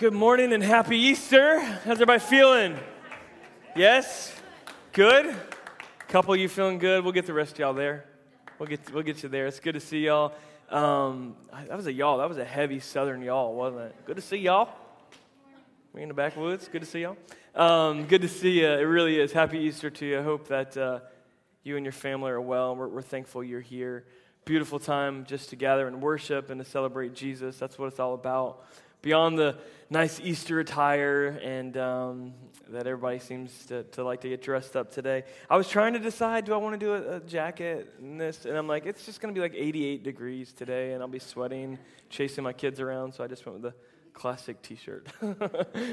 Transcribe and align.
Good 0.00 0.14
morning 0.14 0.54
and 0.54 0.62
happy 0.62 0.96
Easter. 0.96 1.60
How's 1.60 1.96
everybody 1.96 2.20
feeling? 2.20 2.74
Yes? 3.76 4.34
Good? 4.94 5.36
Couple 6.08 6.34
you 6.36 6.48
feeling 6.48 6.78
good? 6.78 7.04
We'll 7.04 7.12
get 7.12 7.26
the 7.26 7.34
rest 7.34 7.52
of 7.52 7.58
y'all 7.58 7.74
there. 7.74 8.06
We'll 8.58 8.66
get, 8.66 8.94
we'll 8.94 9.02
get 9.02 9.22
you 9.22 9.28
there. 9.28 9.46
It's 9.46 9.60
good 9.60 9.74
to 9.74 9.80
see 9.80 10.06
y'all. 10.06 10.32
Um, 10.70 11.36
that 11.52 11.76
was 11.76 11.86
a 11.86 11.92
y'all. 11.92 12.16
That 12.16 12.30
was 12.30 12.38
a 12.38 12.46
heavy 12.46 12.80
southern 12.80 13.20
y'all, 13.20 13.54
wasn't 13.54 13.82
it? 13.82 14.06
Good 14.06 14.16
to 14.16 14.22
see 14.22 14.38
y'all. 14.38 14.70
We 15.92 16.00
in 16.00 16.08
the 16.08 16.14
backwoods. 16.14 16.66
Good 16.68 16.80
to 16.80 16.88
see 16.88 17.02
y'all. 17.02 17.18
Um, 17.54 18.06
good 18.06 18.22
to 18.22 18.28
see 18.28 18.60
you. 18.60 18.68
It 18.68 18.86
really 18.86 19.20
is. 19.20 19.32
Happy 19.32 19.58
Easter 19.58 19.90
to 19.90 20.06
you. 20.06 20.18
I 20.18 20.22
hope 20.22 20.48
that 20.48 20.78
uh, 20.78 21.00
you 21.62 21.76
and 21.76 21.84
your 21.84 21.92
family 21.92 22.30
are 22.30 22.40
well. 22.40 22.74
We're, 22.74 22.88
we're 22.88 23.02
thankful 23.02 23.44
you're 23.44 23.60
here. 23.60 24.06
Beautiful 24.46 24.78
time 24.78 25.26
just 25.26 25.50
to 25.50 25.56
gather 25.56 25.86
and 25.86 26.00
worship 26.00 26.48
and 26.48 26.58
to 26.58 26.64
celebrate 26.64 27.14
Jesus. 27.14 27.58
That's 27.58 27.78
what 27.78 27.88
it's 27.88 28.00
all 28.00 28.14
about 28.14 28.64
beyond 29.02 29.38
the 29.38 29.56
nice 29.88 30.20
Easter 30.20 30.60
attire 30.60 31.26
and 31.42 31.76
um, 31.76 32.34
that 32.68 32.86
everybody 32.86 33.18
seems 33.18 33.66
to, 33.66 33.82
to 33.84 34.04
like 34.04 34.20
to 34.20 34.28
get 34.28 34.42
dressed 34.42 34.76
up 34.76 34.92
today. 34.92 35.24
I 35.48 35.56
was 35.56 35.68
trying 35.68 35.92
to 35.94 35.98
decide 35.98 36.44
do 36.44 36.54
I 36.54 36.56
want 36.56 36.78
to 36.78 36.78
do 36.78 36.94
a, 36.94 37.16
a 37.16 37.20
jacket 37.20 37.94
and 37.98 38.20
this, 38.20 38.44
and 38.44 38.56
I'm 38.56 38.68
like, 38.68 38.86
it's 38.86 39.04
just 39.04 39.20
going 39.20 39.34
to 39.34 39.38
be 39.38 39.42
like 39.42 39.54
88 39.54 40.02
degrees 40.02 40.52
today, 40.52 40.92
and 40.92 41.02
I'll 41.02 41.08
be 41.08 41.18
sweating, 41.18 41.78
chasing 42.08 42.44
my 42.44 42.52
kids 42.52 42.80
around, 42.80 43.14
so 43.14 43.24
I 43.24 43.26
just 43.26 43.44
went 43.44 43.60
with 43.60 43.72
the 43.72 43.78
classic 44.12 44.62
t-shirt. 44.62 45.08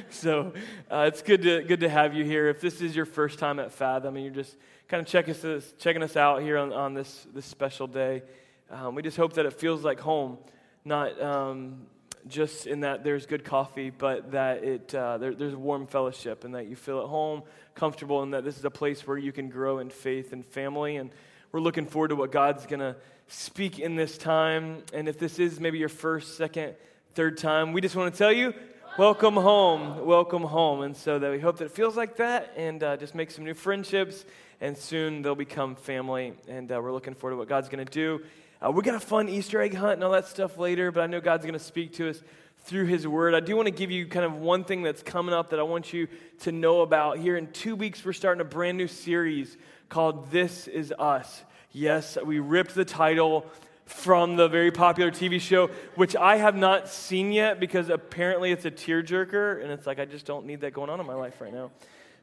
So 0.10 0.54
uh, 0.91 1.05
it's 1.08 1.21
good 1.21 1.41
to 1.44 1.62
good 1.63 1.82
to 1.82 1.90
have 1.90 2.13
you 2.13 2.24
here. 2.24 2.49
If 2.49 2.62
this 2.62 2.82
is 2.82 2.96
your 2.96 3.05
first 3.05 3.40
time 3.40 3.60
at 3.60 3.71
fathom 3.71 4.16
and 4.16 4.26
you're 4.26 4.34
just 4.34 4.55
kind 4.88 5.02
of 5.02 5.08
checking 5.08 5.34
us, 5.34 5.74
checking 5.77 6.02
us 6.04 6.16
out 6.16 6.41
here 6.41 6.58
on, 6.58 6.74
on 6.74 6.94
this 6.94 7.27
this 7.34 7.46
special 7.46 7.88
day 7.88 8.24
um, 8.70 8.96
we 8.96 9.02
just 9.02 9.18
hope 9.18 9.34
that 9.34 9.46
it 9.46 9.54
feels 9.54 9.84
like 9.84 9.99
home 9.99 10.38
not 10.84 11.21
um, 11.21 11.85
just 12.30 12.67
in 12.67 12.81
that 12.81 13.04
there's 13.04 13.26
good 13.26 13.44
coffee, 13.44 13.90
but 13.90 14.31
that 14.31 14.63
it, 14.63 14.94
uh, 14.94 15.18
there, 15.18 15.34
there's 15.34 15.55
warm 15.55 15.88
fellowship 15.88 16.44
and 16.44 16.55
that 16.55 16.68
you 16.68 16.76
feel 16.76 17.02
at 17.02 17.08
home, 17.08 17.43
comfortable, 17.76 18.21
and 18.24 18.34
that 18.34 18.43
this 18.43 18.57
is 18.57 18.65
a 18.65 18.71
place 18.71 19.05
where 19.05 19.18
you 19.18 19.32
can 19.32 19.49
grow 19.49 19.79
in 19.79 19.90
faith 19.90 20.34
and 20.34 20.46
family. 20.46 20.98
And 20.98 21.12
we're 21.52 21.60
looking 21.60 21.85
forward 21.85 22.10
to 22.10 22.15
what 22.15 22.32
God's 22.32 22.65
going 22.65 22.79
to 22.79 22.96
speak 23.27 23.79
in 23.79 23.96
this 23.96 24.18
time. 24.18 24.84
And 24.93 25.07
if 25.07 25.20
this 25.20 25.40
is 25.40 25.60
maybe 25.60 25.77
your 25.77 25.90
first, 25.90 26.37
second, 26.37 26.76
third 27.13 27.37
time, 27.37 27.74
we 27.74 27.82
just 27.82 27.96
want 27.96 28.13
to 28.13 28.18
tell 28.18 28.32
you, 28.32 28.54
welcome 28.98 29.35
home, 29.35 30.05
welcome 30.05 30.43
home. 30.43 30.82
And 30.82 30.96
so 30.96 31.20
that 31.20 31.32
we 31.32 31.40
hope 31.40 31.57
that 31.57 31.65
it 31.65 31.71
feels 31.71 31.96
like 31.96 32.18
that 32.18 32.54
and 32.55 32.84
uh, 32.84 32.98
just 32.98 33.15
make 33.15 33.32
some 33.32 33.46
new 33.46 33.54
friendships. 33.54 34.26
And 34.59 34.77
soon 34.77 35.21
they'll 35.21 35.35
become 35.35 35.76
family. 35.76 36.34
And 36.48 36.71
uh, 36.71 36.80
we're 36.82 36.91
looking 36.91 37.13
forward 37.13 37.35
to 37.35 37.37
what 37.37 37.48
God's 37.48 37.70
going 37.70 37.85
to 37.85 37.91
do. 37.91 38.24
Uh, 38.60 38.72
we 38.72 38.82
got 38.82 38.96
a 38.96 39.00
fun 39.00 39.30
Easter 39.30 39.62
egg 39.62 39.76
hunt 39.76 39.94
and 39.94 40.04
all 40.04 40.12
that 40.12 40.26
stuff 40.26 40.58
later, 40.58 40.91
but 40.91 41.04
I 41.04 41.08
know 41.08 41.22
God's 41.22 41.44
going 41.44 41.54
to 41.54 41.60
speak 41.60 41.94
to 41.96 42.10
us 42.10 42.24
through 42.64 42.86
His 42.86 43.08
Word. 43.08 43.36
I 43.36 43.40
do 43.40 43.55
want 43.55 43.68
to 43.68 43.72
give 43.72 43.91
you 43.91 44.08
kind 44.08 44.26
of 44.26 44.34
one 44.34 44.64
thing 44.64 44.82
that's 44.82 45.04
coming 45.04 45.34
up 45.34 45.52
that 45.52 45.60
I 45.60 45.64
want 45.64 45.94
you 45.94 46.08
to 46.40 46.52
know 46.52 46.82
about. 46.82 47.20
Here 47.20 47.38
in 47.38 47.52
two 47.52 47.76
weeks, 47.76 48.04
we're 48.04 48.14
starting 48.14 48.41
a 48.41 48.46
brand 48.46 48.77
new 48.77 48.88
series 48.88 49.58
called 49.90 50.32
This 50.32 50.68
Is 50.68 50.91
Us. 50.98 51.44
Yes, 51.72 52.18
we 52.26 52.40
ripped 52.40 52.74
the 52.74 52.84
title 52.84 53.46
from 53.86 54.38
the 54.38 54.48
very 54.48 54.71
popular 54.71 55.12
TV 55.12 55.40
show, 55.40 55.68
which 55.94 56.16
I 56.16 56.38
have 56.38 56.55
not 56.55 56.90
seen 56.90 57.32
yet 57.32 57.60
because 57.60 57.90
apparently 57.90 58.52
it's 58.52 58.66
a 58.66 58.71
tearjerker, 58.71 59.62
and 59.62 59.71
it's 59.71 59.86
like 59.86 59.99
I 59.99 60.05
just 60.05 60.26
don't 60.26 60.48
need 60.48 60.62
that 60.62 60.74
going 60.74 60.90
on 60.90 60.99
in 60.99 61.05
my 61.05 61.14
life 61.14 61.40
right 61.40 61.54
now. 61.54 61.70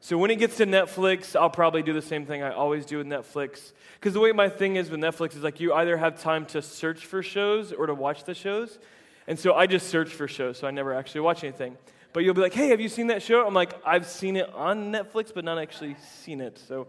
So 0.05 0.19
when 0.19 0.29
it 0.29 0.35
gets 0.35 0.57
to 0.57 0.67
Netflix, 0.67 1.35
I'll 1.35 1.49
probably 1.49 1.81
do 1.81 1.91
the 1.91 1.99
same 1.99 2.27
thing 2.27 2.43
I 2.43 2.51
always 2.51 2.85
do 2.85 2.99
with 2.99 3.07
Netflix. 3.07 3.71
Because 3.95 4.13
the 4.13 4.19
way 4.19 4.31
my 4.33 4.49
thing 4.49 4.75
is 4.75 4.91
with 4.91 4.99
Netflix 4.99 5.35
is 5.35 5.41
like 5.41 5.59
you 5.59 5.73
either 5.73 5.97
have 5.97 6.21
time 6.21 6.45
to 6.45 6.61
search 6.61 7.07
for 7.07 7.23
shows 7.23 7.73
or 7.73 7.87
to 7.87 7.95
watch 7.95 8.23
the 8.23 8.35
shows. 8.35 8.77
And 9.25 9.39
so 9.39 9.55
I 9.55 9.65
just 9.65 9.87
search 9.87 10.09
for 10.09 10.27
shows, 10.27 10.59
so 10.59 10.67
I 10.67 10.69
never 10.69 10.93
actually 10.93 11.21
watch 11.21 11.43
anything. 11.43 11.75
But 12.13 12.23
you'll 12.23 12.35
be 12.35 12.41
like, 12.41 12.53
hey, 12.53 12.67
have 12.67 12.79
you 12.79 12.87
seen 12.87 13.07
that 13.07 13.23
show? 13.23 13.47
I'm 13.47 13.55
like, 13.55 13.73
I've 13.83 14.05
seen 14.05 14.35
it 14.35 14.47
on 14.53 14.91
Netflix, 14.91 15.33
but 15.33 15.43
not 15.43 15.57
actually 15.57 15.95
seen 16.21 16.39
it. 16.39 16.59
So 16.59 16.85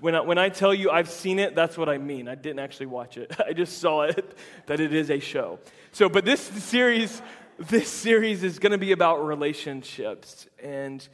when 0.00 0.16
I, 0.16 0.22
when 0.22 0.38
I 0.38 0.48
tell 0.48 0.74
you 0.74 0.90
I've 0.90 1.10
seen 1.10 1.38
it, 1.38 1.54
that's 1.54 1.78
what 1.78 1.88
I 1.88 1.98
mean. 1.98 2.26
I 2.26 2.34
didn't 2.34 2.58
actually 2.58 2.86
watch 2.86 3.18
it. 3.18 3.36
I 3.46 3.52
just 3.52 3.78
saw 3.78 4.02
it, 4.02 4.36
that 4.66 4.80
it 4.80 4.92
is 4.92 5.12
a 5.12 5.20
show. 5.20 5.60
So, 5.92 6.08
but 6.08 6.24
this 6.24 6.40
series, 6.40 7.22
this 7.56 7.88
series 7.88 8.42
is 8.42 8.58
going 8.58 8.72
to 8.72 8.78
be 8.78 8.90
about 8.90 9.24
relationships. 9.24 10.48
And 10.60 11.08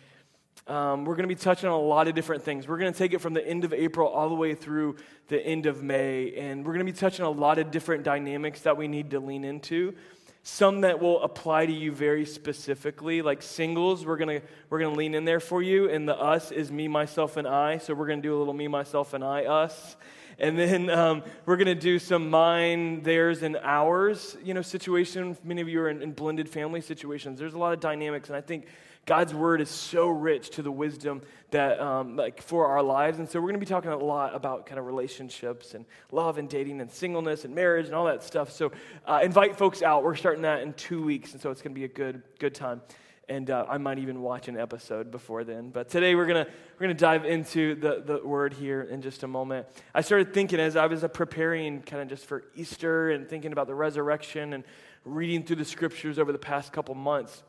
um, 0.66 1.04
we're 1.04 1.14
going 1.14 1.28
to 1.28 1.34
be 1.34 1.38
touching 1.38 1.68
on 1.68 1.74
a 1.74 1.82
lot 1.82 2.08
of 2.08 2.14
different 2.14 2.42
things. 2.42 2.66
We're 2.66 2.78
going 2.78 2.92
to 2.92 2.98
take 2.98 3.12
it 3.12 3.20
from 3.20 3.34
the 3.34 3.46
end 3.46 3.64
of 3.64 3.74
April 3.74 4.08
all 4.08 4.30
the 4.30 4.34
way 4.34 4.54
through 4.54 4.96
the 5.28 5.38
end 5.44 5.66
of 5.66 5.82
May, 5.82 6.34
and 6.36 6.64
we're 6.64 6.72
going 6.72 6.86
to 6.86 6.90
be 6.90 6.98
touching 6.98 7.24
a 7.24 7.30
lot 7.30 7.58
of 7.58 7.70
different 7.70 8.02
dynamics 8.02 8.62
that 8.62 8.76
we 8.76 8.88
need 8.88 9.10
to 9.10 9.20
lean 9.20 9.44
into. 9.44 9.94
Some 10.42 10.82
that 10.82 11.00
will 11.00 11.22
apply 11.22 11.66
to 11.66 11.72
you 11.72 11.92
very 11.92 12.24
specifically, 12.24 13.22
like 13.22 13.42
singles, 13.42 14.04
we're 14.04 14.16
going 14.16 14.40
to 14.40 14.46
we're 14.70 14.80
to 14.80 14.90
lean 14.90 15.14
in 15.14 15.24
there 15.24 15.40
for 15.40 15.62
you, 15.62 15.90
and 15.90 16.08
the 16.08 16.16
us 16.16 16.50
is 16.50 16.70
me, 16.70 16.88
myself, 16.88 17.36
and 17.36 17.46
I. 17.46 17.78
So 17.78 17.94
we're 17.94 18.06
going 18.06 18.20
to 18.22 18.28
do 18.28 18.36
a 18.36 18.38
little 18.38 18.52
me, 18.54 18.68
myself, 18.68 19.14
and 19.14 19.24
I, 19.24 19.44
us. 19.44 19.96
And 20.38 20.58
then 20.58 20.90
um, 20.90 21.22
we're 21.46 21.56
going 21.56 21.66
to 21.66 21.74
do 21.74 21.98
some 21.98 22.28
mine, 22.28 23.02
theirs, 23.02 23.42
and 23.42 23.56
ours, 23.62 24.36
you 24.42 24.52
know, 24.52 24.62
situation. 24.62 25.36
Many 25.44 25.60
of 25.60 25.68
you 25.68 25.80
are 25.80 25.88
in, 25.88 26.02
in 26.02 26.12
blended 26.12 26.48
family 26.48 26.80
situations. 26.80 27.38
There's 27.38 27.54
a 27.54 27.58
lot 27.58 27.72
of 27.72 27.80
dynamics, 27.80 28.28
and 28.28 28.36
I 28.36 28.40
think 28.40 28.66
God's 29.06 29.34
word 29.34 29.60
is 29.60 29.68
so 29.68 30.08
rich 30.08 30.50
to 30.50 30.62
the 30.62 30.72
wisdom 30.72 31.22
that, 31.50 31.78
um, 31.78 32.16
like, 32.16 32.40
for 32.40 32.66
our 32.66 32.82
lives. 32.82 33.18
And 33.18 33.28
so 33.28 33.38
we're 33.38 33.48
going 33.48 33.60
to 33.60 33.66
be 33.66 33.66
talking 33.66 33.90
a 33.90 33.98
lot 33.98 34.34
about 34.34 34.66
kind 34.66 34.78
of 34.78 34.86
relationships 34.86 35.74
and 35.74 35.84
love 36.10 36.38
and 36.38 36.48
dating 36.48 36.80
and 36.80 36.90
singleness 36.90 37.44
and 37.44 37.54
marriage 37.54 37.86
and 37.86 37.94
all 37.94 38.06
that 38.06 38.22
stuff. 38.22 38.50
So 38.50 38.72
uh, 39.06 39.20
invite 39.22 39.56
folks 39.56 39.82
out. 39.82 40.04
We're 40.04 40.14
starting 40.14 40.42
that 40.42 40.62
in 40.62 40.72
two 40.72 41.02
weeks, 41.04 41.32
and 41.32 41.40
so 41.40 41.50
it's 41.50 41.60
going 41.60 41.74
to 41.74 41.78
be 41.78 41.84
a 41.84 41.88
good, 41.88 42.22
good 42.38 42.54
time. 42.54 42.80
And 43.28 43.50
uh, 43.50 43.66
I 43.68 43.78
might 43.78 43.98
even 43.98 44.22
watch 44.22 44.48
an 44.48 44.58
episode 44.58 45.10
before 45.10 45.44
then. 45.44 45.70
But 45.70 45.88
today 45.88 46.14
we're 46.14 46.26
gonna 46.26 46.46
we're 46.74 46.80
gonna 46.80 46.92
dive 46.92 47.24
into 47.24 47.74
the, 47.74 48.02
the 48.04 48.18
word 48.26 48.52
here 48.52 48.82
in 48.82 49.00
just 49.00 49.22
a 49.22 49.26
moment. 49.26 49.66
I 49.94 50.02
started 50.02 50.34
thinking 50.34 50.60
as 50.60 50.76
I 50.76 50.84
was 50.88 51.04
uh, 51.04 51.08
preparing 51.08 51.80
kind 51.80 52.02
of 52.02 52.08
just 52.08 52.26
for 52.26 52.44
Easter 52.54 53.12
and 53.12 53.26
thinking 53.26 53.52
about 53.52 53.66
the 53.66 53.74
resurrection 53.74 54.52
and 54.52 54.62
reading 55.06 55.42
through 55.42 55.56
the 55.56 55.64
scriptures 55.64 56.18
over 56.18 56.32
the 56.32 56.38
past 56.38 56.70
couple 56.74 56.94
months 56.94 57.42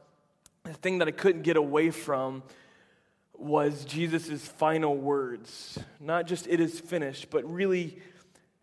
the 0.66 0.74
thing 0.74 0.98
that 1.00 1.08
I 1.08 1.12
couldn't 1.12 1.44
get 1.44 1.58
away 1.58 1.92
from 1.92 2.44
was 3.34 3.86
Jesus' 3.86 4.48
final 4.48 4.96
words. 4.96 5.78
Not 6.00 6.28
just 6.28 6.48
it 6.48 6.60
is 6.60 6.80
finished, 6.80 7.30
but 7.30 7.44
really, 7.52 8.00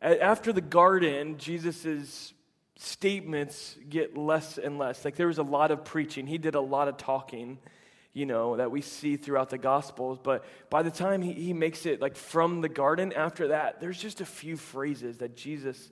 after 0.01 0.53
the 0.53 0.61
garden, 0.61 1.39
Jesus' 1.39 2.33
statements 2.77 3.77
get 3.89 4.17
less 4.17 4.59
and 4.59 4.79
less. 4.79 5.05
Like 5.05 5.17
there 5.17 5.29
was 5.29 5.39
a 5.39 5.45
lot 5.45 5.71
of 5.71 5.85
preaching, 5.85 6.27
he 6.27 6.39
did 6.39 6.55
a 6.55 6.61
lot 6.61 6.89
of 6.89 6.97
talking, 6.97 7.59
you 8.13 8.27
know, 8.27 8.57
that 8.57 8.71
we 8.71 8.81
see 8.81 9.17
throughout 9.17 9.51
the 9.51 9.59
Gospels. 9.59 10.19
But 10.23 10.45
by 10.69 10.83
the 10.83 10.91
time 10.91 11.23
he, 11.23 11.33
he 11.33 11.53
makes 11.53 11.87
it 11.87 12.01
like 12.01 12.17
from 12.17 12.61
the 12.61 12.69
garden, 12.69 13.13
after 13.13 13.49
that, 13.49 13.81
there's 13.81 13.99
just 13.99 14.21
a 14.21 14.27
few 14.27 14.57
phrases 14.57 15.19
that 15.19 15.37
Jesus 15.37 15.91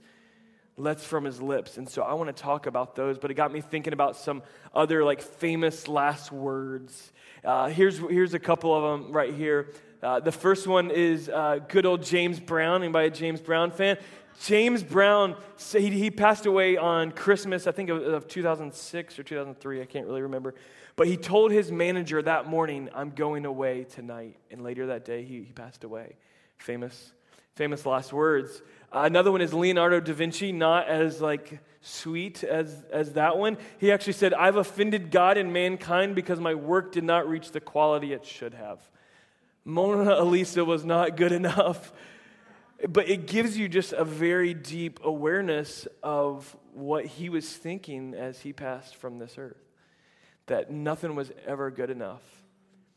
lets 0.81 1.05
from 1.05 1.25
his 1.25 1.41
lips. 1.41 1.79
And 1.79 1.89
so 1.89 2.03
I 2.03 2.15
want 2.15 2.35
to 2.35 2.43
talk 2.43 2.67
about 2.67 2.97
those, 2.97 3.19
but 3.19 3.31
it 3.31 3.35
got 3.35 3.53
me 3.53 3.61
thinking 3.61 3.93
about 3.93 4.17
some 4.17 4.43
other 4.75 5.05
like 5.05 5.21
famous 5.21 5.89
last 5.89 6.33
words. 6.33 7.13
Uh, 7.45 7.69
here's, 7.69 7.99
here's 7.99 8.35
a 8.35 8.39
couple 8.39 8.75
of 8.75 8.83
them 8.83 9.13
right 9.13 9.35
here. 9.35 9.73
Uh, 10.03 10.19
the 10.21 10.33
first 10.33 10.67
one 10.67 10.91
is 10.91 11.29
uh, 11.29 11.59
good 11.69 11.85
old 11.85 12.03
James 12.03 12.41
Brown. 12.41 12.83
Anybody 12.83 13.09
a 13.09 13.11
James 13.11 13.41
Brown 13.41 13.71
fan? 13.71 13.99
James 14.43 14.83
Brown, 14.83 15.37
he, 15.73 15.91
he 15.91 16.11
passed 16.11 16.47
away 16.47 16.79
on 16.79 17.13
Christmas, 17.13 17.67
I 17.67 17.73
think 17.73 17.91
of, 17.91 18.03
of 18.03 18.27
2006 18.27 19.19
or 19.19 19.23
2003, 19.23 19.83
I 19.83 19.85
can't 19.85 20.07
really 20.07 20.23
remember. 20.23 20.55
But 20.97 21.09
he 21.09 21.17
told 21.17 21.51
his 21.51 21.71
manager 21.71 22.23
that 22.23 22.47
morning, 22.47 22.89
I'm 22.95 23.11
going 23.11 23.45
away 23.45 23.85
tonight. 23.85 24.37
And 24.51 24.63
later 24.63 24.87
that 24.87 25.05
day, 25.05 25.25
he, 25.25 25.43
he 25.43 25.53
passed 25.53 25.85
away. 25.85 26.17
Famous, 26.59 27.13
famous 27.55 27.85
last 27.85 28.13
words. 28.13 28.63
Uh, 28.93 29.03
another 29.05 29.31
one 29.31 29.41
is 29.41 29.55
Leonardo 29.55 30.01
da 30.01 30.13
Vinci, 30.13 30.53
not 30.53 30.89
as 30.89 31.21
like 31.21 31.61
sweet 31.81 32.43
as, 32.43 32.83
as 32.93 33.13
that 33.13 33.39
one. 33.39 33.57
He 33.79 33.93
actually 33.93 34.15
said, 34.15 34.35
I've 34.35 34.57
offended 34.57 35.11
God 35.11 35.37
and 35.37 35.53
mankind 35.53 36.15
because 36.15 36.41
my 36.41 36.55
work 36.55 36.93
did 36.93 37.05
not 37.05 37.29
reach 37.29 37.53
the 37.53 37.61
quality 37.61 38.13
it 38.13 38.25
should 38.25 38.55
have. 38.55 38.81
Mona 39.65 40.23
Lisa 40.25 40.65
was 40.65 40.85
not 40.85 41.17
good 41.17 41.33
enough. 41.33 41.93
But 42.89 43.09
it 43.11 43.27
gives 43.27 43.59
you 43.59 43.69
just 43.69 43.93
a 43.93 44.05
very 44.05 44.55
deep 44.55 45.01
awareness 45.05 45.87
of 46.03 46.57
what 46.73 47.05
he 47.05 47.29
was 47.29 47.47
thinking 47.47 48.15
as 48.15 48.41
he 48.41 48.53
passed 48.53 48.97
from 48.97 49.19
this 49.19 49.37
earth. 49.37 49.61
That 50.47 50.71
nothing 50.71 51.15
was 51.15 51.31
ever 51.47 51.71
good 51.71 51.91
enough. 51.91 52.23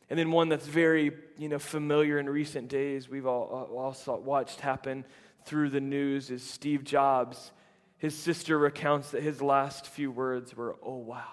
And 0.09 0.17
then 0.17 0.31
one 0.31 0.47
that's 0.47 0.65
very, 0.65 1.12
you 1.38 1.50
know, 1.50 1.59
familiar 1.59 2.17
in 2.17 2.29
recent 2.29 2.69
days, 2.69 3.09
we've 3.09 3.25
all, 3.25 3.67
all 3.75 4.21
watched 4.21 4.62
happen 4.62 5.06
through 5.45 5.69
the 5.69 5.81
news 5.81 6.29
is 6.29 6.43
Steve 6.43 6.83
Jobs. 6.83 7.51
His 7.97 8.17
sister 8.17 8.57
recounts 8.57 9.11
that 9.11 9.23
his 9.23 9.41
last 9.41 9.87
few 9.87 10.11
words 10.11 10.55
were, 10.55 10.75
Oh, 10.83 10.97
wow, 10.97 11.23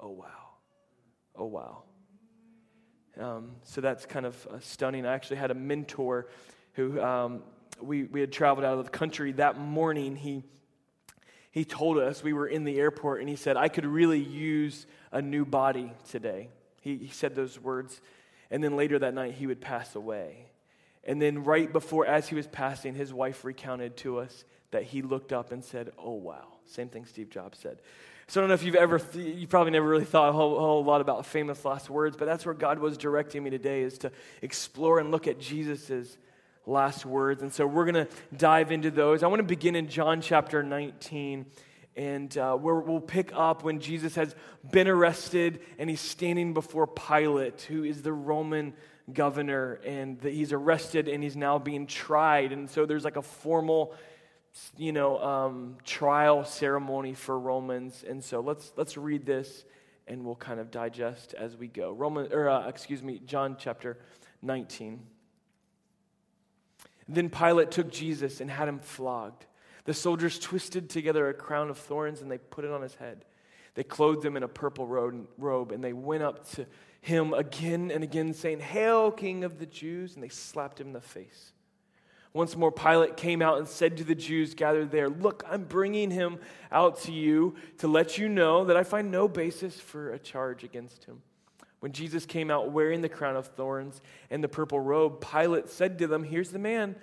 oh, 0.00 0.10
wow, 0.10 0.26
oh, 1.36 1.46
wow. 1.46 1.82
Um, 3.18 3.56
so 3.64 3.80
that's 3.80 4.06
kind 4.06 4.26
of 4.26 4.46
uh, 4.50 4.58
stunning. 4.60 5.04
I 5.04 5.12
actually 5.12 5.38
had 5.38 5.50
a 5.50 5.54
mentor 5.54 6.28
who 6.74 7.00
um, 7.00 7.42
we, 7.80 8.04
we 8.04 8.20
had 8.20 8.32
traveled 8.32 8.64
out 8.64 8.78
of 8.78 8.84
the 8.84 8.90
country 8.90 9.32
that 9.32 9.58
morning. 9.58 10.14
He, 10.16 10.44
he 11.50 11.64
told 11.64 11.98
us 11.98 12.22
we 12.22 12.32
were 12.32 12.46
in 12.46 12.64
the 12.64 12.78
airport 12.78 13.20
and 13.20 13.28
he 13.28 13.36
said, 13.36 13.56
I 13.56 13.68
could 13.68 13.86
really 13.86 14.20
use 14.20 14.86
a 15.10 15.20
new 15.20 15.44
body 15.44 15.92
today. 16.08 16.50
He, 16.80 16.96
he 16.96 17.08
said 17.08 17.34
those 17.34 17.58
words. 17.58 18.00
And 18.50 18.62
then 18.62 18.76
later 18.76 18.98
that 19.00 19.14
night, 19.14 19.34
he 19.34 19.46
would 19.46 19.60
pass 19.60 19.94
away. 19.94 20.46
And 21.08 21.20
then, 21.22 21.42
right 21.42 21.72
before, 21.72 22.06
as 22.06 22.28
he 22.28 22.34
was 22.34 22.46
passing, 22.46 22.94
his 22.94 23.14
wife 23.14 23.42
recounted 23.42 23.96
to 23.98 24.18
us 24.18 24.44
that 24.72 24.82
he 24.82 25.00
looked 25.00 25.32
up 25.32 25.52
and 25.52 25.64
said, 25.64 25.90
Oh, 25.98 26.12
wow. 26.12 26.44
Same 26.66 26.90
thing 26.90 27.06
Steve 27.06 27.30
Jobs 27.30 27.58
said. 27.58 27.78
So 28.26 28.40
I 28.40 28.42
don't 28.42 28.48
know 28.48 28.54
if 28.54 28.62
you've 28.62 28.74
ever, 28.74 29.00
you 29.14 29.46
probably 29.46 29.70
never 29.70 29.88
really 29.88 30.04
thought 30.04 30.28
a 30.28 30.32
whole, 30.32 30.58
whole 30.58 30.84
lot 30.84 31.00
about 31.00 31.24
famous 31.24 31.64
last 31.64 31.88
words, 31.88 32.14
but 32.14 32.26
that's 32.26 32.44
where 32.44 32.54
God 32.54 32.78
was 32.78 32.98
directing 32.98 33.42
me 33.42 33.48
today 33.48 33.80
is 33.80 33.96
to 33.98 34.12
explore 34.42 34.98
and 34.98 35.10
look 35.10 35.26
at 35.26 35.40
Jesus's 35.40 36.18
last 36.66 37.06
words. 37.06 37.40
And 37.40 37.50
so 37.50 37.66
we're 37.66 37.90
going 37.90 38.06
to 38.06 38.08
dive 38.36 38.70
into 38.70 38.90
those. 38.90 39.22
I 39.22 39.28
want 39.28 39.40
to 39.40 39.44
begin 39.44 39.74
in 39.74 39.88
John 39.88 40.20
chapter 40.20 40.62
19 40.62 41.46
and 41.96 42.36
uh, 42.38 42.56
we'll 42.60 43.00
pick 43.00 43.32
up 43.34 43.64
when 43.64 43.80
Jesus 43.80 44.14
has 44.14 44.36
been 44.70 44.86
arrested 44.88 45.60
and 45.78 45.88
he's 45.88 46.00
standing 46.00 46.52
before 46.52 46.86
Pilate, 46.86 47.62
who 47.62 47.82
is 47.82 48.02
the 48.02 48.12
Roman 48.12 48.74
governor, 49.12 49.80
and 49.84 50.20
that 50.20 50.32
he's 50.32 50.52
arrested 50.52 51.08
and 51.08 51.22
he's 51.22 51.36
now 51.36 51.58
being 51.58 51.86
tried. 51.86 52.52
And 52.52 52.68
so 52.68 52.86
there's 52.86 53.04
like 53.04 53.16
a 53.16 53.22
formal 53.22 53.94
you 54.76 54.92
know, 54.92 55.18
um, 55.18 55.76
trial 55.84 56.44
ceremony 56.44 57.14
for 57.14 57.38
Romans. 57.38 58.04
And 58.08 58.22
so 58.22 58.40
let's, 58.40 58.72
let's 58.76 58.96
read 58.96 59.24
this 59.26 59.64
and 60.06 60.24
we'll 60.24 60.36
kind 60.36 60.58
of 60.60 60.70
digest 60.70 61.34
as 61.34 61.56
we 61.56 61.68
go. 61.68 61.92
Roman, 61.92 62.32
or 62.32 62.48
uh, 62.48 62.68
excuse 62.68 63.02
me, 63.02 63.20
John 63.24 63.56
chapter 63.58 63.98
19. 64.42 65.00
Then 67.08 67.30
Pilate 67.30 67.70
took 67.70 67.90
Jesus 67.90 68.40
and 68.40 68.50
had 68.50 68.68
him 68.68 68.78
flogged. 68.78 69.46
The 69.84 69.94
soldiers 69.94 70.38
twisted 70.38 70.90
together 70.90 71.28
a 71.28 71.34
crown 71.34 71.70
of 71.70 71.78
thorns 71.78 72.20
and 72.20 72.30
they 72.30 72.38
put 72.38 72.64
it 72.64 72.70
on 72.70 72.82
his 72.82 72.94
head. 72.94 73.24
They 73.74 73.84
clothed 73.84 74.24
him 74.24 74.36
in 74.36 74.42
a 74.42 74.48
purple 74.48 74.86
robe 74.86 75.72
and 75.72 75.82
they 75.82 75.92
went 75.92 76.22
up 76.22 76.50
to 76.52 76.66
him 77.00 77.32
again 77.32 77.90
and 77.90 78.02
again, 78.02 78.32
saying, 78.34 78.60
Hail, 78.60 79.10
King 79.10 79.44
of 79.44 79.58
the 79.58 79.66
Jews! 79.66 80.14
And 80.14 80.22
they 80.22 80.28
slapped 80.28 80.80
him 80.80 80.88
in 80.88 80.92
the 80.92 81.00
face. 81.00 81.52
Once 82.32 82.56
more, 82.56 82.70
Pilate 82.70 83.16
came 83.16 83.40
out 83.40 83.58
and 83.58 83.66
said 83.66 83.96
to 83.96 84.04
the 84.04 84.14
Jews 84.14 84.54
gathered 84.54 84.90
there, 84.90 85.08
Look, 85.08 85.44
I'm 85.50 85.64
bringing 85.64 86.10
him 86.10 86.38
out 86.70 87.00
to 87.02 87.12
you 87.12 87.56
to 87.78 87.88
let 87.88 88.18
you 88.18 88.28
know 88.28 88.64
that 88.66 88.76
I 88.76 88.84
find 88.84 89.10
no 89.10 89.28
basis 89.28 89.80
for 89.80 90.12
a 90.12 90.18
charge 90.18 90.62
against 90.62 91.04
him. 91.04 91.22
When 91.80 91.92
Jesus 91.92 92.26
came 92.26 92.50
out 92.50 92.72
wearing 92.72 93.00
the 93.00 93.08
crown 93.08 93.36
of 93.36 93.46
thorns 93.46 94.00
and 94.30 94.42
the 94.42 94.48
purple 94.48 94.80
robe, 94.80 95.20
Pilate 95.20 95.68
said 95.68 95.98
to 95.98 96.06
them, 96.06 96.24
Here's 96.24 96.50
the 96.50 96.58
man. 96.58 96.96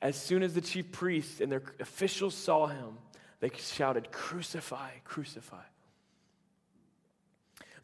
As 0.00 0.16
soon 0.16 0.42
as 0.42 0.54
the 0.54 0.60
chief 0.60 0.92
priests 0.92 1.40
and 1.40 1.50
their 1.50 1.62
officials 1.80 2.34
saw 2.34 2.66
him, 2.66 2.98
they 3.40 3.50
shouted, 3.56 4.10
Crucify, 4.10 4.90
crucify. 5.04 5.62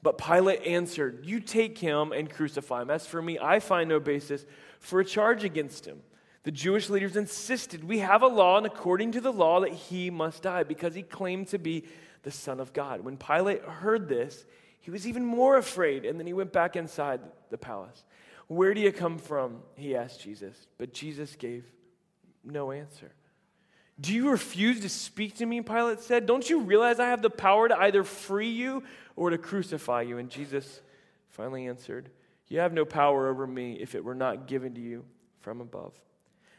But 0.05 0.19
Pilate 0.19 0.67
answered, 0.67 1.25
You 1.25 1.41
take 1.41 1.79
him 1.79 2.12
and 2.12 2.31
crucify 2.31 2.83
him. 2.83 2.91
As 2.91 3.06
for 3.06 3.23
me, 3.23 3.39
I 3.41 3.59
find 3.59 3.89
no 3.89 3.99
basis 3.99 4.45
for 4.79 5.01
a 5.01 5.05
charge 5.05 5.45
against 5.45 5.87
him. 5.87 6.03
The 6.43 6.53
Jewish 6.53 6.91
leaders 6.91 7.17
insisted, 7.17 7.83
We 7.83 8.01
have 8.01 8.23
a 8.23 8.27
law, 8.27 8.59
and 8.59 8.67
according 8.67 9.12
to 9.12 9.23
the 9.23 9.33
law, 9.33 9.61
that 9.61 9.73
he 9.73 10.11
must 10.11 10.43
die 10.43 10.62
because 10.62 10.95
he 10.95 11.03
claimed 11.03 11.49
to 11.49 11.59
be 11.59 11.85
the 12.23 12.31
Son 12.31 12.61
of 12.61 12.75
God. 12.75 13.01
When 13.01 13.17
Pilate 13.17 13.62
heard 13.62 14.06
this, 14.06 14.45
he 14.79 14.91
was 14.91 15.09
even 15.09 15.25
more 15.25 15.56
afraid, 15.56 16.05
and 16.05 16.21
then 16.21 16.27
he 16.27 16.35
went 16.35 16.53
back 16.53 16.77
inside 16.77 17.23
the 17.49 17.56
palace. 17.56 18.05
Where 18.47 18.75
do 18.75 18.83
you 18.83 18.93
come 18.93 19.17
from? 19.17 19.62
He 19.75 19.97
asked 19.97 20.21
Jesus. 20.21 20.67
But 20.77 20.93
Jesus 20.93 21.35
gave 21.35 21.65
no 22.45 22.73
answer. 22.73 23.11
Do 24.00 24.12
you 24.12 24.31
refuse 24.31 24.81
to 24.81 24.88
speak 24.88 25.37
to 25.37 25.46
me? 25.46 25.61
Pilate 25.61 26.00
said. 26.00 26.26
Don't 26.26 26.49
you 26.49 26.61
realize 26.61 26.99
I 26.99 27.08
have 27.08 27.23
the 27.23 27.31
power 27.31 27.69
to 27.69 27.79
either 27.79 28.02
free 28.02 28.50
you 28.50 28.82
or 29.14 29.31
to 29.31 29.38
crucify 29.38 30.02
you? 30.02 30.19
And 30.19 30.29
Jesus 30.29 30.81
finally 31.29 31.69
answered, 31.69 32.11
You 32.49 32.58
have 32.58 32.73
no 32.73 32.85
power 32.85 33.29
over 33.29 33.46
me 33.46 33.75
if 33.75 33.94
it 33.94 34.05
were 34.05 34.14
not 34.14 34.49
given 34.49 34.75
to 34.75 34.81
you 34.81 35.05
from 35.41 35.61
above. 35.61 35.94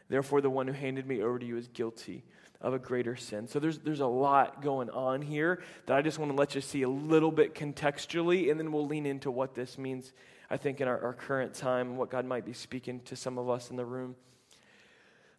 Therefore, 0.08 0.40
the 0.40 0.50
one 0.50 0.66
who 0.66 0.72
handed 0.72 1.06
me 1.06 1.20
over 1.20 1.38
to 1.38 1.44
you 1.44 1.56
is 1.56 1.68
guilty 1.68 2.24
of 2.60 2.72
a 2.72 2.78
greater 2.78 3.16
sin. 3.16 3.46
So 3.46 3.58
there's, 3.58 3.78
there's 3.80 4.00
a 4.00 4.06
lot 4.06 4.62
going 4.62 4.88
on 4.90 5.20
here 5.20 5.62
that 5.86 5.96
I 5.96 6.00
just 6.00 6.18
want 6.18 6.30
to 6.30 6.36
let 6.36 6.54
you 6.54 6.60
see 6.60 6.82
a 6.82 6.88
little 6.88 7.30
bit 7.30 7.54
contextually, 7.54 8.50
and 8.50 8.58
then 8.58 8.72
we'll 8.72 8.86
lean 8.86 9.04
into 9.04 9.30
what 9.30 9.54
this 9.54 9.76
means, 9.76 10.12
I 10.48 10.56
think, 10.56 10.80
in 10.80 10.88
our, 10.88 10.98
our 11.02 11.12
current 11.12 11.52
time, 11.52 11.96
what 11.96 12.10
God 12.10 12.24
might 12.24 12.46
be 12.46 12.54
speaking 12.54 13.00
to 13.00 13.16
some 13.16 13.36
of 13.36 13.50
us 13.50 13.70
in 13.70 13.76
the 13.76 13.84
room. 13.84 14.16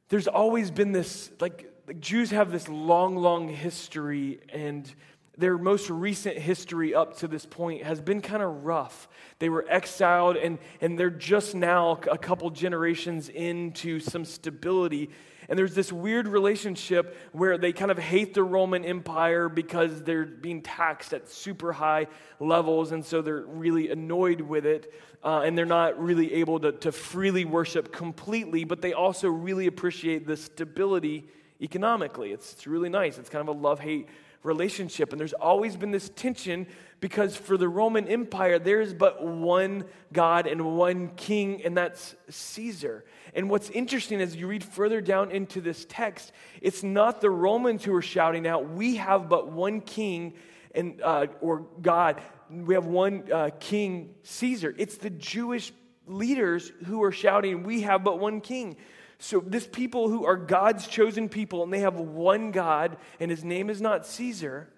There's 0.09 0.27
always 0.27 0.69
been 0.69 0.91
this, 0.91 1.31
like, 1.39 1.71
like 1.87 2.01
Jews 2.01 2.31
have 2.31 2.51
this 2.51 2.67
long, 2.67 3.15
long 3.15 3.47
history, 3.47 4.41
and 4.49 4.93
their 5.37 5.57
most 5.57 5.89
recent 5.89 6.37
history 6.37 6.93
up 6.93 7.17
to 7.19 7.29
this 7.29 7.45
point 7.45 7.83
has 7.83 8.01
been 8.01 8.21
kind 8.21 8.43
of 8.43 8.65
rough. 8.65 9.07
They 9.39 9.47
were 9.47 9.65
exiled, 9.69 10.35
and, 10.35 10.57
and 10.81 10.99
they're 10.99 11.09
just 11.09 11.55
now 11.55 11.99
a 12.11 12.17
couple 12.17 12.49
generations 12.49 13.29
into 13.29 14.01
some 14.01 14.25
stability. 14.25 15.11
And 15.47 15.57
there's 15.57 15.75
this 15.75 15.93
weird 15.93 16.27
relationship 16.27 17.15
where 17.31 17.57
they 17.57 17.71
kind 17.71 17.89
of 17.89 17.97
hate 17.97 18.33
the 18.33 18.43
Roman 18.43 18.83
Empire 18.83 19.47
because 19.47 20.03
they're 20.03 20.25
being 20.25 20.61
taxed 20.61 21.13
at 21.13 21.29
super 21.29 21.71
high 21.71 22.07
levels, 22.41 22.91
and 22.91 23.05
so 23.05 23.21
they're 23.21 23.45
really 23.45 23.89
annoyed 23.91 24.41
with 24.41 24.65
it. 24.65 24.93
Uh, 25.23 25.41
and 25.45 25.57
they're 25.57 25.65
not 25.65 25.97
really 26.01 26.33
able 26.33 26.59
to, 26.59 26.73
to 26.73 26.91
freely 26.91 27.45
worship 27.45 27.93
completely, 27.93 28.65
but 28.65 28.81
they 28.81 28.91
also 28.91 29.29
really 29.29 29.67
appreciate 29.67 30.27
the 30.27 30.35
stability 30.35 31.29
economically. 31.61 32.31
It's, 32.31 32.53
it's 32.53 32.67
really 32.67 32.89
nice. 32.89 33.17
It's 33.17 33.29
kind 33.29 33.47
of 33.47 33.55
a 33.55 33.59
love 33.59 33.79
hate 33.79 34.07
relationship. 34.43 35.11
And 35.11 35.19
there's 35.19 35.33
always 35.33 35.75
been 35.75 35.91
this 35.91 36.09
tension 36.15 36.67
because 36.99 37.35
for 37.35 37.57
the 37.57 37.67
Roman 37.67 38.07
Empire, 38.07 38.57
there 38.59 38.81
is 38.81 38.93
but 38.93 39.23
one 39.23 39.85
God 40.13 40.47
and 40.47 40.77
one 40.77 41.09
king, 41.09 41.63
and 41.63 41.77
that's 41.77 42.15
Caesar. 42.29 43.05
And 43.33 43.49
what's 43.49 43.69
interesting 43.69 44.21
as 44.21 44.35
you 44.35 44.47
read 44.47 44.63
further 44.63 45.01
down 45.01 45.31
into 45.31 45.61
this 45.61 45.85
text, 45.87 46.31
it's 46.61 46.81
not 46.81 47.21
the 47.21 47.29
Romans 47.29 47.83
who 47.83 47.93
are 47.93 48.01
shouting 48.01 48.47
out, 48.47 48.69
We 48.69 48.95
have 48.95 49.29
but 49.29 49.49
one 49.51 49.81
king 49.81 50.33
and, 50.73 51.01
uh, 51.01 51.27
or 51.41 51.67
God. 51.81 52.21
We 52.49 52.73
have 52.75 52.85
one 52.85 53.29
uh, 53.31 53.49
king, 53.59 54.15
Caesar. 54.23 54.73
It's 54.77 54.97
the 54.97 55.09
Jewish 55.09 55.73
leaders 56.07 56.71
who 56.85 57.03
are 57.03 57.11
shouting, 57.11 57.63
We 57.63 57.81
have 57.81 58.03
but 58.03 58.19
one 58.19 58.41
king. 58.41 58.77
So, 59.19 59.39
this 59.39 59.65
people 59.65 60.09
who 60.09 60.25
are 60.25 60.35
God's 60.35 60.87
chosen 60.87 61.27
people 61.27 61.63
and 61.63 61.73
they 61.73 61.79
have 61.79 61.95
one 61.95 62.51
God 62.51 62.97
and 63.19 63.31
his 63.31 63.43
name 63.43 63.69
is 63.69 63.81
not 63.81 64.05
Caesar, 64.05 64.69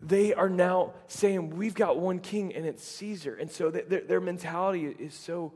they 0.00 0.34
are 0.34 0.48
now 0.48 0.94
saying, 1.06 1.50
We've 1.50 1.74
got 1.74 1.98
one 1.98 2.18
king 2.18 2.54
and 2.54 2.66
it's 2.66 2.84
Caesar. 2.84 3.34
And 3.34 3.50
so 3.50 3.70
their, 3.70 4.00
their 4.00 4.20
mentality 4.20 4.86
is 4.86 5.14
so 5.14 5.52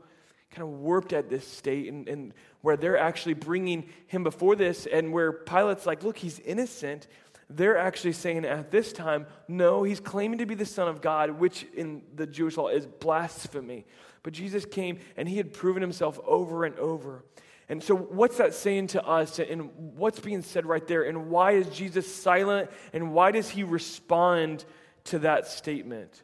kind 0.51 0.63
of 0.63 0.69
warped 0.69 1.13
at 1.13 1.29
this 1.29 1.47
state 1.47 1.91
and, 1.91 2.07
and 2.07 2.33
where 2.61 2.77
they're 2.77 2.97
actually 2.97 3.33
bringing 3.33 3.89
him 4.07 4.23
before 4.23 4.55
this 4.55 4.85
and 4.85 5.11
where 5.11 5.31
Pilate's 5.31 5.85
like, 5.85 6.03
Look, 6.03 6.17
he's 6.17 6.39
innocent. 6.39 7.07
They're 7.49 7.77
actually 7.77 8.13
saying 8.13 8.45
at 8.45 8.71
this 8.71 8.93
time, 8.93 9.27
no, 9.47 9.83
he's 9.83 9.99
claiming 9.99 10.39
to 10.39 10.45
be 10.45 10.55
the 10.55 10.65
Son 10.65 10.87
of 10.87 11.01
God, 11.01 11.31
which 11.31 11.67
in 11.75 12.01
the 12.15 12.25
Jewish 12.25 12.57
law 12.57 12.69
is 12.69 12.85
blasphemy. 12.85 13.85
But 14.23 14.33
Jesus 14.33 14.65
came 14.65 14.99
and 15.17 15.27
he 15.27 15.37
had 15.37 15.53
proven 15.53 15.81
himself 15.81 16.19
over 16.25 16.63
and 16.63 16.77
over. 16.79 17.23
And 17.69 17.81
so, 17.81 17.95
what's 17.95 18.37
that 18.37 18.53
saying 18.53 18.87
to 18.87 19.05
us, 19.05 19.39
and 19.39 19.69
what's 19.95 20.19
being 20.19 20.41
said 20.41 20.65
right 20.65 20.85
there, 20.85 21.03
and 21.03 21.29
why 21.29 21.53
is 21.53 21.67
Jesus 21.69 22.13
silent, 22.13 22.69
and 22.91 23.13
why 23.13 23.31
does 23.31 23.49
he 23.49 23.63
respond 23.63 24.65
to 25.05 25.19
that 25.19 25.47
statement 25.47 26.23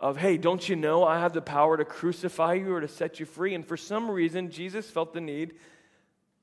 of, 0.00 0.16
hey, 0.16 0.36
don't 0.36 0.68
you 0.68 0.76
know 0.76 1.04
I 1.04 1.20
have 1.20 1.32
the 1.32 1.42
power 1.42 1.76
to 1.76 1.84
crucify 1.84 2.54
you 2.54 2.74
or 2.74 2.80
to 2.80 2.88
set 2.88 3.20
you 3.20 3.26
free? 3.26 3.54
And 3.54 3.64
for 3.64 3.76
some 3.76 4.10
reason, 4.10 4.50
Jesus 4.50 4.90
felt 4.90 5.12
the 5.12 5.20
need 5.20 5.54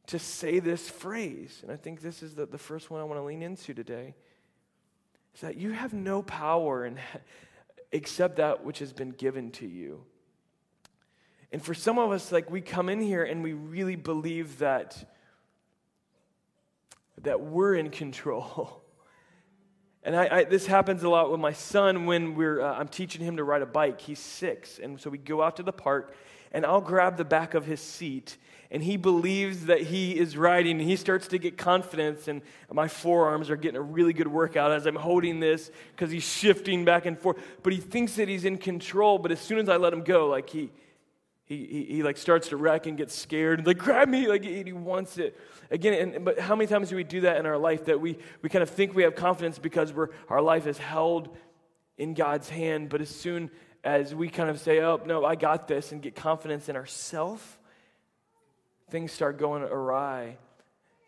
to 0.07 0.19
say 0.19 0.59
this 0.59 0.89
phrase. 0.89 1.59
And 1.63 1.71
I 1.71 1.75
think 1.75 2.01
this 2.01 2.23
is 2.23 2.35
the, 2.35 2.45
the 2.45 2.57
first 2.57 2.89
one 2.89 3.01
I 3.01 3.03
want 3.03 3.19
to 3.19 3.23
lean 3.23 3.43
into 3.43 3.73
today 3.73 4.15
is 5.35 5.41
that 5.41 5.57
you 5.57 5.71
have 5.71 5.93
no 5.93 6.23
power 6.23 6.85
in, 6.85 6.97
except 7.91 8.37
that 8.37 8.63
which 8.63 8.79
has 8.79 8.93
been 8.93 9.11
given 9.11 9.51
to 9.51 9.67
you. 9.67 10.03
And 11.51 11.61
for 11.61 11.73
some 11.73 11.97
of 11.97 12.11
us, 12.11 12.31
like 12.31 12.49
we 12.51 12.61
come 12.61 12.89
in 12.89 12.99
here 12.99 13.23
and 13.23 13.43
we 13.43 13.53
really 13.53 13.95
believe 13.95 14.59
that, 14.59 15.09
that 17.21 17.41
we're 17.41 17.75
in 17.75 17.89
control. 17.89 18.83
And 20.07 20.15
I, 20.15 20.37
I, 20.37 20.43
this 20.45 20.65
happens 20.65 21.03
a 21.03 21.09
lot 21.09 21.29
with 21.29 21.41
my 21.41 21.51
son 21.51 22.05
when 22.05 22.33
we're, 22.35 22.61
uh, 22.61 22.79
I'm 22.79 22.87
teaching 22.87 23.21
him 23.21 23.35
to 23.35 23.43
ride 23.43 23.61
a 23.61 23.65
bike. 23.65 23.99
He's 23.99 24.19
six. 24.19 24.79
And 24.79 24.97
so 24.97 25.09
we 25.09 25.17
go 25.17 25.41
out 25.41 25.57
to 25.57 25.63
the 25.63 25.73
park, 25.73 26.15
and 26.53 26.65
I'll 26.65 26.79
grab 26.79 27.17
the 27.17 27.25
back 27.25 27.55
of 27.55 27.65
his 27.65 27.81
seat, 27.81 28.37
and 28.71 28.81
he 28.81 28.95
believes 28.95 29.65
that 29.65 29.81
he 29.81 30.17
is 30.17 30.37
riding, 30.37 30.79
and 30.79 30.89
he 30.89 30.95
starts 30.95 31.27
to 31.29 31.37
get 31.37 31.57
confidence, 31.57 32.29
and 32.29 32.41
my 32.71 32.87
forearms 32.87 33.49
are 33.49 33.57
getting 33.57 33.75
a 33.75 33.81
really 33.81 34.13
good 34.13 34.29
workout 34.29 34.71
as 34.71 34.85
I'm 34.85 34.95
holding 34.95 35.41
this 35.41 35.71
because 35.93 36.09
he's 36.09 36.23
shifting 36.23 36.85
back 36.85 37.05
and 37.05 37.19
forth. 37.19 37.37
But 37.61 37.73
he 37.73 37.79
thinks 37.81 38.15
that 38.15 38.29
he's 38.29 38.45
in 38.45 38.59
control, 38.59 39.17
but 39.19 39.33
as 39.33 39.41
soon 39.41 39.57
as 39.57 39.67
I 39.67 39.75
let 39.75 39.91
him 39.91 40.03
go, 40.03 40.27
like 40.27 40.49
he, 40.49 40.71
He, 41.47 41.65
he, 41.65 41.95
he, 41.95 42.03
like 42.03 42.17
starts 42.17 42.49
to 42.49 42.57
wreck 42.57 42.87
and 42.87 42.97
gets 42.97 43.15
scared. 43.15 43.59
And 43.59 43.67
like 43.67 43.77
grab 43.77 44.09
me 44.09 44.27
like 44.27 44.43
he, 44.43 44.63
he 44.63 44.73
wants 44.73 45.17
it. 45.17 45.39
Again 45.71 46.13
and, 46.15 46.25
but 46.25 46.39
how 46.39 46.55
many 46.55 46.67
times 46.67 46.89
do 46.89 46.97
we 46.97 47.05
do 47.05 47.21
that 47.21 47.37
in 47.37 47.45
our 47.45 47.57
life 47.57 47.85
that 47.85 48.01
we, 48.01 48.17
we 48.41 48.49
kind 48.49 48.63
of 48.63 48.69
think 48.69 48.93
we 48.93 49.03
have 49.03 49.15
confidence 49.15 49.57
because 49.57 49.93
we're, 49.93 50.09
our 50.29 50.41
life 50.41 50.67
is 50.67 50.77
held 50.77 51.35
in 51.97 52.13
god's 52.13 52.47
hand 52.47 52.89
but 52.89 53.01
as 53.01 53.09
soon 53.09 53.49
as 53.83 54.13
we 54.13 54.29
kind 54.29 54.49
of 54.49 54.59
say 54.59 54.79
oh 54.81 55.01
no 55.05 55.25
i 55.25 55.35
got 55.35 55.67
this 55.67 55.91
and 55.91 56.01
get 56.01 56.15
confidence 56.15 56.69
in 56.69 56.75
ourself 56.75 57.59
things 58.89 59.11
start 59.11 59.37
going 59.37 59.63
awry. 59.63 60.37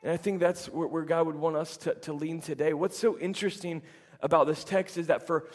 And 0.03 0.11
i 0.11 0.17
think 0.17 0.39
that's 0.39 0.67
where, 0.67 0.87
where 0.87 1.03
god 1.03 1.27
would 1.27 1.35
want 1.35 1.57
us 1.57 1.77
to, 1.77 1.93
to 1.95 2.13
lean 2.13 2.41
today. 2.41 2.73
What's 2.73 2.97
so 2.97 3.19
interesting 3.19 3.81
about 4.21 4.47
this 4.47 4.63
text 4.63 4.97
is 4.97 5.07
that 5.07 5.27
for 5.27 5.45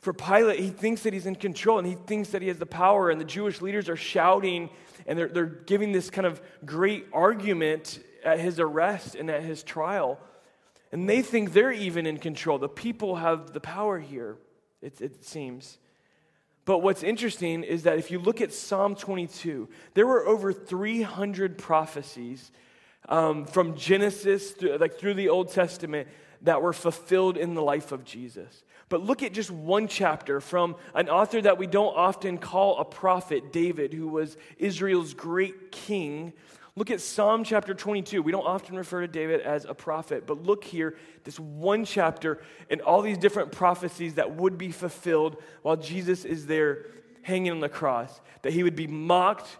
for 0.00 0.12
Pilate, 0.12 0.60
he 0.60 0.70
thinks 0.70 1.02
that 1.02 1.12
he's 1.12 1.26
in 1.26 1.34
control 1.34 1.78
and 1.78 1.86
he 1.86 1.94
thinks 1.94 2.30
that 2.30 2.42
he 2.42 2.48
has 2.48 2.58
the 2.58 2.66
power, 2.66 3.10
and 3.10 3.20
the 3.20 3.24
Jewish 3.24 3.60
leaders 3.60 3.88
are 3.88 3.96
shouting 3.96 4.70
and 5.06 5.18
they're, 5.18 5.28
they're 5.28 5.46
giving 5.46 5.92
this 5.92 6.10
kind 6.10 6.26
of 6.26 6.40
great 6.64 7.06
argument 7.12 8.00
at 8.24 8.40
his 8.40 8.58
arrest 8.58 9.14
and 9.14 9.30
at 9.30 9.42
his 9.42 9.62
trial. 9.62 10.18
And 10.92 11.08
they 11.08 11.22
think 11.22 11.52
they're 11.52 11.72
even 11.72 12.06
in 12.06 12.18
control. 12.18 12.58
The 12.58 12.68
people 12.68 13.16
have 13.16 13.52
the 13.52 13.60
power 13.60 13.98
here, 13.98 14.36
it, 14.82 15.00
it 15.00 15.24
seems. 15.24 15.78
But 16.64 16.78
what's 16.78 17.02
interesting 17.02 17.62
is 17.62 17.84
that 17.84 17.98
if 17.98 18.10
you 18.10 18.18
look 18.18 18.40
at 18.40 18.52
Psalm 18.52 18.96
22, 18.96 19.68
there 19.94 20.06
were 20.06 20.26
over 20.26 20.52
300 20.52 21.58
prophecies 21.58 22.50
um, 23.08 23.44
from 23.44 23.76
Genesis, 23.76 24.50
through, 24.50 24.76
like 24.78 24.98
through 24.98 25.14
the 25.14 25.28
Old 25.28 25.52
Testament, 25.52 26.08
that 26.42 26.62
were 26.62 26.72
fulfilled 26.72 27.36
in 27.36 27.54
the 27.54 27.62
life 27.62 27.92
of 27.92 28.04
Jesus. 28.04 28.64
But 28.88 29.02
look 29.02 29.22
at 29.22 29.32
just 29.32 29.50
one 29.50 29.88
chapter 29.88 30.40
from 30.40 30.76
an 30.94 31.08
author 31.08 31.40
that 31.42 31.58
we 31.58 31.66
don't 31.66 31.96
often 31.96 32.38
call 32.38 32.78
a 32.78 32.84
prophet, 32.84 33.52
David, 33.52 33.92
who 33.92 34.08
was 34.08 34.36
Israel's 34.58 35.12
great 35.12 35.72
king. 35.72 36.32
Look 36.76 36.90
at 36.90 37.00
Psalm 37.00 37.42
chapter 37.42 37.74
22. 37.74 38.22
We 38.22 38.32
don't 38.32 38.46
often 38.46 38.76
refer 38.76 39.00
to 39.00 39.08
David 39.08 39.40
as 39.40 39.64
a 39.64 39.74
prophet, 39.74 40.26
but 40.26 40.42
look 40.42 40.62
here, 40.62 40.96
this 41.24 41.40
one 41.40 41.84
chapter 41.84 42.40
and 42.70 42.80
all 42.82 43.02
these 43.02 43.18
different 43.18 43.50
prophecies 43.50 44.14
that 44.14 44.36
would 44.36 44.58
be 44.58 44.70
fulfilled 44.70 45.42
while 45.62 45.76
Jesus 45.76 46.24
is 46.24 46.46
there 46.46 46.86
hanging 47.22 47.50
on 47.50 47.60
the 47.60 47.68
cross. 47.68 48.20
That 48.42 48.52
he 48.52 48.62
would 48.62 48.76
be 48.76 48.86
mocked, 48.86 49.56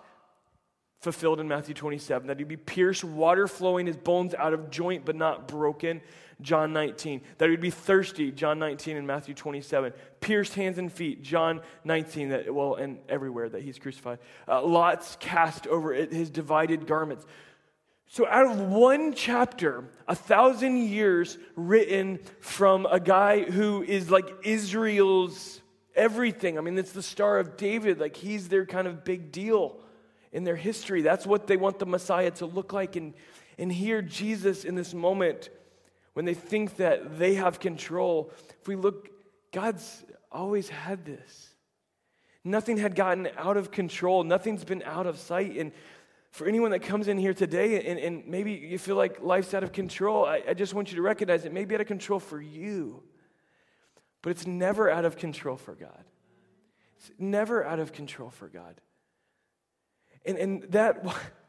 fulfilled 1.01 1.41
in 1.41 1.49
Matthew 1.49 1.75
27. 1.75 2.29
That 2.29 2.39
he'd 2.39 2.49
be 2.49 2.57
pierced, 2.57 3.03
water 3.03 3.49
flowing, 3.49 3.87
his 3.87 3.97
bones 3.97 4.35
out 4.35 4.53
of 4.53 4.71
joint 4.71 5.05
but 5.05 5.17
not 5.17 5.49
broken. 5.49 6.03
John 6.41 6.73
19. 6.73 7.23
That 7.39 7.51
he'd 7.51 7.61
be 7.61 7.71
thirsty, 7.71 8.31
John 8.31 8.59
19 8.59 8.97
and 8.97 9.07
Matthew 9.07 9.35
27. 9.35 9.93
Pierced 10.21 10.55
hands 10.55 10.79
and 10.79 10.93
feet, 10.93 11.23
John 11.23 11.61
19, 11.85 12.29
that, 12.31 12.55
well, 12.55 12.75
and 12.75 12.99
everywhere 13.09 13.49
that 13.49 13.63
he's 13.63 13.79
crucified. 13.79 14.19
Uh, 14.47 14.63
lots 14.63 15.17
cast 15.21 15.67
over 15.67 15.93
his 15.93 16.31
divided 16.31 16.87
garments. 16.87 17.27
So, 18.09 18.27
out 18.29 18.47
of 18.47 18.61
one 18.61 19.15
chapter, 19.15 19.85
a 20.07 20.15
thousand 20.15 20.77
years 20.77 21.39
written 21.57 22.21
from 22.41 22.87
a 22.87 23.01
guy 23.01 23.43
who 23.43 23.83
is 23.83 24.11
like 24.11 24.27
Israel's 24.45 25.61
everything. 25.97 26.57
I 26.57 26.61
mean, 26.61 26.79
it's 26.79 26.93
the 26.93 27.03
Star 27.03 27.39
of 27.39 27.57
David. 27.57 27.99
Like, 27.99 28.15
he's 28.15 28.49
their 28.49 28.65
kind 28.65 28.87
of 28.87 29.05
big 29.05 29.33
deal 29.33 29.81
in 30.31 30.45
their 30.45 30.57
history. 30.57 31.03
That's 31.03 31.27
what 31.27 31.47
they 31.47 31.57
want 31.57 31.79
the 31.79 31.87
Messiah 31.87 32.31
to 32.33 32.47
look 32.47 32.73
like. 32.73 32.95
And, 32.95 33.15
and 33.59 33.73
here, 33.73 34.03
Jesus, 34.03 34.65
in 34.65 34.77
this 34.77 34.95
moment, 34.95 35.49
when 36.17 36.25
they 36.25 36.33
think 36.33 36.77
that 36.77 37.19
they 37.19 37.35
have 37.35 37.61
control, 37.61 38.33
if 38.59 38.67
we 38.67 38.75
look, 38.75 39.11
God's 39.53 40.03
always 40.33 40.71
had 40.71 41.05
this. 41.05 41.55
Nothing 42.43 42.79
had 42.79 42.95
gotten 42.95 43.29
out 43.37 43.59
of 43.59 43.71
control, 43.71 44.25
nothing's 44.25 44.65
been 44.65 44.83
out 44.85 45.07
of 45.07 45.19
sight. 45.19 45.59
And 45.59 45.73
for 46.31 46.47
anyone 46.47 46.71
that 46.71 46.81
comes 46.81 47.09
in 47.09 47.19
here 47.19 47.35
today 47.35 47.87
and, 47.87 48.01
and 48.01 48.27
maybe 48.27 48.53
you 48.53 48.79
feel 48.79 48.97
like 48.97 49.23
life's 49.23 49.53
out 49.53 49.63
of 49.63 49.73
control, 49.73 50.25
I, 50.25 50.43
I 50.49 50.55
just 50.55 50.73
want 50.73 50.91
you 50.91 50.97
to 50.97 51.03
recognize 51.03 51.45
it 51.45 51.53
may 51.53 51.67
be 51.67 51.75
out 51.75 51.83
of 51.83 51.87
control 51.87 52.19
for 52.19 52.41
you, 52.41 53.03
but 54.23 54.31
it's 54.31 54.47
never 54.47 54.91
out 54.91 55.05
of 55.05 55.19
control 55.19 55.59
for 55.59 55.75
God. 55.75 56.05
It's 56.97 57.11
never 57.19 57.63
out 57.63 57.79
of 57.79 57.93
control 57.93 58.31
for 58.31 58.49
God. 58.49 58.81
And, 60.25 60.39
and 60.39 60.63
that 60.71 61.05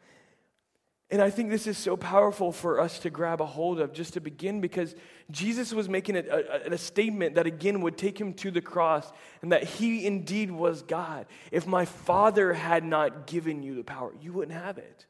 and 1.09 1.21
I 1.21 1.29
think 1.29 1.49
this 1.49 1.67
is 1.67 1.77
so 1.77 1.95
powerful 1.95 2.51
for 2.51 2.81
us 2.81 2.99
to 2.99 3.09
grab 3.09 3.39
a 3.39 3.45
hold 3.45 3.79
of 3.79 3.93
just 3.93 4.13
to 4.13 4.19
begin 4.19 4.59
because 4.59 4.93
Jesus 5.31 5.71
was 5.71 5.87
making 5.87 6.17
a, 6.17 6.23
a, 6.29 6.73
a, 6.73 6.77
statement 6.77 7.35
that 7.35 7.47
again 7.47 7.79
would 7.81 7.97
take 7.97 8.19
him 8.19 8.33
to 8.35 8.51
the 8.51 8.59
cross 8.59 9.09
and 9.41 9.53
that 9.53 9.63
he 9.63 10.05
indeed 10.05 10.51
was 10.51 10.81
God. 10.81 11.25
If 11.49 11.65
my 11.65 11.85
Father 11.85 12.53
had 12.53 12.83
not 12.83 13.25
given 13.25 13.63
you 13.63 13.75
the 13.75 13.85
power, 13.85 14.11
you 14.21 14.33
wouldn't 14.33 14.57
have 14.57 14.77
it. 14.77 15.05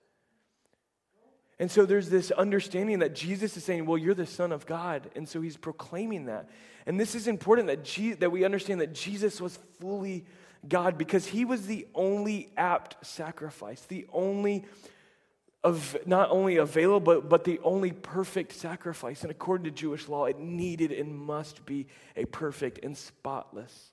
And 1.59 1.71
so 1.71 1.87
there's 1.87 2.09
this 2.09 2.29
understanding 2.29 2.99
that 2.99 3.15
Jesus 3.15 3.57
is 3.57 3.63
saying, 3.63 3.87
Well, 3.87 3.97
you're 3.97 4.13
the 4.13 4.27
Son 4.27 4.51
of 4.51 4.67
God. 4.67 5.09
And 5.15 5.27
so 5.27 5.41
he's 5.41 5.57
proclaiming 5.57 6.25
that. 6.25 6.47
And 6.85 6.99
this 6.99 7.15
is 7.15 7.27
important 7.27 7.67
that, 7.67 7.83
Je- 7.83 8.13
that 8.13 8.31
we 8.31 8.45
understand 8.45 8.81
that 8.81 8.93
Jesus 8.93 9.41
was 9.41 9.57
fully 9.79 10.25
God 10.67 10.97
because 10.97 11.25
he 11.25 11.43
was 11.45 11.65
the 11.65 11.87
only 11.95 12.51
apt 12.55 13.03
sacrifice, 13.05 13.81
the 13.81 14.05
only 14.13 14.65
of 15.67 15.97
not 16.05 16.29
only 16.29 16.57
available, 16.57 17.21
but 17.21 17.43
the 17.43 17.59
only 17.63 17.91
perfect 17.91 18.53
sacrifice. 18.53 19.21
And 19.21 19.31
according 19.31 19.65
to 19.65 19.71
Jewish 19.71 20.07
law, 20.07 20.25
it 20.25 20.39
needed 20.39 20.91
and 20.91 21.13
must 21.15 21.65
be 21.65 21.87
a 22.15 22.25
perfect 22.25 22.83
and 22.83 22.97
spotless 22.97 23.91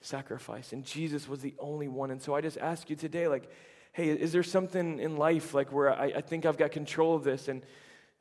sacrifice. 0.00 0.72
And 0.72 0.84
Jesus 0.84 1.28
was 1.28 1.40
the 1.40 1.54
only 1.58 1.88
one. 1.88 2.10
And 2.10 2.22
so 2.22 2.34
I 2.34 2.40
just 2.40 2.58
ask 2.58 2.88
you 2.90 2.96
today, 2.96 3.28
like, 3.28 3.50
hey, 3.92 4.08
is 4.08 4.32
there 4.32 4.42
something 4.42 4.98
in 4.98 5.16
life 5.16 5.52
like 5.54 5.72
where 5.72 5.92
I, 5.92 6.06
I 6.06 6.20
think 6.22 6.46
I've 6.46 6.56
got 6.56 6.72
control 6.72 7.14
of 7.14 7.22
this 7.22 7.48
and 7.48 7.62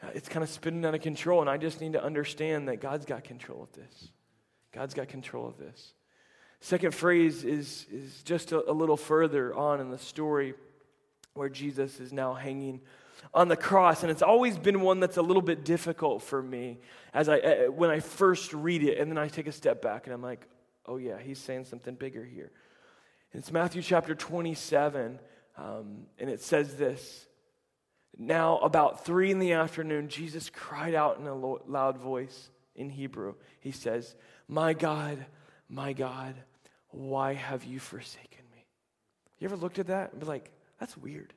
uh, 0.03 0.07
it's 0.13 0.27
kind 0.27 0.43
of 0.43 0.49
spinning 0.49 0.83
out 0.83 0.95
of 0.95 1.01
control, 1.01 1.41
and 1.41 1.49
I 1.49 1.57
just 1.57 1.79
need 1.79 1.93
to 1.93 2.03
understand 2.03 2.67
that 2.67 2.81
God's 2.81 3.05
got 3.05 3.23
control 3.23 3.61
of 3.61 3.71
this. 3.73 4.09
God's 4.71 4.95
got 4.95 5.07
control 5.09 5.47
of 5.47 5.57
this. 5.57 5.93
Second 6.59 6.95
phrase 6.95 7.43
is, 7.43 7.85
is 7.91 8.23
just 8.23 8.51
a, 8.51 8.69
a 8.69 8.73
little 8.73 8.97
further 8.97 9.53
on 9.53 9.79
in 9.79 9.91
the 9.91 9.99
story 9.99 10.55
where 11.33 11.49
Jesus 11.49 11.99
is 11.99 12.11
now 12.11 12.33
hanging 12.33 12.81
on 13.33 13.47
the 13.47 13.55
cross. 13.55 14.03
And 14.03 14.11
it's 14.11 14.21
always 14.21 14.57
been 14.57 14.81
one 14.81 14.99
that's 14.99 15.17
a 15.17 15.21
little 15.21 15.41
bit 15.41 15.63
difficult 15.63 16.21
for 16.21 16.41
me 16.41 16.79
as 17.13 17.27
i 17.29 17.39
uh, 17.39 17.71
when 17.71 17.89
i 17.89 17.99
first 17.99 18.53
read 18.53 18.83
it 18.83 18.97
and 18.97 19.11
then 19.11 19.17
i 19.17 19.27
take 19.27 19.47
a 19.47 19.51
step 19.51 19.81
back 19.81 20.05
and 20.05 20.13
i'm 20.13 20.21
like 20.21 20.47
oh 20.85 20.97
yeah 20.97 21.17
he's 21.19 21.39
saying 21.39 21.65
something 21.65 21.95
bigger 21.95 22.23
here. 22.23 22.51
It's 23.33 23.51
matthew 23.51 23.81
chapter 23.81 24.15
27 24.15 25.19
um, 25.57 26.05
and 26.17 26.29
it 26.29 26.41
says 26.41 26.75
this 26.75 27.27
now 28.17 28.57
about 28.59 29.05
three 29.05 29.31
in 29.31 29.39
the 29.39 29.53
afternoon 29.53 30.09
jesus 30.09 30.49
cried 30.49 30.95
out 30.95 31.19
in 31.19 31.27
a 31.27 31.35
loud 31.35 31.97
voice 31.97 32.49
in 32.75 32.89
hebrew. 32.89 33.35
He 33.59 33.71
says 33.71 34.15
my 34.47 34.73
god 34.73 35.25
my 35.69 35.93
god 35.93 36.35
why 36.89 37.33
have 37.35 37.63
you 37.63 37.79
forsaken 37.79 38.43
me? 38.53 38.65
You 39.39 39.45
ever 39.45 39.55
looked 39.55 39.79
at 39.79 39.87
that 39.87 40.11
and 40.11 40.19
be 40.19 40.25
like 40.25 40.51
that's 40.81 40.97
weird. 40.97 41.31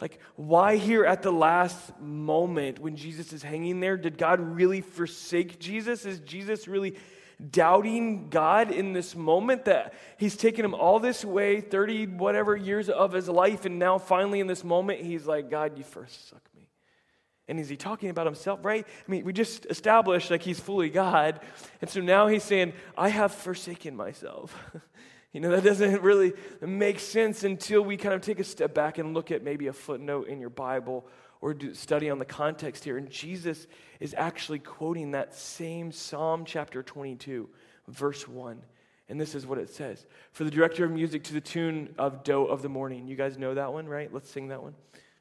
Like, 0.00 0.18
why 0.34 0.76
here 0.76 1.04
at 1.04 1.20
the 1.22 1.30
last 1.30 2.00
moment 2.00 2.78
when 2.78 2.96
Jesus 2.96 3.34
is 3.34 3.42
hanging 3.42 3.80
there? 3.80 3.98
Did 3.98 4.16
God 4.16 4.40
really 4.40 4.80
forsake 4.80 5.60
Jesus? 5.60 6.06
Is 6.06 6.20
Jesus 6.20 6.66
really 6.66 6.96
doubting 7.50 8.30
God 8.30 8.70
in 8.70 8.94
this 8.94 9.14
moment 9.14 9.66
that 9.66 9.92
he's 10.16 10.38
taken 10.38 10.64
him 10.64 10.74
all 10.74 10.98
this 11.00 11.22
way, 11.22 11.60
30 11.60 12.06
whatever 12.06 12.56
years 12.56 12.88
of 12.88 13.12
his 13.12 13.28
life, 13.28 13.66
and 13.66 13.78
now 13.78 13.98
finally 13.98 14.40
in 14.40 14.46
this 14.46 14.64
moment, 14.64 15.02
he's 15.02 15.26
like, 15.26 15.50
God, 15.50 15.76
you 15.76 15.84
forsook 15.84 16.48
me. 16.56 16.70
And 17.46 17.60
is 17.60 17.68
he 17.68 17.76
talking 17.76 18.08
about 18.08 18.24
himself, 18.24 18.64
right? 18.64 18.86
I 18.86 19.10
mean, 19.10 19.26
we 19.26 19.34
just 19.34 19.66
established 19.66 20.30
like 20.30 20.42
he's 20.42 20.58
fully 20.58 20.88
God. 20.88 21.40
And 21.82 21.90
so 21.90 22.00
now 22.00 22.26
he's 22.26 22.42
saying, 22.42 22.72
I 22.96 23.10
have 23.10 23.32
forsaken 23.32 23.94
myself. 23.96 24.56
You 25.32 25.40
know, 25.40 25.50
that 25.50 25.64
doesn't 25.64 26.02
really 26.02 26.34
make 26.60 27.00
sense 27.00 27.42
until 27.42 27.82
we 27.82 27.96
kind 27.96 28.14
of 28.14 28.20
take 28.20 28.38
a 28.38 28.44
step 28.44 28.74
back 28.74 28.98
and 28.98 29.14
look 29.14 29.30
at 29.30 29.42
maybe 29.42 29.66
a 29.66 29.72
footnote 29.72 30.28
in 30.28 30.40
your 30.40 30.50
Bible 30.50 31.06
or 31.40 31.56
study 31.72 32.10
on 32.10 32.18
the 32.18 32.24
context 32.24 32.84
here. 32.84 32.98
And 32.98 33.10
Jesus 33.10 33.66
is 33.98 34.14
actually 34.16 34.58
quoting 34.58 35.12
that 35.12 35.34
same 35.34 35.90
Psalm 35.90 36.44
chapter 36.44 36.82
22, 36.82 37.48
verse 37.88 38.28
1. 38.28 38.62
And 39.08 39.20
this 39.20 39.34
is 39.34 39.46
what 39.46 39.58
it 39.58 39.70
says 39.70 40.06
For 40.32 40.44
the 40.44 40.50
director 40.50 40.84
of 40.84 40.90
music 40.90 41.24
to 41.24 41.32
the 41.32 41.40
tune 41.40 41.94
of 41.98 42.24
Doe 42.24 42.44
of 42.44 42.62
the 42.62 42.68
Morning. 42.68 43.06
You 43.06 43.16
guys 43.16 43.38
know 43.38 43.54
that 43.54 43.72
one, 43.72 43.88
right? 43.88 44.12
Let's 44.12 44.30
sing 44.30 44.48
that 44.48 44.62
one. 44.62 44.74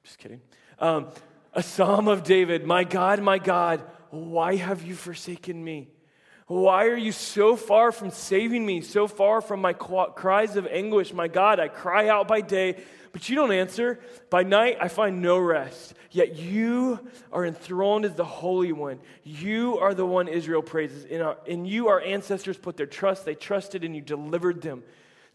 Just 0.04 0.18
kidding. 0.18 0.42
Um, 0.80 1.08
a 1.54 1.64
psalm 1.64 2.08
of 2.08 2.24
David 2.24 2.66
My 2.66 2.84
God, 2.84 3.22
my 3.22 3.38
God, 3.38 3.82
why 4.10 4.58
have 4.58 4.84
you 4.84 4.96
forsaken 4.96 5.64
me? 5.64 5.90
Why 6.52 6.88
are 6.88 6.98
you 6.98 7.14
so 7.14 7.56
far 7.56 7.94
from 7.94 8.12
saving 8.12 8.66
me, 8.66 8.82
so 8.82 9.08
far 9.08 9.40
from 9.40 9.62
my 9.62 9.72
cries 9.72 10.58
of 10.58 10.68
anguish? 10.68 11.14
My 11.14 11.30
God, 11.30 11.62
I 11.62 11.70
cry 11.70 12.10
out 12.10 12.28
by 12.28 12.42
day, 12.42 12.84
but 13.14 13.30
you 13.30 13.38
don't 13.38 13.54
answer. 13.54 14.02
By 14.30 14.44
night, 14.44 14.78
I 14.82 14.90
find 14.90 15.22
no 15.22 15.40
rest. 15.40 15.94
Yet 16.12 16.36
you 16.36 17.08
are 17.32 17.46
enthroned 17.46 18.04
as 18.04 18.16
the 18.16 18.26
Holy 18.26 18.74
One. 18.74 19.00
You 19.24 19.80
are 19.80 19.94
the 19.94 20.06
one 20.06 20.28
Israel 20.28 20.62
praises. 20.62 21.06
In, 21.06 21.22
our, 21.22 21.38
in 21.46 21.64
you, 21.64 21.88
our 21.88 22.02
ancestors 22.02 22.58
put 22.58 22.76
their 22.76 22.86
trust. 22.86 23.24
They 23.24 23.34
trusted 23.34 23.86
and 23.86 23.96
you 23.96 24.02
delivered 24.02 24.62
them. 24.62 24.84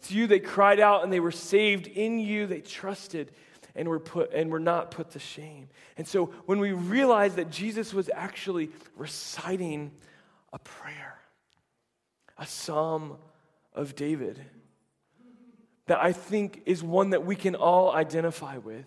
To 0.08 0.14
you 0.14 0.26
they 0.26 0.38
cried 0.38 0.80
out 0.80 1.02
and 1.02 1.10
they 1.10 1.20
were 1.20 1.32
saved. 1.32 1.86
In 1.86 2.18
you 2.18 2.46
they 2.46 2.60
trusted 2.60 3.32
and 3.74 3.88
were 3.88 4.00
put 4.00 4.34
and 4.34 4.50
were 4.50 4.60
not 4.60 4.90
put 4.90 5.12
to 5.12 5.18
shame. 5.18 5.70
And 5.96 6.06
so 6.06 6.26
when 6.44 6.58
we 6.58 6.72
realize 6.72 7.36
that 7.36 7.50
Jesus 7.50 7.94
was 7.94 8.10
actually 8.12 8.68
reciting 8.96 9.92
a 10.56 10.58
prayer, 10.60 11.18
a 12.38 12.46
psalm 12.46 13.18
of 13.74 13.94
David, 13.94 14.40
that 15.86 16.02
I 16.02 16.12
think 16.12 16.62
is 16.64 16.82
one 16.82 17.10
that 17.10 17.26
we 17.26 17.36
can 17.36 17.54
all 17.54 17.92
identify 17.92 18.56
with. 18.56 18.86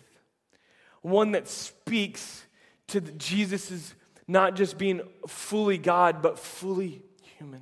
One 1.04 1.34
that 1.34 1.48
speaks 1.48 2.44
to 2.88 3.02
Jesus' 3.02 3.94
not 4.28 4.56
just 4.56 4.80
being 4.80 5.02
fully 5.28 5.78
God, 5.78 6.24
but 6.24 6.40
fully 6.40 7.04
human. 7.38 7.62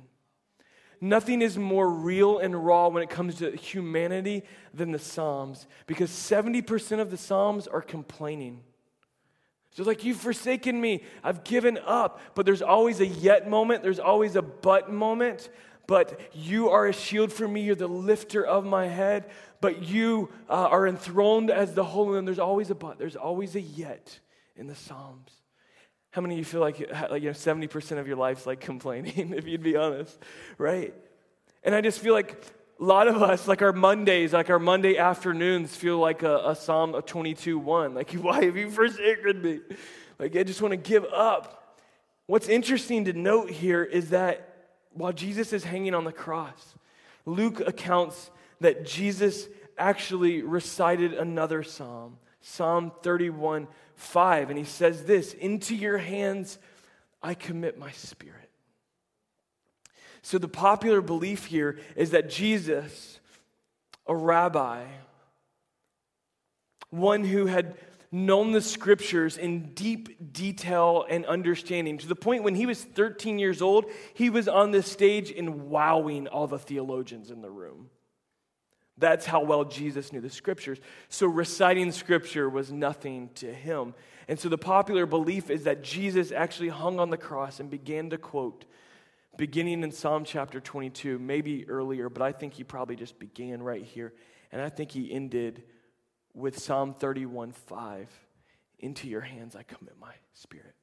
Nothing 1.02 1.42
is 1.42 1.58
more 1.58 1.88
real 1.88 2.38
and 2.38 2.64
raw 2.64 2.88
when 2.88 3.02
it 3.02 3.10
comes 3.10 3.36
to 3.36 3.54
humanity 3.54 4.42
than 4.72 4.90
the 4.90 4.98
Psalms 4.98 5.66
because 5.86 6.10
70% 6.10 6.98
of 6.98 7.10
the 7.10 7.18
Psalms 7.18 7.66
are 7.66 7.82
complaining. 7.82 8.62
So, 9.78 9.84
like, 9.84 10.02
you've 10.02 10.16
forsaken 10.16 10.80
me, 10.80 11.04
I've 11.22 11.44
given 11.44 11.78
up. 11.86 12.20
But 12.34 12.44
there's 12.46 12.62
always 12.62 12.98
a 12.98 13.06
yet 13.06 13.48
moment, 13.48 13.84
there's 13.84 14.00
always 14.00 14.34
a 14.34 14.42
but 14.42 14.92
moment. 14.92 15.50
But 15.86 16.20
you 16.32 16.70
are 16.70 16.88
a 16.88 16.92
shield 16.92 17.32
for 17.32 17.46
me, 17.46 17.60
you're 17.60 17.76
the 17.76 17.86
lifter 17.86 18.44
of 18.44 18.64
my 18.64 18.88
head. 18.88 19.30
But 19.60 19.84
you 19.84 20.30
uh, 20.50 20.66
are 20.66 20.88
enthroned 20.88 21.52
as 21.52 21.74
the 21.74 21.84
Holy 21.84 22.16
One. 22.16 22.24
There's 22.24 22.40
always 22.40 22.70
a 22.70 22.74
but, 22.74 22.98
there's 22.98 23.14
always 23.14 23.54
a 23.54 23.60
yet 23.60 24.18
in 24.56 24.66
the 24.66 24.74
Psalms. 24.74 25.30
How 26.10 26.22
many 26.22 26.34
of 26.34 26.38
you 26.40 26.44
feel 26.44 26.60
like, 26.60 26.80
like 27.08 27.22
you 27.22 27.28
know, 27.28 27.34
70% 27.34 27.98
of 27.98 28.08
your 28.08 28.16
life's 28.16 28.46
like 28.46 28.58
complaining, 28.72 29.32
if 29.32 29.46
you'd 29.46 29.62
be 29.62 29.76
honest, 29.76 30.18
right? 30.58 30.92
And 31.62 31.72
I 31.72 31.82
just 31.82 32.00
feel 32.00 32.14
like 32.14 32.44
a 32.80 32.84
lot 32.84 33.08
of 33.08 33.22
us, 33.22 33.48
like 33.48 33.60
our 33.60 33.72
Mondays, 33.72 34.32
like 34.32 34.50
our 34.50 34.58
Monday 34.58 34.98
afternoons, 34.98 35.74
feel 35.74 35.98
like 35.98 36.22
a, 36.22 36.50
a 36.50 36.54
Psalm 36.54 36.92
22 36.92 37.58
1. 37.58 37.94
Like, 37.94 38.12
why 38.12 38.44
have 38.44 38.56
you 38.56 38.70
forsaken 38.70 39.42
me? 39.42 39.60
Like, 40.18 40.36
I 40.36 40.42
just 40.42 40.62
want 40.62 40.72
to 40.72 40.76
give 40.76 41.04
up. 41.04 41.76
What's 42.26 42.48
interesting 42.48 43.06
to 43.06 43.12
note 43.12 43.50
here 43.50 43.82
is 43.82 44.10
that 44.10 44.68
while 44.92 45.12
Jesus 45.12 45.52
is 45.52 45.64
hanging 45.64 45.94
on 45.94 46.04
the 46.04 46.12
cross, 46.12 46.74
Luke 47.24 47.60
accounts 47.60 48.30
that 48.60 48.84
Jesus 48.84 49.48
actually 49.76 50.42
recited 50.42 51.14
another 51.14 51.62
psalm, 51.62 52.18
Psalm 52.40 52.92
31 53.02 53.66
5. 53.96 54.50
And 54.50 54.58
he 54.58 54.64
says 54.64 55.04
this 55.04 55.34
Into 55.34 55.74
your 55.74 55.98
hands 55.98 56.58
I 57.22 57.34
commit 57.34 57.78
my 57.78 57.90
spirit. 57.90 58.47
So 60.22 60.38
the 60.38 60.48
popular 60.48 61.00
belief 61.00 61.46
here 61.46 61.78
is 61.96 62.10
that 62.10 62.30
Jesus, 62.30 63.20
a 64.06 64.14
rabbi, 64.14 64.84
one 66.90 67.24
who 67.24 67.46
had 67.46 67.76
known 68.10 68.52
the 68.52 68.60
scriptures 68.60 69.36
in 69.36 69.74
deep 69.74 70.32
detail 70.32 71.04
and 71.08 71.26
understanding 71.26 71.98
to 71.98 72.06
the 72.06 72.16
point 72.16 72.42
when 72.42 72.54
he 72.54 72.66
was 72.66 72.82
13 72.82 73.38
years 73.38 73.60
old, 73.60 73.84
he 74.14 74.30
was 74.30 74.48
on 74.48 74.70
the 74.70 74.82
stage 74.82 75.30
and 75.30 75.68
wowing 75.68 76.26
all 76.26 76.46
the 76.46 76.58
theologians 76.58 77.30
in 77.30 77.42
the 77.42 77.50
room. 77.50 77.90
That's 78.96 79.26
how 79.26 79.44
well 79.44 79.64
Jesus 79.64 80.12
knew 80.12 80.20
the 80.20 80.30
scriptures. 80.30 80.80
So 81.08 81.26
reciting 81.26 81.92
scripture 81.92 82.48
was 82.48 82.72
nothing 82.72 83.30
to 83.36 83.52
him. 83.52 83.94
And 84.26 84.40
so 84.40 84.48
the 84.48 84.58
popular 84.58 85.06
belief 85.06 85.50
is 85.50 85.64
that 85.64 85.82
Jesus 85.82 86.32
actually 86.32 86.70
hung 86.70 86.98
on 86.98 87.10
the 87.10 87.16
cross 87.16 87.60
and 87.60 87.70
began 87.70 88.10
to 88.10 88.18
quote, 88.18 88.64
beginning 89.38 89.84
in 89.84 89.92
Psalm 89.92 90.24
chapter 90.24 90.60
22, 90.60 91.18
maybe 91.18 91.66
earlier, 91.68 92.10
but 92.10 92.22
I 92.22 92.32
think 92.32 92.52
he 92.54 92.64
probably 92.64 92.96
just 92.96 93.18
began 93.18 93.62
right 93.62 93.82
here. 93.82 94.12
And 94.52 94.60
I 94.60 94.68
think 94.68 94.90
he 94.90 95.10
ended 95.10 95.62
with 96.34 96.58
Psalm 96.58 96.92
31 96.92 97.52
5. 97.52 98.20
Into 98.80 99.08
your 99.08 99.22
hands 99.22 99.56
I 99.56 99.64
commit 99.64 99.94
my 100.00 100.12
spirit. 100.34 100.74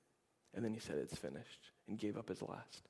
And 0.53 0.65
then 0.65 0.73
he 0.73 0.79
said, 0.79 0.97
It's 0.97 1.15
finished, 1.15 1.69
and 1.87 1.99
gave 1.99 2.17
up 2.17 2.27
his 2.27 2.41
last. 2.41 2.89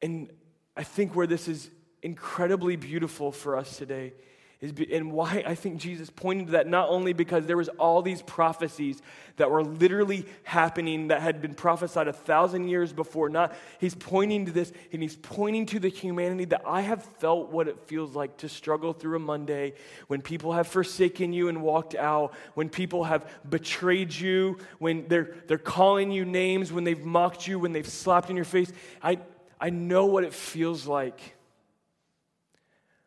And 0.00 0.30
I 0.76 0.82
think 0.82 1.14
where 1.14 1.26
this 1.26 1.48
is 1.48 1.70
incredibly 2.02 2.76
beautiful 2.76 3.32
for 3.32 3.56
us 3.56 3.76
today 3.76 4.14
is 4.60 4.72
be, 4.72 4.94
and 4.94 5.10
why 5.10 5.42
I 5.46 5.54
think 5.54 5.80
Jesus 5.80 6.10
pointed 6.10 6.46
to 6.46 6.52
that 6.52 6.66
not 6.66 6.90
only 6.90 7.14
because 7.14 7.46
there 7.46 7.56
was 7.56 7.70
all 7.70 8.02
these 8.02 8.20
prophecies 8.20 9.00
that 9.36 9.50
were 9.50 9.64
literally 9.64 10.26
happening 10.42 11.08
that 11.08 11.22
had 11.22 11.40
been 11.40 11.54
prophesied 11.54 12.08
a 12.08 12.12
thousand 12.12 12.68
years 12.68 12.92
before. 12.92 13.30
Not 13.30 13.54
he's 13.78 13.94
pointing 13.94 14.44
to 14.46 14.52
this 14.52 14.70
and 14.92 15.00
he's 15.00 15.16
pointing 15.16 15.64
to 15.66 15.78
the 15.78 15.88
humanity 15.88 16.44
that 16.46 16.60
I 16.66 16.82
have 16.82 17.02
felt 17.02 17.50
what 17.50 17.68
it 17.68 17.78
feels 17.86 18.14
like 18.14 18.36
to 18.38 18.50
struggle 18.50 18.92
through 18.92 19.16
a 19.16 19.20
Monday 19.20 19.72
when 20.08 20.20
people 20.20 20.52
have 20.52 20.66
forsaken 20.66 21.32
you 21.32 21.48
and 21.48 21.62
walked 21.62 21.94
out, 21.94 22.34
when 22.52 22.68
people 22.68 23.04
have 23.04 23.26
betrayed 23.48 24.12
you, 24.12 24.58
when 24.78 25.08
they're 25.08 25.34
they're 25.46 25.56
calling 25.56 26.12
you 26.12 26.26
names, 26.26 26.70
when 26.70 26.84
they've 26.84 27.02
mocked 27.02 27.46
you, 27.46 27.58
when 27.58 27.72
they've 27.72 27.88
slapped 27.88 28.28
in 28.28 28.36
your 28.36 28.44
face. 28.44 28.70
I 29.02 29.20
I 29.58 29.70
know 29.70 30.04
what 30.04 30.24
it 30.24 30.34
feels 30.34 30.86
like 30.86 31.36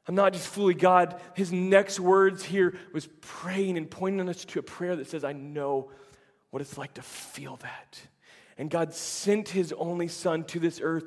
I'm 0.07 0.15
not 0.15 0.33
just 0.33 0.47
fully 0.47 0.73
God. 0.73 1.19
His 1.33 1.51
next 1.51 1.99
words 1.99 2.43
here 2.43 2.75
was 2.93 3.07
praying 3.21 3.77
and 3.77 3.89
pointing 3.89 4.27
us 4.27 4.43
to 4.45 4.59
a 4.59 4.63
prayer 4.63 4.95
that 4.95 5.07
says, 5.07 5.23
I 5.23 5.33
know 5.33 5.91
what 6.49 6.61
it's 6.61 6.77
like 6.77 6.95
to 6.95 7.01
feel 7.01 7.57
that. 7.57 8.01
And 8.57 8.69
God 8.69 8.93
sent 8.93 9.49
his 9.49 9.73
only 9.73 10.07
son 10.07 10.43
to 10.45 10.59
this 10.59 10.79
earth 10.83 11.05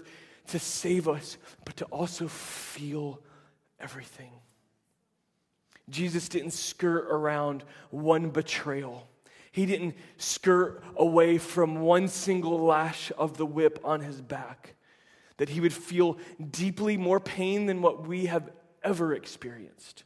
to 0.48 0.58
save 0.58 1.08
us, 1.08 1.36
but 1.64 1.76
to 1.76 1.84
also 1.86 2.26
feel 2.28 3.20
everything. 3.78 4.32
Jesus 5.88 6.28
didn't 6.28 6.52
skirt 6.52 7.06
around 7.10 7.64
one 7.90 8.30
betrayal. 8.30 9.08
He 9.52 9.66
didn't 9.66 9.94
skirt 10.16 10.82
away 10.96 11.38
from 11.38 11.80
one 11.80 12.08
single 12.08 12.58
lash 12.58 13.12
of 13.16 13.36
the 13.36 13.46
whip 13.46 13.78
on 13.84 14.00
his 14.00 14.20
back. 14.20 14.74
That 15.36 15.50
he 15.50 15.60
would 15.60 15.72
feel 15.72 16.18
deeply 16.50 16.96
more 16.96 17.20
pain 17.20 17.66
than 17.66 17.82
what 17.82 18.06
we 18.06 18.26
have 18.26 18.50
ever 18.86 19.12
experienced. 19.14 20.04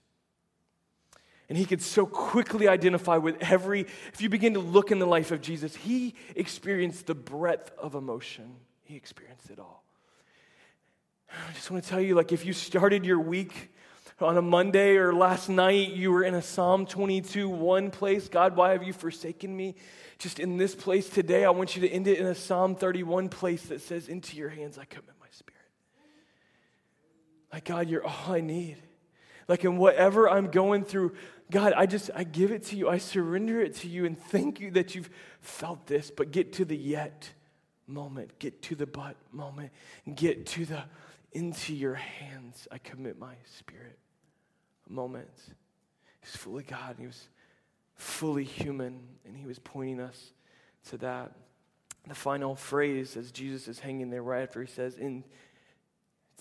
And 1.49 1.59
he 1.59 1.65
could 1.65 1.83
so 1.83 2.07
quickly 2.07 2.69
identify 2.69 3.17
with 3.17 3.37
every, 3.41 3.81
if 4.13 4.21
you 4.21 4.29
begin 4.29 4.55
to 4.55 4.61
look 4.61 4.93
in 4.93 5.01
the 5.01 5.07
life 5.07 5.33
of 5.33 5.41
Jesus, 5.41 5.75
he 5.75 6.15
experienced 6.37 7.07
the 7.07 7.15
breadth 7.15 7.73
of 7.77 7.95
emotion. 7.95 8.55
He 8.85 8.97
experienced 8.97 9.51
it 9.51 9.59
all. 9.59 9.85
I 11.29 11.53
just 11.53 11.71
want 11.71 11.83
to 11.83 11.91
tell 11.91 12.01
you, 12.01 12.15
like, 12.15 12.33
if 12.33 12.45
you 12.45 12.53
started 12.53 13.05
your 13.05 13.19
week 13.19 13.73
on 14.21 14.37
a 14.37 14.43
Monday 14.43 14.97
or 14.97 15.13
last 15.13 15.49
night, 15.49 15.91
you 15.91 16.13
were 16.13 16.23
in 16.23 16.35
a 16.35 16.43
Psalm 16.43 16.87
22, 16.87 17.49
one 17.49 17.91
place, 17.91 18.29
God, 18.29 18.57
why 18.57 18.73
have 18.73 18.83
you 18.83 18.93
forsaken 18.93 19.57
me? 19.57 19.75
Just 20.19 20.39
in 20.39 20.57
this 20.57 20.75
place 20.75 21.09
today, 21.09 21.45
I 21.45 21.51
want 21.51 21.75
you 21.75 21.83
to 21.83 21.89
end 21.89 22.07
it 22.07 22.19
in 22.19 22.27
a 22.27 22.35
Psalm 22.35 22.75
31 22.75 23.29
place 23.29 23.63
that 23.65 23.81
says, 23.81 24.09
Into 24.09 24.37
your 24.37 24.51
hands 24.51 24.79
I 24.79 24.85
commit. 24.85 25.20
Like, 27.53 27.65
God, 27.65 27.89
you're 27.89 28.05
all 28.05 28.33
I 28.33 28.41
need. 28.41 28.77
Like, 29.49 29.65
in 29.65 29.77
whatever 29.77 30.29
I'm 30.29 30.51
going 30.51 30.85
through, 30.85 31.15
God, 31.51 31.73
I 31.73 31.87
just, 31.87 32.11
I 32.15 32.25
give 32.25 32.53
it 32.53 32.65
to 32.67 32.77
you. 32.77 32.89
I 32.89 32.99
surrender 32.99 33.61
it 33.61 33.75
to 33.77 33.89
you 33.89 34.05
and 34.07 34.19
thank 34.19 34.61
you 34.61 34.71
that 34.73 34.95
you've 34.95 35.11
felt 35.41 35.87
this. 35.87 36.11
But 36.11 36.31
get 36.31 36.53
to 36.55 36.65
the 36.65 36.77
yet 36.77 37.31
moment, 37.87 38.39
get 38.39 38.63
to 38.63 38.75
the 38.75 38.87
but 38.87 39.17
moment, 39.33 39.73
get 40.15 40.47
to 40.47 40.65
the 40.65 40.85
into 41.33 41.75
your 41.75 41.95
hands 41.95 42.67
I 42.73 42.79
commit 42.79 43.19
my 43.19 43.35
spirit 43.45 43.99
moment. 44.89 45.31
He's 46.21 46.37
fully 46.37 46.65
God 46.65 46.91
and 46.91 46.99
he 47.01 47.07
was 47.07 47.29
fully 47.95 48.45
human 48.45 49.01
and 49.25 49.37
he 49.37 49.47
was 49.47 49.59
pointing 49.59 50.01
us 50.01 50.33
to 50.89 50.99
that. 50.99 51.33
The 52.07 52.15
final 52.15 52.57
phrase 52.57 53.17
as 53.17 53.31
Jesus 53.31 53.69
is 53.69 53.79
hanging 53.79 54.11
there 54.11 54.23
right 54.23 54.43
after 54.43 54.61
he 54.61 54.67
says, 54.67 54.97
In 54.97 55.23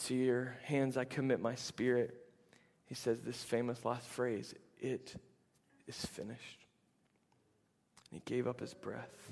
to 0.05 0.15
your 0.15 0.57
hands 0.63 0.97
I 0.97 1.05
commit 1.05 1.39
my 1.39 1.55
spirit. 1.55 2.15
He 2.85 2.95
says 2.95 3.21
this 3.21 3.43
famous 3.43 3.85
last 3.85 4.07
phrase 4.07 4.53
it 4.79 5.15
is 5.87 6.05
finished. 6.05 6.65
he 8.11 8.21
gave 8.25 8.47
up 8.47 8.59
his 8.59 8.73
breath, 8.73 9.29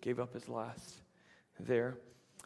gave 0.00 0.20
up 0.20 0.34
his 0.34 0.48
last 0.48 0.96
there. 1.58 1.96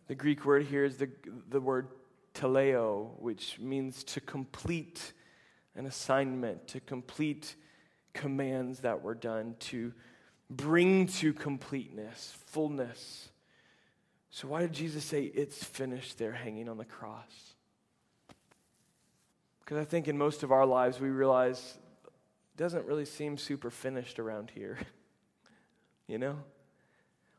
The 0.06 0.14
Greek 0.14 0.44
word 0.44 0.66
here 0.66 0.84
is 0.84 0.96
the, 0.98 1.08
the 1.48 1.60
word 1.60 1.88
teleo, 2.34 3.18
which 3.18 3.58
means 3.58 4.04
to 4.04 4.20
complete 4.20 5.12
an 5.76 5.86
assignment, 5.86 6.68
to 6.68 6.80
complete 6.80 7.56
commands 8.12 8.80
that 8.80 9.02
were 9.02 9.14
done, 9.14 9.56
to 9.58 9.92
bring 10.50 11.06
to 11.06 11.32
completeness, 11.32 12.36
fullness. 12.46 13.28
So, 14.30 14.48
why 14.48 14.60
did 14.60 14.72
Jesus 14.72 15.04
say 15.04 15.22
it's 15.22 15.62
finished 15.62 16.18
there 16.18 16.32
hanging 16.32 16.68
on 16.68 16.76
the 16.76 16.84
cross? 16.84 17.53
Because 19.64 19.78
I 19.78 19.84
think 19.84 20.08
in 20.08 20.18
most 20.18 20.42
of 20.42 20.52
our 20.52 20.66
lives 20.66 21.00
we 21.00 21.08
realize 21.08 21.78
it 22.04 22.58
doesn't 22.58 22.84
really 22.86 23.06
seem 23.06 23.38
super 23.38 23.70
finished 23.70 24.18
around 24.18 24.50
here. 24.54 24.78
you 26.06 26.18
know? 26.18 26.36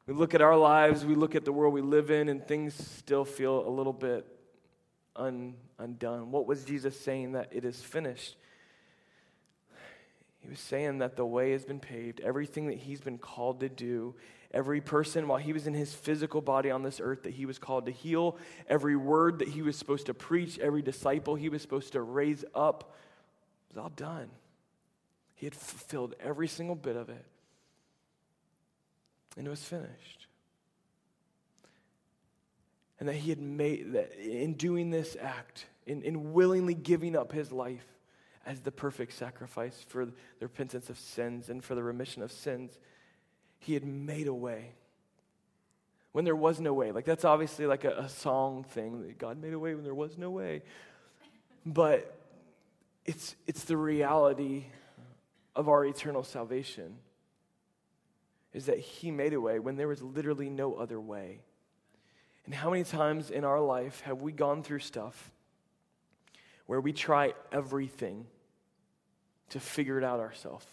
We 0.08 0.14
look 0.14 0.34
at 0.34 0.42
our 0.42 0.58
lives, 0.58 1.06
we 1.06 1.16
look 1.16 1.36
at 1.36 1.46
the 1.46 1.52
world 1.52 1.74
we 1.74 1.82
live 1.82 2.12
in, 2.12 2.30
and 2.30 2.46
things 2.46 2.74
still 2.76 3.26
feel 3.26 3.68
a 3.68 3.70
little 3.70 3.94
bit 3.94 4.26
un, 5.16 5.56
undone. 5.80 6.32
What 6.32 6.46
was 6.46 6.64
Jesus 6.64 7.00
saying 7.00 7.34
that 7.34 7.50
it 7.52 7.66
is 7.66 7.82
finished? 7.82 8.36
He 10.40 10.50
was 10.50 10.60
saying 10.60 11.00
that 11.00 11.16
the 11.16 11.26
way 11.26 11.52
has 11.52 11.66
been 11.66 11.80
paved. 11.80 12.20
Everything 12.20 12.68
that 12.68 12.78
he's 12.78 13.02
been 13.02 13.18
called 13.18 13.62
to 13.62 13.70
do, 13.70 14.14
every 14.56 14.80
person 14.80 15.28
while 15.28 15.38
he 15.38 15.54
was 15.54 15.68
in 15.68 15.74
his 15.74 15.94
physical 15.94 16.42
body 16.42 16.72
on 16.72 16.82
this 16.82 17.02
earth 17.04 17.24
that 17.24 17.34
he 17.34 17.46
was 17.46 17.60
called 17.60 17.86
to 17.86 17.92
heal, 17.92 18.38
every 18.68 18.96
word 18.96 19.40
that 19.40 19.50
he 19.50 19.62
was 19.62 19.76
supposed 19.76 20.06
to 20.06 20.14
preach, 20.14 20.58
every 20.58 20.82
disciple 20.82 21.36
he 21.36 21.50
was 21.50 21.62
supposed 21.62 21.92
to 21.92 22.02
raise 22.02 22.46
up—it 22.56 23.76
was 23.76 23.84
all 23.84 23.90
done. 23.90 24.30
He 25.36 25.46
had 25.46 25.54
fulfilled 25.54 26.16
every 26.22 26.48
single 26.48 26.76
bit 26.76 26.96
of 26.96 27.10
it. 27.10 27.26
And 29.38 29.46
it 29.46 29.50
was 29.50 29.64
finished. 29.64 30.28
And 32.98 33.10
that 33.10 33.16
he 33.16 33.30
had 33.30 33.42
made 33.42 33.92
that 33.92 34.14
in 34.18 34.54
doing 34.54 34.90
this 34.90 35.18
act, 35.22 35.66
in, 35.86 36.02
in 36.04 36.32
willingly 36.32 36.74
giving 36.74 37.18
up 37.18 37.34
his 37.34 37.52
life, 37.52 37.86
as 38.46 38.62
the 38.62 38.72
perfect 38.72 39.12
sacrifice 39.12 39.84
for 39.90 40.06
the 40.06 40.14
repentance 40.40 40.90
of 40.90 40.98
sins 40.98 41.50
and 41.50 41.62
for 41.62 41.76
the 41.76 41.84
remission 41.84 42.22
of 42.22 42.32
sins. 42.32 42.80
He 43.66 43.74
had 43.74 43.84
made 43.84 44.28
a 44.28 44.34
way 44.34 44.74
when 46.12 46.24
there 46.24 46.36
was 46.36 46.60
no 46.60 46.72
way. 46.72 46.92
Like, 46.92 47.04
that's 47.04 47.26
obviously 47.26 47.66
like 47.66 47.84
a, 47.84 47.98
a 47.98 48.10
song 48.10 48.64
thing. 48.64 49.02
That 49.02 49.18
God 49.18 49.42
made 49.42 49.54
a 49.54 49.60
way 49.60 49.74
when 49.74 49.84
there 49.84 49.96
was 49.96 50.20
no 50.20 50.30
way. 50.30 50.62
But 51.66 52.16
it's, 53.06 53.36
it's 53.48 53.64
the 53.64 53.76
reality 53.76 54.66
of 55.56 55.68
our 55.68 55.84
eternal 55.84 56.24
salvation 56.24 56.98
is 58.54 58.68
that 58.68 58.78
He 58.78 59.10
made 59.10 59.34
a 59.34 59.42
way 59.42 59.58
when 59.58 59.78
there 59.78 59.88
was 59.88 60.04
literally 60.04 60.48
no 60.48 60.76
other 60.76 61.00
way. 61.00 61.40
And 62.46 62.54
how 62.54 62.70
many 62.70 62.84
times 62.84 63.32
in 63.32 63.44
our 63.44 63.60
life 63.60 64.02
have 64.02 64.22
we 64.22 64.32
gone 64.32 64.62
through 64.62 64.80
stuff 64.80 65.32
where 66.68 66.80
we 66.80 66.94
try 66.94 67.34
everything 67.52 68.28
to 69.50 69.60
figure 69.60 69.98
it 69.98 70.04
out 70.04 70.20
ourselves, 70.20 70.68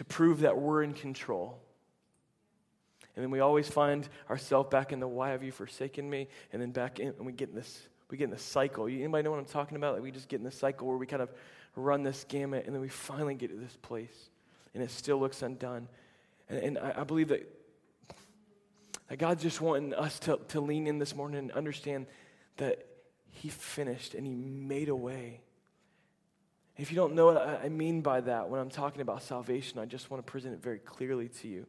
to 0.00 0.04
prove 0.04 0.40
that 0.40 0.56
we're 0.56 0.82
in 0.82 0.94
control. 0.94 1.60
And 3.14 3.22
then 3.22 3.30
we 3.30 3.40
always 3.40 3.68
find 3.68 4.08
ourselves 4.30 4.70
back 4.70 4.92
in 4.92 4.98
the 4.98 5.06
why 5.06 5.28
have 5.28 5.42
you 5.42 5.52
forsaken 5.52 6.08
me? 6.08 6.26
And 6.54 6.62
then 6.62 6.70
back 6.70 7.00
in, 7.00 7.08
and 7.08 7.26
we 7.26 7.34
get 7.34 7.50
in 7.50 7.54
this, 7.54 7.82
we 8.10 8.16
get 8.16 8.24
in 8.24 8.30
this 8.30 8.40
cycle. 8.42 8.86
Anybody 8.86 9.22
know 9.22 9.30
what 9.30 9.40
I'm 9.40 9.44
talking 9.44 9.76
about? 9.76 9.92
Like 9.92 10.02
we 10.02 10.10
just 10.10 10.28
get 10.28 10.36
in 10.38 10.44
this 10.44 10.54
cycle 10.54 10.88
where 10.88 10.96
we 10.96 11.04
kind 11.04 11.20
of 11.20 11.28
run 11.76 12.02
this 12.02 12.24
gamut 12.30 12.64
and 12.64 12.74
then 12.74 12.80
we 12.80 12.88
finally 12.88 13.34
get 13.34 13.50
to 13.50 13.56
this 13.56 13.76
place 13.82 14.30
and 14.72 14.82
it 14.82 14.90
still 14.90 15.20
looks 15.20 15.42
undone. 15.42 15.86
And, 16.48 16.58
and 16.60 16.78
I, 16.78 16.94
I, 17.00 17.04
believe 17.04 17.28
that, 17.28 17.46
that 19.08 19.18
God's 19.18 19.42
just 19.42 19.60
wanting 19.60 19.92
us 19.92 20.18
to, 20.20 20.40
to 20.48 20.62
lean 20.62 20.86
in 20.86 20.98
this 20.98 21.14
morning 21.14 21.40
and 21.40 21.52
understand 21.52 22.06
that 22.56 22.86
He 23.32 23.50
finished 23.50 24.14
and 24.14 24.26
He 24.26 24.32
made 24.32 24.88
a 24.88 24.96
way 24.96 25.42
if 26.76 26.90
you 26.90 26.96
don't 26.96 27.14
know 27.14 27.26
what 27.26 27.60
I 27.62 27.68
mean 27.68 28.00
by 28.00 28.20
that 28.22 28.48
when 28.48 28.60
I'm 28.60 28.70
talking 28.70 29.02
about 29.02 29.22
salvation, 29.22 29.78
I 29.78 29.84
just 29.84 30.10
want 30.10 30.24
to 30.24 30.30
present 30.30 30.54
it 30.54 30.62
very 30.62 30.78
clearly 30.78 31.28
to 31.40 31.48
you. 31.48 31.66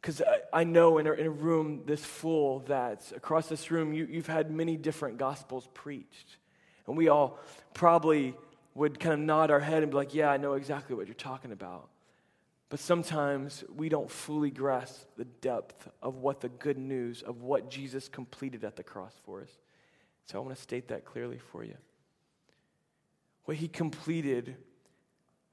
Because 0.00 0.22
I, 0.22 0.60
I, 0.60 0.64
know 0.64 0.98
in 0.98 1.06
a, 1.06 1.12
in 1.12 1.26
a, 1.26 1.30
room 1.30 1.82
this 1.84 2.04
full 2.04 2.60
that 2.60 3.12
across 3.14 3.48
this 3.48 3.70
room 3.70 3.92
you, 3.92 4.06
you've 4.10 4.26
had 4.26 4.50
many 4.50 4.76
different 4.76 5.18
gospels 5.18 5.68
preached. 5.74 6.36
And 6.86 6.96
we 6.96 7.08
all 7.08 7.38
probably 7.74 8.34
would 8.74 9.00
kind 9.00 9.14
of 9.14 9.20
nod 9.20 9.50
our 9.50 9.60
head 9.60 9.82
and 9.82 9.90
be 9.90 9.96
like, 9.96 10.14
yeah, 10.14 10.30
I 10.30 10.36
know 10.36 10.52
exactly 10.52 10.94
what 10.94 11.06
you're 11.06 11.14
talking 11.14 11.50
about. 11.50 11.88
But 12.68 12.80
sometimes 12.80 13.64
we 13.74 13.88
don't 13.88 14.10
fully 14.10 14.50
grasp 14.50 15.06
the 15.16 15.24
depth 15.24 15.88
of 16.02 16.16
what 16.16 16.40
the 16.40 16.48
good 16.48 16.78
news 16.78 17.22
of 17.22 17.42
what 17.42 17.70
Jesus 17.70 18.08
completed 18.08 18.64
at 18.64 18.76
the 18.76 18.82
cross 18.82 19.14
for 19.24 19.42
us. 19.42 19.50
So 20.26 20.38
I 20.38 20.42
want 20.42 20.56
to 20.56 20.62
state 20.62 20.88
that 20.88 21.04
clearly 21.04 21.38
for 21.38 21.64
you 21.64 21.76
what 23.46 23.56
he 23.56 23.68
completed 23.68 24.56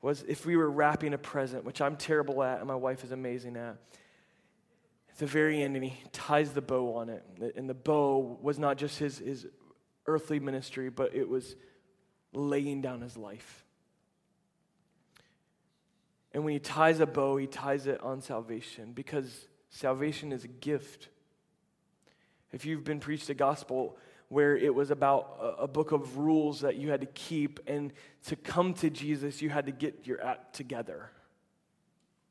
was 0.01 0.23
if 0.27 0.45
we 0.45 0.57
were 0.57 0.69
wrapping 0.69 1.13
a 1.13 1.17
present, 1.17 1.63
which 1.63 1.79
I'm 1.79 1.95
terrible 1.95 2.43
at 2.43 2.59
and 2.59 2.67
my 2.67 2.75
wife 2.75 3.03
is 3.03 3.11
amazing 3.11 3.55
at. 3.55 3.77
At 5.09 5.19
the 5.19 5.27
very 5.27 5.61
end, 5.61 5.75
and 5.75 5.85
he 5.85 5.93
ties 6.11 6.51
the 6.51 6.61
bow 6.61 6.95
on 6.95 7.09
it. 7.09 7.23
And 7.55 7.69
the 7.69 7.75
bow 7.75 8.37
was 8.41 8.57
not 8.57 8.77
just 8.77 8.97
his, 8.97 9.19
his 9.19 9.47
earthly 10.07 10.39
ministry, 10.39 10.89
but 10.89 11.13
it 11.13 11.29
was 11.29 11.55
laying 12.33 12.81
down 12.81 13.01
his 13.01 13.15
life. 13.15 13.63
And 16.33 16.43
when 16.43 16.53
he 16.53 16.59
ties 16.59 16.99
a 16.99 17.05
bow, 17.05 17.37
he 17.37 17.45
ties 17.45 17.85
it 17.85 18.01
on 18.01 18.21
salvation 18.21 18.91
because 18.93 19.47
salvation 19.69 20.31
is 20.31 20.43
a 20.43 20.47
gift. 20.47 21.09
If 22.51 22.65
you've 22.65 22.83
been 22.83 22.99
preached 22.99 23.27
the 23.27 23.35
gospel, 23.35 23.97
where 24.29 24.55
it 24.55 24.73
was 24.73 24.91
about 24.91 25.37
a, 25.39 25.63
a, 25.63 25.67
book 25.67 25.91
of 25.91 26.17
rules 26.17 26.61
that 26.61 26.75
you 26.75 26.89
had 26.89 27.01
to 27.01 27.07
keep, 27.07 27.59
and 27.67 27.93
to 28.25 28.35
come 28.35 28.73
to 28.75 28.89
Jesus, 28.89 29.41
you 29.41 29.49
had 29.49 29.65
to 29.67 29.71
get 29.71 30.07
your 30.07 30.23
act 30.23 30.55
together. 30.55 31.09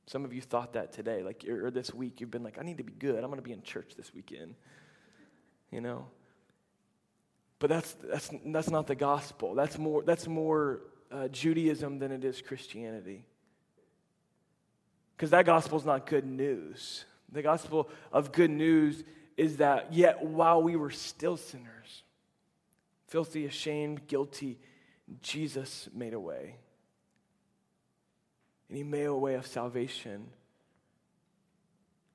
Some 0.06 0.24
of 0.24 0.32
you 0.32 0.40
thought 0.40 0.72
that 0.72 0.92
today, 0.92 1.22
like, 1.22 1.44
or 1.48 1.70
this 1.70 1.94
week, 1.94 2.20
you've 2.20 2.30
been 2.30 2.42
like, 2.42 2.58
I 2.58 2.62
need 2.62 2.78
to 2.78 2.84
be 2.84 2.92
good. 2.92 3.16
I'm 3.16 3.30
going 3.30 3.36
to 3.36 3.42
be 3.42 3.52
in 3.52 3.62
church 3.62 3.92
this 3.96 4.12
weekend. 4.12 4.54
You 5.70 5.80
know? 5.80 6.06
But 7.58 7.70
that's, 7.70 7.92
that's, 8.02 8.30
that's 8.46 8.70
not 8.70 8.88
the 8.88 8.96
gospel. 8.96 9.54
That's 9.54 9.78
more, 9.78 10.02
that's 10.02 10.26
more 10.26 10.80
uh, 11.12 11.28
Judaism 11.28 11.98
than 11.98 12.10
it 12.10 12.24
is 12.24 12.42
Christianity. 12.42 13.24
Because 15.16 15.30
that 15.30 15.46
gospel 15.46 15.78
is 15.78 15.84
not 15.84 16.06
good 16.06 16.26
news. 16.26 17.04
The 17.30 17.42
gospel 17.42 17.88
of 18.12 18.32
good 18.32 18.50
news 18.50 19.04
is 19.36 19.58
that 19.58 19.92
yet 19.92 20.24
while 20.24 20.62
we 20.62 20.76
were 20.76 20.90
still 20.90 21.36
sinners, 21.36 22.02
filthy, 23.08 23.46
ashamed, 23.46 24.06
guilty, 24.06 24.58
Jesus 25.20 25.88
made 25.94 26.14
a 26.14 26.20
way. 26.20 26.56
And 28.68 28.76
he 28.76 28.84
made 28.84 29.04
a 29.04 29.14
way 29.14 29.34
of 29.34 29.46
salvation 29.46 30.28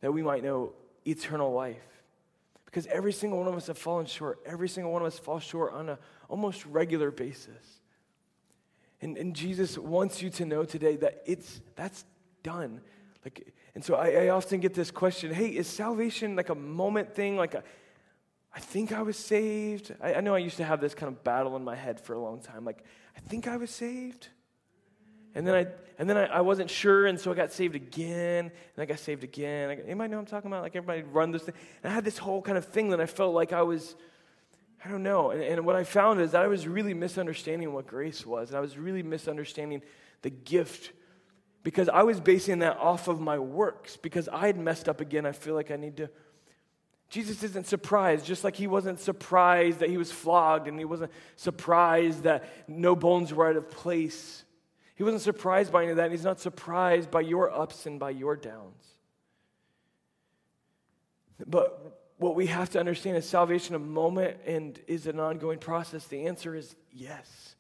that 0.02 0.12
we 0.12 0.24
might 0.24 0.44
know 0.44 0.74
eternal 1.06 1.54
life. 1.54 1.78
Because 2.66 2.88
every 2.88 3.14
single 3.14 3.40
one 3.40 3.48
of 3.48 3.56
us 3.56 3.68
have 3.68 3.78
fallen 3.78 4.06
short. 4.06 4.40
Every 4.46 4.68
single 4.68 4.92
one 4.92 5.02
of 5.02 5.08
us 5.08 5.18
falls 5.18 5.44
short 5.44 5.74
on 5.74 5.90
an 5.90 5.98
almost 6.30 6.66
regular 6.66 7.12
basis. 7.12 7.82
And, 9.02 9.18
and 9.18 9.36
Jesus 9.36 9.78
wants 9.78 10.22
you 10.22 10.30
to 10.32 10.46
know 10.46 10.64
today 10.64 10.96
that 10.98 11.24
it's 11.26 11.62
that's 11.76 12.04
done. 12.44 12.82
Like 13.24 13.54
and 13.78 13.86
so 13.86 13.94
I, 13.94 14.08
I, 14.08 14.30
often 14.30 14.60
get 14.60 14.74
this 14.74 14.90
question 14.90 15.32
hey, 15.32 15.50
is 15.50 15.68
salvation 15.68 16.36
like 16.36 16.50
a 16.50 16.56
moment 16.56 17.14
thing? 17.14 17.38
Like, 17.38 17.54
a, 17.54 17.64
I 18.52 18.60
think 18.60 18.92
I 18.92 19.04
was 19.04 19.16
saved. 19.16 19.94
I, 20.02 20.16
I 20.16 20.22
know 20.22 20.34
I 20.34 20.40
used 20.40 20.58
to 20.58 20.64
have 20.64 20.82
this 20.82 20.96
kind 20.96 21.10
of 21.14 21.24
battle 21.24 21.56
in 21.56 21.64
my 21.64 21.76
head 21.76 22.00
for 22.00 22.14
a 22.14 22.20
long 22.20 22.40
time. 22.40 22.66
Like, 22.66 22.84
I 23.16 23.20
think 23.20 23.48
I 23.48 23.56
was 23.58 23.70
saved. 23.70 24.30
And 25.36 25.46
then 25.46 25.54
I 25.54 25.68
and 26.00 26.10
then 26.10 26.18
I, 26.18 26.26
I, 26.26 26.42
wasn't 26.42 26.72
sure, 26.72 27.06
and 27.06 27.20
so 27.20 27.32
I 27.32 27.36
got 27.36 27.54
saved 27.54 27.76
again, 27.76 28.46
and 28.46 28.80
I 28.80 28.86
got 28.86 28.98
saved 28.98 29.24
again. 29.24 29.70
I, 29.70 29.74
anybody 29.74 30.10
know 30.10 30.18
I'm 30.18 30.26
talking 30.26 30.50
about? 30.50 30.64
Like 30.64 30.76
everybody 30.76 31.04
run 31.04 31.30
this 31.30 31.44
thing. 31.44 31.54
And 31.84 31.92
I 31.92 31.94
had 31.94 32.04
this 32.04 32.18
whole 32.18 32.42
kind 32.42 32.58
of 32.58 32.66
thing 32.66 32.90
that 32.90 33.00
I 33.00 33.06
felt 33.06 33.36
like 33.36 33.54
I 33.54 33.62
was, 33.62 33.96
I 34.84 34.90
don't 34.90 35.04
know. 35.04 35.30
And, 35.30 35.44
and 35.44 35.66
what 35.68 35.76
I 35.76 35.84
found 35.84 36.20
is 36.20 36.32
that 36.32 36.42
I 36.42 36.48
was 36.48 36.68
really 36.68 36.96
misunderstanding 36.96 37.74
what 37.74 37.86
grace 37.86 38.26
was, 38.26 38.50
and 38.50 38.58
I 38.58 38.60
was 38.60 38.76
really 38.76 39.04
misunderstanding 39.04 39.84
the 40.24 40.32
gift 40.32 40.94
because 41.64 41.90
I 41.90 42.04
was 42.04 42.20
basing 42.20 42.60
that 42.60 42.78
off 42.78 43.08
of 43.08 43.20
my 43.20 43.40
works. 43.40 43.98
Because 43.98 44.30
I 44.30 44.48
had 44.48 44.58
messed 44.58 44.88
up 44.88 45.02
again, 45.02 45.26
I 45.26 45.32
feel 45.32 45.54
like 45.54 45.72
I 45.72 45.76
need 45.76 45.98
to. 45.98 46.10
Jesus 47.10 47.42
isn't 47.44 47.68
surprised, 47.68 48.26
just 48.26 48.44
like 48.44 48.56
he 48.56 48.68
wasn't 48.68 49.00
surprised 49.00 49.80
that 49.80 49.90
he 49.90 49.98
was 49.98 50.12
flogged 50.12 50.68
and 50.68 50.78
he 50.78 50.86
wasn't 50.86 51.12
surprised 51.38 52.24
that 52.24 52.44
no 52.68 52.96
bones 52.96 53.34
were 53.34 53.48
out 53.48 53.56
of 53.56 53.72
place. 53.72 54.44
He 54.96 55.04
wasn't 55.04 55.22
surprised 55.22 55.72
by 55.72 55.84
any 55.84 55.92
of 55.92 55.98
that, 55.98 56.06
and 56.06 56.12
he's 56.12 56.24
not 56.24 56.40
surprised 56.40 57.10
by 57.12 57.22
your 57.22 57.52
ups 57.52 57.86
and 57.86 58.00
by 58.00 58.10
your 58.10 58.36
downs. 58.36 58.84
But 61.46 62.02
what 62.18 62.36
we 62.36 62.48
have 62.48 62.70
to 62.72 62.80
understand 62.80 63.16
is 63.18 63.28
salvation 63.28 63.76
a 63.76 63.80
moment 63.80 64.38
and 64.46 64.80
is 64.88 65.08
an 65.08 65.20
ongoing 65.20 65.60
process. 65.60 66.06
The 66.08 66.26
answer 66.26 66.56
is 66.56 66.76
yes. 66.92 67.56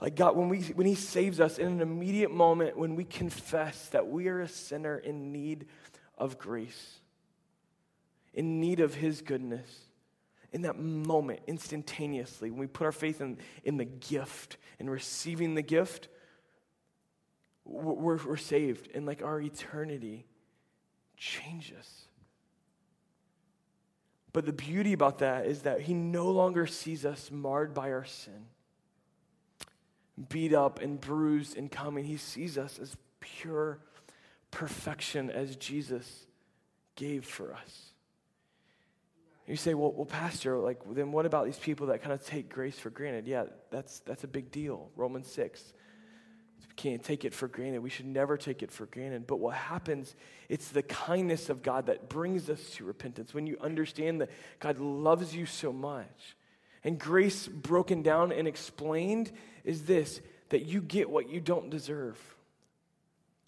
Like 0.00 0.16
God, 0.16 0.36
when, 0.36 0.48
we, 0.48 0.60
when 0.60 0.86
He 0.86 0.94
saves 0.94 1.40
us 1.40 1.58
in 1.58 1.68
an 1.68 1.80
immediate 1.80 2.30
moment, 2.30 2.76
when 2.76 2.96
we 2.96 3.04
confess 3.04 3.88
that 3.88 4.08
we 4.08 4.28
are 4.28 4.40
a 4.40 4.48
sinner 4.48 4.98
in 4.98 5.32
need 5.32 5.66
of 6.18 6.38
grace, 6.38 7.00
in 8.32 8.60
need 8.60 8.80
of 8.80 8.94
His 8.94 9.22
goodness, 9.22 9.68
in 10.52 10.62
that 10.62 10.78
moment, 10.78 11.40
instantaneously, 11.46 12.50
when 12.50 12.60
we 12.60 12.66
put 12.66 12.84
our 12.84 12.92
faith 12.92 13.20
in, 13.20 13.38
in 13.64 13.76
the 13.76 13.84
gift 13.84 14.56
and 14.78 14.90
receiving 14.90 15.54
the 15.54 15.62
gift, 15.62 16.08
we're, 17.64 18.18
we're 18.18 18.36
saved. 18.36 18.88
And 18.94 19.06
like 19.06 19.22
our 19.22 19.40
eternity 19.40 20.26
changes. 21.16 22.02
But 24.32 24.46
the 24.46 24.52
beauty 24.52 24.92
about 24.92 25.18
that 25.18 25.46
is 25.46 25.62
that 25.62 25.80
He 25.80 25.94
no 25.94 26.30
longer 26.30 26.66
sees 26.66 27.04
us 27.04 27.30
marred 27.30 27.72
by 27.72 27.90
our 27.92 28.04
sin 28.04 28.46
beat 30.28 30.54
up 30.54 30.80
and 30.80 31.00
bruised 31.00 31.56
and 31.56 31.70
coming. 31.70 32.04
He 32.04 32.16
sees 32.16 32.56
us 32.56 32.78
as 32.78 32.96
pure 33.20 33.80
perfection 34.50 35.30
as 35.30 35.56
Jesus 35.56 36.26
gave 36.96 37.24
for 37.24 37.52
us. 37.52 37.90
You 39.46 39.56
say, 39.56 39.74
well, 39.74 39.92
well, 39.92 40.06
Pastor, 40.06 40.58
like, 40.58 40.80
then 40.94 41.12
what 41.12 41.26
about 41.26 41.44
these 41.44 41.58
people 41.58 41.88
that 41.88 42.00
kind 42.00 42.12
of 42.12 42.24
take 42.24 42.48
grace 42.48 42.78
for 42.78 42.88
granted? 42.88 43.26
Yeah, 43.26 43.44
that's, 43.70 44.00
that's 44.00 44.24
a 44.24 44.28
big 44.28 44.50
deal. 44.50 44.90
Romans 44.96 45.30
6. 45.30 45.74
We 46.60 46.74
can't 46.76 47.02
take 47.02 47.26
it 47.26 47.34
for 47.34 47.46
granted. 47.46 47.80
We 47.80 47.90
should 47.90 48.06
never 48.06 48.38
take 48.38 48.62
it 48.62 48.70
for 48.70 48.86
granted. 48.86 49.26
But 49.26 49.40
what 49.40 49.54
happens, 49.54 50.16
it's 50.48 50.68
the 50.68 50.82
kindness 50.82 51.50
of 51.50 51.62
God 51.62 51.86
that 51.86 52.08
brings 52.08 52.48
us 52.48 52.70
to 52.76 52.84
repentance. 52.84 53.34
When 53.34 53.46
you 53.46 53.58
understand 53.60 54.22
that 54.22 54.30
God 54.60 54.78
loves 54.78 55.34
you 55.34 55.44
so 55.44 55.72
much. 55.72 56.36
And 56.82 56.98
grace 56.98 57.46
broken 57.46 58.02
down 58.02 58.32
and 58.32 58.48
explained 58.48 59.30
is 59.64 59.84
this 59.84 60.20
that 60.50 60.66
you 60.66 60.80
get 60.80 61.08
what 61.08 61.28
you 61.28 61.40
don't 61.40 61.70
deserve. 61.70 62.18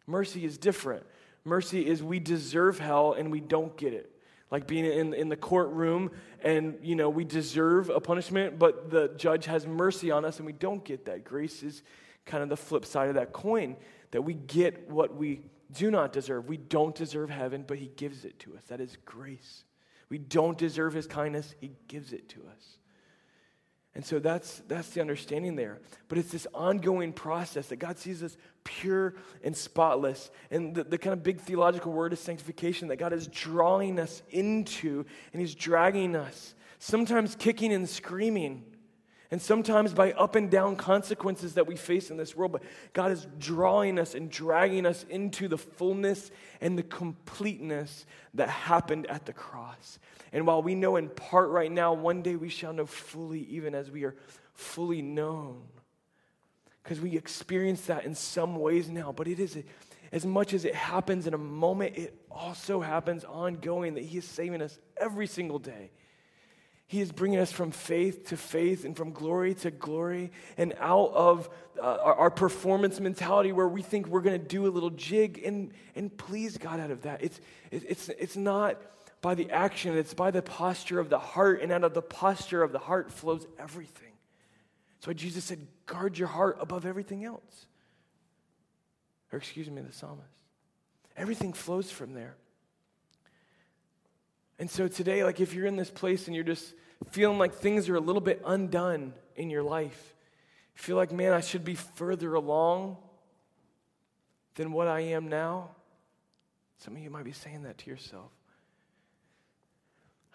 Mercy 0.07 0.45
is 0.45 0.59
different. 0.59 1.05
Mercy 1.45 1.87
is 1.87 2.03
we 2.03 2.19
deserve 2.19 2.79
hell 2.79 3.13
and 3.13 3.31
we 3.31 3.41
don't 3.41 3.77
get 3.77 3.93
it. 3.93 4.11
Like 4.51 4.67
being 4.67 4.85
in, 4.85 5.15
in 5.15 5.29
the 5.29 5.37
courtroom 5.37 6.11
and 6.43 6.79
you 6.83 6.97
know 6.97 7.09
we 7.09 7.25
deserve 7.25 7.91
a 7.91 8.01
punishment 8.01 8.59
but 8.59 8.91
the 8.91 9.09
judge 9.17 9.47
has 9.47 9.67
mercy 9.67 10.11
on 10.11 10.25
us 10.25 10.39
and 10.39 10.47
we 10.47 10.53
don't 10.53 10.85
get 10.85 11.05
that. 11.07 11.25
Grace 11.25 11.63
is 11.63 11.83
kind 12.25 12.43
of 12.43 12.49
the 12.49 12.57
flip 12.57 12.85
side 12.85 13.09
of 13.09 13.15
that 13.17 13.33
coin 13.33 13.77
that 14.13 14.23
we 14.23 14.35
get 14.35 14.89
what 14.89 15.15
we 15.15 15.43
do 15.73 15.91
not 15.91 16.13
deserve. 16.13 16.49
We 16.49 16.57
don't 16.57 16.95
deserve 16.95 17.31
heaven 17.31 17.65
but 17.67 17.79
he 17.79 17.91
gives 17.97 18.25
it 18.25 18.39
to 18.41 18.57
us. 18.57 18.63
That 18.69 18.81
is 18.81 18.97
grace. 19.05 19.65
We 20.09 20.19
don't 20.19 20.57
deserve 20.57 20.95
his 20.95 21.07
kindness. 21.07 21.55
He 21.61 21.73
gives 21.89 22.13
it 22.13 22.29
to 22.31 22.41
us 22.49 22.79
and 23.97 24.05
so 24.05 24.19
that's, 24.19 24.61
that's 24.69 24.91
the 24.91 25.01
understanding 25.01 25.57
there. 25.57 25.79
But 26.09 26.19
it's 26.19 26.31
this 26.31 26.47
ongoing 26.53 27.15
process 27.15 27.69
that 27.69 27.77
God 27.77 27.97
sees 27.97 28.23
us 28.23 28.37
pure 28.63 29.15
and 29.43 29.57
spotless. 29.57 30.31
And 30.51 30.75
the, 30.75 30.85
the 30.85 30.99
kind 30.99 31.15
of 31.15 31.23
big 31.23 31.41
theological 31.41 31.93
word 31.93 32.13
is 32.13 32.21
sanctification 32.21 32.89
that 32.89 32.99
God 32.99 33.15
is 33.15 33.27
drawing 33.27 33.99
us 33.99 34.21
into 34.29 35.07
and 35.33 35.41
He's 35.41 35.55
dragging 35.55 36.15
us, 36.15 36.55
sometimes 36.79 37.37
kicking 37.37 37.73
and 37.73 37.89
screaming, 37.89 38.67
and 39.31 39.43
sometimes 39.43 39.93
by 39.93 40.13
up 40.13 40.37
and 40.37 40.51
down 40.51 40.77
consequences 40.77 41.55
that 41.55 41.67
we 41.67 41.77
face 41.77 42.11
in 42.11 42.17
this 42.17 42.37
world. 42.37 42.53
But 42.53 42.63
God 42.93 43.11
is 43.11 43.27
drawing 43.39 43.99
us 43.99 44.15
and 44.15 44.31
dragging 44.31 44.87
us 44.87 45.05
into 45.09 45.49
the 45.49 45.59
fullness 45.59 46.31
and 46.61 46.79
the 46.79 46.85
completeness 46.85 48.07
that 48.35 48.49
happened 48.49 49.07
at 49.09 49.27
the 49.27 49.33
cross. 49.33 49.99
And 50.33 50.47
while 50.47 50.63
we 50.63 50.75
know 50.75 50.97
in 50.97 51.09
part 51.09 51.51
right 51.51 51.71
now, 51.71 51.93
one 51.93 52.23
day 52.23 52.37
we 52.37 52.49
shall 52.49 52.73
know 52.73 52.87
fully, 52.87 53.41
even 53.51 53.75
as 53.75 53.91
we 53.91 54.05
are 54.05 54.15
fully 54.55 55.03
known. 55.03 55.63
Because 56.83 57.01
we 57.01 57.17
experience 57.17 57.87
that 57.87 58.05
in 58.05 58.15
some 58.15 58.57
ways 58.57 58.89
now, 58.89 59.11
but 59.11 59.27
it 59.27 59.41
is 59.41 59.57
a, 59.57 59.65
as 60.13 60.25
much 60.25 60.55
as 60.55 60.65
it 60.65 60.75
happens 60.75 61.27
in 61.27 61.35
a 61.35 61.39
moment, 61.39 61.97
it 61.97 62.15
also 62.31 62.81
happens 62.81 63.25
ongoing 63.25 63.95
that 63.95 64.05
He 64.05 64.19
is 64.19 64.25
saving 64.25 64.63
us 64.63 64.79
every 64.97 65.27
single 65.27 65.59
day. 65.59 65.91
He 66.89 67.01
is 67.01 67.11
bringing 67.11 67.41
us 67.41 67.51
from 67.51 67.73
faith 67.73 68.29
to 68.29 68.37
faith 68.37 68.85
and 68.85 68.97
from 68.97 69.11
glory 69.13 69.55
to 69.55 69.73
glory 69.73 70.31
and 70.57 70.73
out 70.79 71.11
of 71.13 71.51
uh, 71.83 71.97
our, 72.01 72.31
performance 72.31 73.01
mentality 73.01 73.51
where 73.53 73.67
we 73.67 73.83
think 73.83 74.07
we're 74.07 74.21
going 74.21 74.41
to 74.41 74.47
do 74.47 74.67
a 74.67 74.69
little 74.69 74.91
jig 74.91 75.43
and, 75.45 75.73
and 75.97 76.17
please 76.17 76.57
God 76.59 76.79
out 76.79 76.91
of 76.93 77.03
that. 77.03 77.23
It's, 77.23 77.41
it's, 77.73 78.09
it's 78.09 78.37
not 78.37 78.81
by 79.21 79.35
the 79.35 79.51
action, 79.51 79.97
it's 79.97 80.15
by 80.15 80.31
the 80.31 80.43
posture 80.43 81.01
of 81.01 81.11
the 81.11 81.19
heart, 81.19 81.61
and 81.61 81.73
out 81.73 81.83
of 81.83 81.93
the 81.93 82.03
posture 82.03 82.63
of 82.63 82.71
the 82.71 82.79
heart 82.79 83.11
flows 83.11 83.47
everything. 83.59 84.13
That's 84.95 85.09
why 85.09 85.13
Jesus 85.15 85.45
said, 85.45 85.67
guard 85.87 86.17
your 86.17 86.29
heart 86.29 86.59
above 86.61 86.87
everything 86.87 87.25
else. 87.25 87.67
Or 89.33 89.39
excuse 89.39 89.69
me, 89.69 89.83
the 89.83 89.93
psalmist. 89.93 90.31
Everything 91.17 91.53
flows 91.53 91.91
from 91.91 92.15
there. 92.15 92.37
And 94.59 94.71
so 94.71 94.89
today, 94.89 95.25
like 95.25 95.41
if 95.41 95.53
you're 95.55 95.67
in 95.67 95.77
this 95.77 95.91
place 95.91 96.27
and 96.27 96.35
you're 96.35 96.45
just 96.45 96.75
feeling 97.11 97.39
like 97.39 97.55
things 97.55 97.89
are 97.89 97.97
a 97.97 98.01
little 98.01 98.23
bit 98.23 98.43
undone 98.45 99.13
in 99.37 99.51
your 99.51 99.63
life, 99.63 100.15
feel 100.75 100.97
like, 100.97 101.13
man, 101.13 101.33
I 101.33 101.41
should 101.41 101.65
be 101.65 101.75
further 101.75 102.35
along 102.35 102.97
than 104.55 104.73
what 104.73 104.89
I 104.89 105.01
am 105.01 105.29
now. 105.29 105.71
Some 106.79 106.97
of 106.97 107.03
you 107.03 107.11
might 107.11 107.25
be 107.25 107.33
saying 107.33 107.63
that 107.63 107.79
to 107.79 107.91
yourself. 107.91 108.31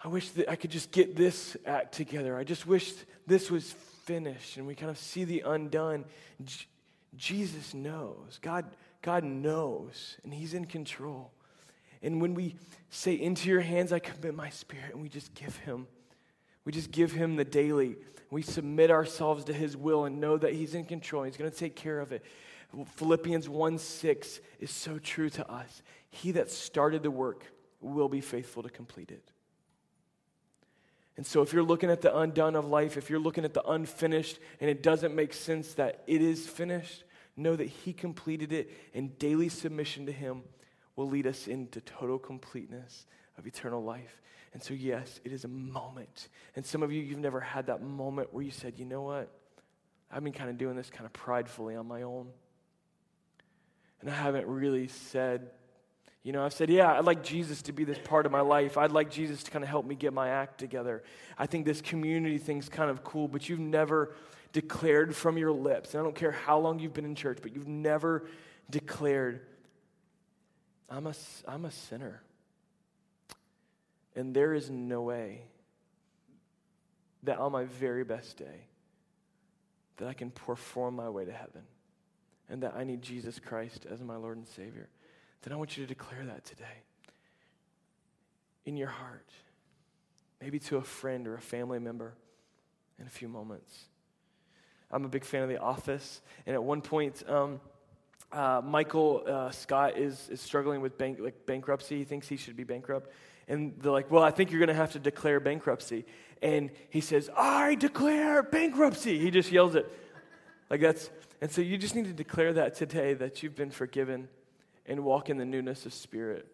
I 0.04 0.08
wish 0.08 0.30
that 0.30 0.48
I 0.48 0.56
could 0.56 0.70
just 0.70 0.90
get 0.90 1.14
this 1.14 1.56
act 1.64 1.94
together. 1.94 2.36
I 2.36 2.42
just 2.42 2.66
wish 2.66 2.92
this 3.26 3.50
was 3.50 3.72
finished 4.04 4.56
and 4.56 4.66
we 4.66 4.74
kind 4.74 4.90
of 4.90 4.98
see 4.98 5.24
the 5.24 5.42
undone. 5.46 6.04
J- 6.44 6.66
Jesus 7.16 7.72
knows. 7.72 8.38
God, 8.40 8.64
God 9.00 9.22
knows, 9.22 10.16
and 10.24 10.34
He's 10.34 10.54
in 10.54 10.64
control. 10.64 11.30
And 12.02 12.20
when 12.20 12.34
we 12.34 12.56
say, 12.90 13.14
Into 13.14 13.48
your 13.48 13.60
hands 13.60 13.92
I 13.92 13.98
commit 13.98 14.34
my 14.34 14.50
spirit, 14.50 14.92
and 14.92 15.02
we 15.02 15.08
just 15.08 15.34
give 15.34 15.56
Him, 15.58 15.86
we 16.64 16.72
just 16.72 16.90
give 16.90 17.12
Him 17.12 17.36
the 17.36 17.44
daily. 17.44 17.96
We 18.30 18.42
submit 18.42 18.90
ourselves 18.90 19.44
to 19.44 19.52
His 19.52 19.76
will 19.76 20.04
and 20.04 20.20
know 20.20 20.38
that 20.38 20.54
He's 20.54 20.74
in 20.74 20.84
control. 20.84 21.22
He's 21.24 21.36
going 21.36 21.50
to 21.50 21.56
take 21.56 21.76
care 21.76 22.00
of 22.00 22.12
it. 22.12 22.24
Philippians 22.96 23.48
1 23.48 23.78
6 23.78 24.40
is 24.60 24.70
so 24.70 24.98
true 24.98 25.28
to 25.30 25.50
us. 25.50 25.82
He 26.10 26.32
that 26.32 26.50
started 26.50 27.02
the 27.02 27.10
work 27.10 27.44
will 27.80 28.08
be 28.08 28.20
faithful 28.20 28.62
to 28.62 28.70
complete 28.70 29.10
it. 29.10 29.30
And 31.16 31.26
so, 31.26 31.42
if 31.42 31.52
you're 31.52 31.62
looking 31.62 31.90
at 31.90 32.00
the 32.00 32.16
undone 32.16 32.56
of 32.56 32.64
life, 32.64 32.96
if 32.96 33.10
you're 33.10 33.20
looking 33.20 33.44
at 33.44 33.52
the 33.52 33.62
unfinished, 33.68 34.38
and 34.60 34.70
it 34.70 34.82
doesn't 34.82 35.14
make 35.14 35.34
sense 35.34 35.74
that 35.74 36.02
it 36.06 36.22
is 36.22 36.48
finished, 36.48 37.04
know 37.36 37.54
that 37.54 37.68
He 37.68 37.92
completed 37.92 38.50
it, 38.50 38.70
in 38.94 39.08
daily 39.18 39.50
submission 39.50 40.06
to 40.06 40.12
Him 40.12 40.42
will 40.96 41.08
lead 41.08 41.26
us 41.26 41.48
into 41.48 41.80
total 41.80 42.18
completeness 42.18 43.06
of 43.38 43.46
eternal 43.46 43.82
life. 43.82 44.20
And 44.52 44.62
so, 44.62 44.74
yes, 44.74 45.20
it 45.24 45.32
is 45.32 45.44
a 45.44 45.48
moment. 45.48 46.28
And 46.56 46.64
some 46.64 46.82
of 46.82 46.92
you, 46.92 47.02
you've 47.02 47.18
never 47.18 47.40
had 47.40 47.66
that 47.66 47.82
moment 47.82 48.32
where 48.32 48.42
you 48.42 48.50
said, 48.50 48.74
you 48.78 48.84
know 48.84 49.02
what? 49.02 49.30
I've 50.10 50.22
been 50.22 50.34
kind 50.34 50.50
of 50.50 50.58
doing 50.58 50.76
this 50.76 50.90
kind 50.90 51.06
of 51.06 51.12
pridefully 51.12 51.74
on 51.74 51.86
my 51.86 52.02
own. 52.02 52.28
And 54.00 54.10
I 54.10 54.14
haven't 54.14 54.46
really 54.46 54.88
said 54.88 55.50
you 56.22 56.32
know, 56.32 56.44
I've 56.44 56.52
said, 56.52 56.70
yeah, 56.70 56.92
I'd 56.92 57.04
like 57.04 57.24
Jesus 57.24 57.62
to 57.62 57.72
be 57.72 57.84
this 57.84 57.98
part 57.98 58.26
of 58.26 58.32
my 58.32 58.42
life. 58.42 58.78
I'd 58.78 58.92
like 58.92 59.10
Jesus 59.10 59.42
to 59.42 59.50
kind 59.50 59.64
of 59.64 59.68
help 59.68 59.84
me 59.84 59.96
get 59.96 60.12
my 60.12 60.28
act 60.28 60.58
together. 60.58 61.02
I 61.36 61.46
think 61.46 61.66
this 61.66 61.80
community 61.80 62.38
thing's 62.38 62.68
kind 62.68 62.90
of 62.90 63.02
cool, 63.02 63.26
but 63.26 63.48
you've 63.48 63.58
never 63.58 64.14
declared 64.52 65.16
from 65.16 65.36
your 65.36 65.50
lips, 65.50 65.94
and 65.94 66.00
I 66.00 66.04
don't 66.04 66.14
care 66.14 66.30
how 66.30 66.58
long 66.58 66.78
you've 66.78 66.94
been 66.94 67.04
in 67.04 67.16
church, 67.16 67.38
but 67.42 67.54
you've 67.54 67.66
never 67.66 68.26
declared, 68.70 69.40
I'm 70.92 71.06
a, 71.06 71.14
I'm 71.48 71.64
a 71.64 71.70
sinner. 71.70 72.22
And 74.14 74.34
there 74.34 74.52
is 74.52 74.70
no 74.70 75.02
way 75.02 75.42
that 77.22 77.38
on 77.38 77.52
my 77.52 77.64
very 77.64 78.04
best 78.04 78.36
day 78.36 78.66
that 79.96 80.08
I 80.08 80.12
can 80.12 80.30
perform 80.30 80.96
my 80.96 81.08
way 81.08 81.24
to 81.24 81.32
heaven 81.32 81.62
and 82.50 82.62
that 82.62 82.74
I 82.76 82.84
need 82.84 83.00
Jesus 83.00 83.38
Christ 83.38 83.86
as 83.90 84.02
my 84.02 84.16
Lord 84.16 84.36
and 84.36 84.46
Savior 84.46 84.88
then 85.42 85.52
I 85.52 85.56
want 85.56 85.76
you 85.76 85.84
to 85.84 85.88
declare 85.88 86.24
that 86.26 86.44
today 86.44 86.84
in 88.64 88.76
your 88.76 88.88
heart, 88.88 89.28
maybe 90.40 90.58
to 90.60 90.76
a 90.76 90.82
friend 90.82 91.26
or 91.26 91.34
a 91.34 91.40
family 91.40 91.80
member 91.80 92.14
in 92.98 93.06
a 93.06 93.10
few 93.10 93.28
moments. 93.28 93.86
I'm 94.90 95.04
a 95.04 95.08
big 95.08 95.24
fan 95.24 95.42
of 95.42 95.48
The 95.48 95.60
Office, 95.60 96.20
and 96.46 96.54
at 96.54 96.62
one 96.62 96.80
point, 96.80 97.24
um, 97.28 97.60
uh, 98.32 98.60
Michael 98.64 99.22
uh, 99.26 99.50
Scott 99.50 99.96
is, 99.98 100.28
is 100.30 100.40
struggling 100.40 100.80
with 100.80 100.98
bank, 100.98 101.18
like 101.20 101.46
bankruptcy. 101.46 101.98
He 101.98 102.04
thinks 102.04 102.28
he 102.28 102.36
should 102.36 102.56
be 102.56 102.64
bankrupt. 102.64 103.10
And 103.48 103.74
they're 103.78 103.92
like, 103.92 104.10
Well, 104.10 104.22
I 104.22 104.30
think 104.30 104.50
you're 104.50 104.60
going 104.60 104.68
to 104.68 104.74
have 104.74 104.92
to 104.92 104.98
declare 104.98 105.40
bankruptcy. 105.40 106.04
And 106.40 106.70
he 106.90 107.00
says, 107.00 107.30
I 107.36 107.76
declare 107.76 108.42
bankruptcy. 108.42 109.18
He 109.18 109.30
just 109.30 109.52
yells 109.52 109.74
it. 109.74 109.90
Like 110.68 110.80
that's, 110.80 111.10
and 111.40 111.50
so 111.50 111.60
you 111.60 111.76
just 111.76 111.94
need 111.94 112.06
to 112.06 112.12
declare 112.12 112.52
that 112.54 112.74
today 112.74 113.14
that 113.14 113.42
you've 113.42 113.54
been 113.54 113.70
forgiven 113.70 114.28
and 114.86 115.04
walk 115.04 115.30
in 115.30 115.36
the 115.36 115.44
newness 115.44 115.86
of 115.86 115.92
spirit. 115.92 116.46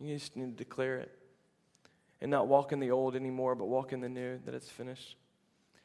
You 0.00 0.14
just 0.14 0.36
need 0.36 0.56
to 0.56 0.64
declare 0.64 0.98
it. 0.98 1.12
And 2.20 2.30
not 2.30 2.48
walk 2.48 2.72
in 2.72 2.80
the 2.80 2.90
old 2.90 3.14
anymore, 3.14 3.54
but 3.54 3.66
walk 3.66 3.92
in 3.92 4.00
the 4.00 4.08
new, 4.08 4.40
that 4.44 4.54
it's 4.54 4.68
finished. 4.68 5.16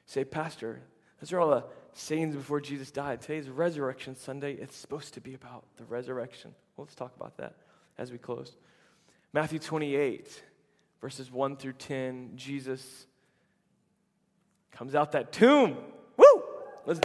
Say, 0.06 0.26
Pastor, 0.26 0.82
those 1.22 1.32
are 1.32 1.40
all 1.40 1.50
the 1.50 1.64
sayings 1.94 2.36
before 2.36 2.60
Jesus 2.60 2.92
died. 2.92 3.22
Today's 3.22 3.50
Resurrection 3.50 4.16
Sunday. 4.16 4.54
It's 4.54 4.76
supposed 4.76 5.14
to 5.14 5.22
be 5.22 5.34
about 5.34 5.64
the 5.78 5.86
resurrection. 5.86 6.54
Well, 6.76 6.86
let's 6.86 6.96
talk 6.96 7.16
about 7.16 7.38
that 7.38 7.56
as 7.98 8.12
we 8.12 8.18
close. 8.18 8.56
Matthew 9.32 9.60
28, 9.60 10.44
verses 11.02 11.32
1 11.32 11.58
through 11.58 11.74
10, 11.74 12.32
Jesus 12.36 13.06
comes 14.72 14.96
out 14.96 15.12
that 15.14 15.32
tomb. 15.32 15.78
Woo! 16.18 16.44
Let's, 16.86 17.00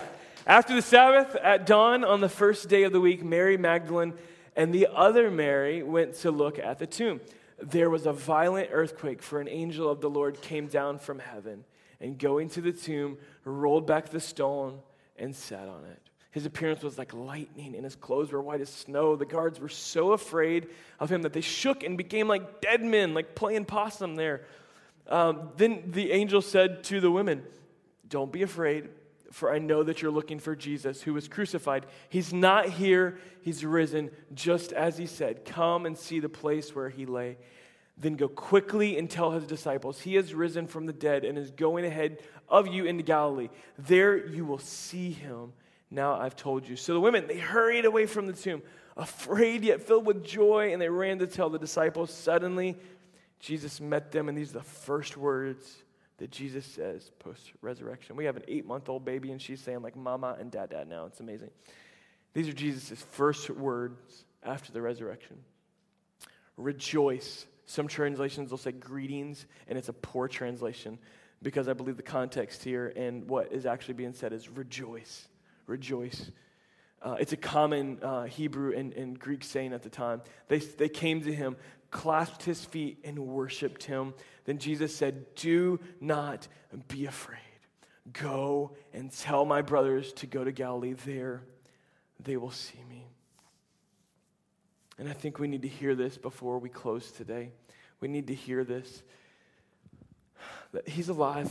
after 0.46 0.74
the 0.74 0.82
Sabbath, 0.82 1.36
at 1.36 1.66
dawn 1.66 2.04
on 2.04 2.20
the 2.20 2.28
first 2.28 2.68
day 2.68 2.84
of 2.84 2.92
the 2.92 3.00
week, 3.00 3.22
Mary 3.22 3.56
Magdalene 3.56 4.14
and 4.56 4.72
the 4.74 4.88
other 4.92 5.30
Mary 5.30 5.82
went 5.82 6.14
to 6.16 6.30
look 6.30 6.58
at 6.58 6.78
the 6.78 6.86
tomb. 6.86 7.20
There 7.60 7.90
was 7.90 8.06
a 8.06 8.12
violent 8.12 8.70
earthquake, 8.72 9.22
for 9.22 9.40
an 9.40 9.48
angel 9.48 9.90
of 9.90 10.00
the 10.00 10.10
Lord 10.10 10.40
came 10.40 10.66
down 10.66 10.98
from 10.98 11.18
heaven 11.18 11.64
and 12.00 12.18
going 12.18 12.48
to 12.50 12.60
the 12.60 12.72
tomb, 12.72 13.18
rolled 13.44 13.86
back 13.86 14.08
the 14.08 14.20
stone 14.20 14.78
and 15.16 15.34
sat 15.34 15.68
on 15.68 15.84
it. 15.84 16.02
His 16.30 16.46
appearance 16.46 16.82
was 16.82 16.98
like 16.98 17.14
lightning, 17.14 17.74
and 17.74 17.84
his 17.84 17.96
clothes 17.96 18.32
were 18.32 18.42
white 18.42 18.60
as 18.60 18.68
snow. 18.68 19.16
The 19.16 19.24
guards 19.24 19.58
were 19.58 19.68
so 19.68 20.12
afraid 20.12 20.68
of 21.00 21.10
him 21.10 21.22
that 21.22 21.32
they 21.32 21.40
shook 21.40 21.82
and 21.82 21.96
became 21.96 22.28
like 22.28 22.60
dead 22.60 22.82
men, 22.82 23.14
like 23.14 23.34
playing 23.34 23.64
possum 23.64 24.14
there. 24.14 24.44
Um, 25.08 25.50
then 25.56 25.84
the 25.86 26.12
angel 26.12 26.42
said 26.42 26.84
to 26.84 27.00
the 27.00 27.10
women, 27.10 27.42
Don't 28.08 28.30
be 28.30 28.42
afraid, 28.42 28.90
for 29.32 29.52
I 29.52 29.58
know 29.58 29.82
that 29.82 30.02
you're 30.02 30.10
looking 30.10 30.38
for 30.38 30.54
Jesus 30.54 31.02
who 31.02 31.14
was 31.14 31.28
crucified. 31.28 31.86
He's 32.10 32.32
not 32.32 32.68
here, 32.68 33.18
he's 33.40 33.64
risen, 33.64 34.10
just 34.34 34.72
as 34.72 34.98
he 34.98 35.06
said. 35.06 35.46
Come 35.46 35.86
and 35.86 35.96
see 35.96 36.20
the 36.20 36.28
place 36.28 36.74
where 36.74 36.90
he 36.90 37.06
lay. 37.06 37.38
Then 38.00 38.14
go 38.14 38.28
quickly 38.28 38.96
and 38.96 39.10
tell 39.10 39.32
his 39.32 39.44
disciples, 39.44 40.00
He 40.00 40.14
has 40.14 40.32
risen 40.32 40.66
from 40.66 40.86
the 40.86 40.92
dead 40.92 41.24
and 41.24 41.36
is 41.36 41.50
going 41.50 41.84
ahead 41.84 42.22
of 42.48 42.68
you 42.68 42.84
into 42.84 43.02
Galilee. 43.02 43.48
There 43.78 44.26
you 44.26 44.44
will 44.44 44.58
see 44.58 45.10
him. 45.10 45.52
Now 45.90 46.14
I've 46.14 46.36
told 46.36 46.68
you. 46.68 46.76
So 46.76 46.92
the 46.92 47.00
women, 47.00 47.26
they 47.26 47.38
hurried 47.38 47.84
away 47.84 48.06
from 48.06 48.26
the 48.26 48.32
tomb, 48.32 48.62
afraid 48.96 49.64
yet 49.64 49.82
filled 49.82 50.06
with 50.06 50.24
joy, 50.24 50.72
and 50.72 50.80
they 50.80 50.88
ran 50.88 51.18
to 51.18 51.26
tell 51.26 51.50
the 51.50 51.58
disciples. 51.58 52.12
Suddenly, 52.12 52.76
Jesus 53.40 53.80
met 53.80 54.12
them, 54.12 54.28
and 54.28 54.36
these 54.36 54.50
are 54.50 54.58
the 54.58 54.64
first 54.64 55.16
words 55.16 55.82
that 56.18 56.30
Jesus 56.30 56.66
says 56.66 57.10
post 57.18 57.52
resurrection. 57.62 58.16
We 58.16 58.26
have 58.26 58.36
an 58.36 58.42
eight 58.48 58.66
month 58.66 58.88
old 58.88 59.04
baby, 59.04 59.32
and 59.32 59.40
she's 59.40 59.60
saying, 59.60 59.82
like, 59.82 59.96
mama 59.96 60.36
and 60.38 60.50
dad, 60.50 60.70
dad 60.70 60.88
now. 60.88 61.06
It's 61.06 61.20
amazing. 61.20 61.50
These 62.34 62.48
are 62.48 62.52
Jesus' 62.52 63.00
first 63.12 63.48
words 63.50 64.24
after 64.42 64.72
the 64.72 64.82
resurrection 64.82 65.38
Rejoice. 66.56 67.46
Some 67.68 67.86
translations 67.86 68.50
will 68.50 68.56
say 68.56 68.72
greetings, 68.72 69.44
and 69.68 69.76
it's 69.76 69.90
a 69.90 69.92
poor 69.92 70.26
translation 70.26 70.98
because 71.42 71.68
I 71.68 71.74
believe 71.74 71.98
the 71.98 72.02
context 72.02 72.64
here 72.64 72.94
and 72.96 73.28
what 73.28 73.52
is 73.52 73.66
actually 73.66 73.92
being 73.92 74.14
said 74.14 74.32
is 74.32 74.48
rejoice. 74.48 75.28
Rejoice. 75.66 76.30
Uh, 77.02 77.16
it's 77.20 77.34
a 77.34 77.36
common 77.36 77.98
uh, 78.02 78.22
Hebrew 78.22 78.74
and, 78.74 78.94
and 78.94 79.18
Greek 79.18 79.44
saying 79.44 79.74
at 79.74 79.82
the 79.82 79.90
time. 79.90 80.22
They, 80.48 80.60
they 80.60 80.88
came 80.88 81.20
to 81.20 81.32
him, 81.32 81.56
clasped 81.90 82.42
his 82.42 82.64
feet, 82.64 83.00
and 83.04 83.18
worshiped 83.18 83.84
him. 83.84 84.14
Then 84.46 84.56
Jesus 84.56 84.96
said, 84.96 85.34
Do 85.34 85.78
not 86.00 86.48
be 86.88 87.04
afraid. 87.04 87.38
Go 88.14 88.72
and 88.94 89.12
tell 89.12 89.44
my 89.44 89.60
brothers 89.60 90.14
to 90.14 90.26
go 90.26 90.42
to 90.42 90.52
Galilee. 90.52 90.94
There 90.94 91.42
they 92.18 92.38
will 92.38 92.50
see 92.50 92.82
me. 92.88 93.07
And 94.98 95.08
I 95.08 95.12
think 95.12 95.38
we 95.38 95.46
need 95.48 95.62
to 95.62 95.68
hear 95.68 95.94
this 95.94 96.18
before 96.18 96.58
we 96.58 96.68
close 96.68 97.12
today. 97.12 97.50
We 98.00 98.08
need 98.08 98.26
to 98.28 98.34
hear 98.34 98.64
this 98.64 99.02
that 100.72 100.88
he's 100.88 101.08
alive. 101.08 101.50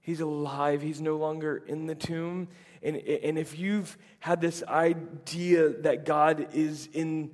He's 0.00 0.20
alive. 0.20 0.82
He's 0.82 1.00
no 1.00 1.16
longer 1.16 1.62
in 1.66 1.86
the 1.86 1.94
tomb. 1.94 2.48
And, 2.82 2.96
and 2.96 3.36
if 3.36 3.58
you've 3.58 3.98
had 4.20 4.40
this 4.40 4.62
idea 4.62 5.70
that 5.80 6.04
God 6.04 6.48
is 6.54 6.88
in 6.92 7.32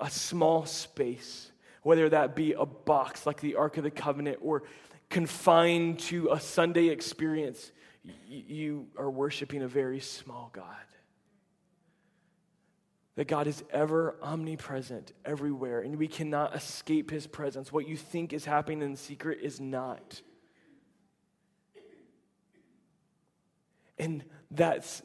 a 0.00 0.08
small 0.08 0.64
space, 0.64 1.50
whether 1.82 2.08
that 2.08 2.34
be 2.34 2.54
a 2.54 2.64
box 2.64 3.26
like 3.26 3.40
the 3.40 3.56
Ark 3.56 3.76
of 3.76 3.84
the 3.84 3.90
Covenant 3.90 4.38
or 4.40 4.62
confined 5.10 5.98
to 6.00 6.30
a 6.32 6.40
Sunday 6.40 6.88
experience, 6.88 7.70
you 8.26 8.86
are 8.96 9.10
worshiping 9.10 9.62
a 9.62 9.68
very 9.68 10.00
small 10.00 10.50
God. 10.52 10.64
That 13.16 13.28
God 13.28 13.46
is 13.46 13.64
ever 13.70 14.16
omnipresent 14.22 15.12
everywhere, 15.24 15.80
and 15.80 15.96
we 15.96 16.06
cannot 16.06 16.54
escape 16.54 17.10
his 17.10 17.26
presence. 17.26 17.72
What 17.72 17.88
you 17.88 17.96
think 17.96 18.34
is 18.34 18.44
happening 18.44 18.82
in 18.82 18.94
secret 18.94 19.38
is 19.42 19.58
not. 19.58 20.20
And 23.98 24.22
that's, 24.50 25.00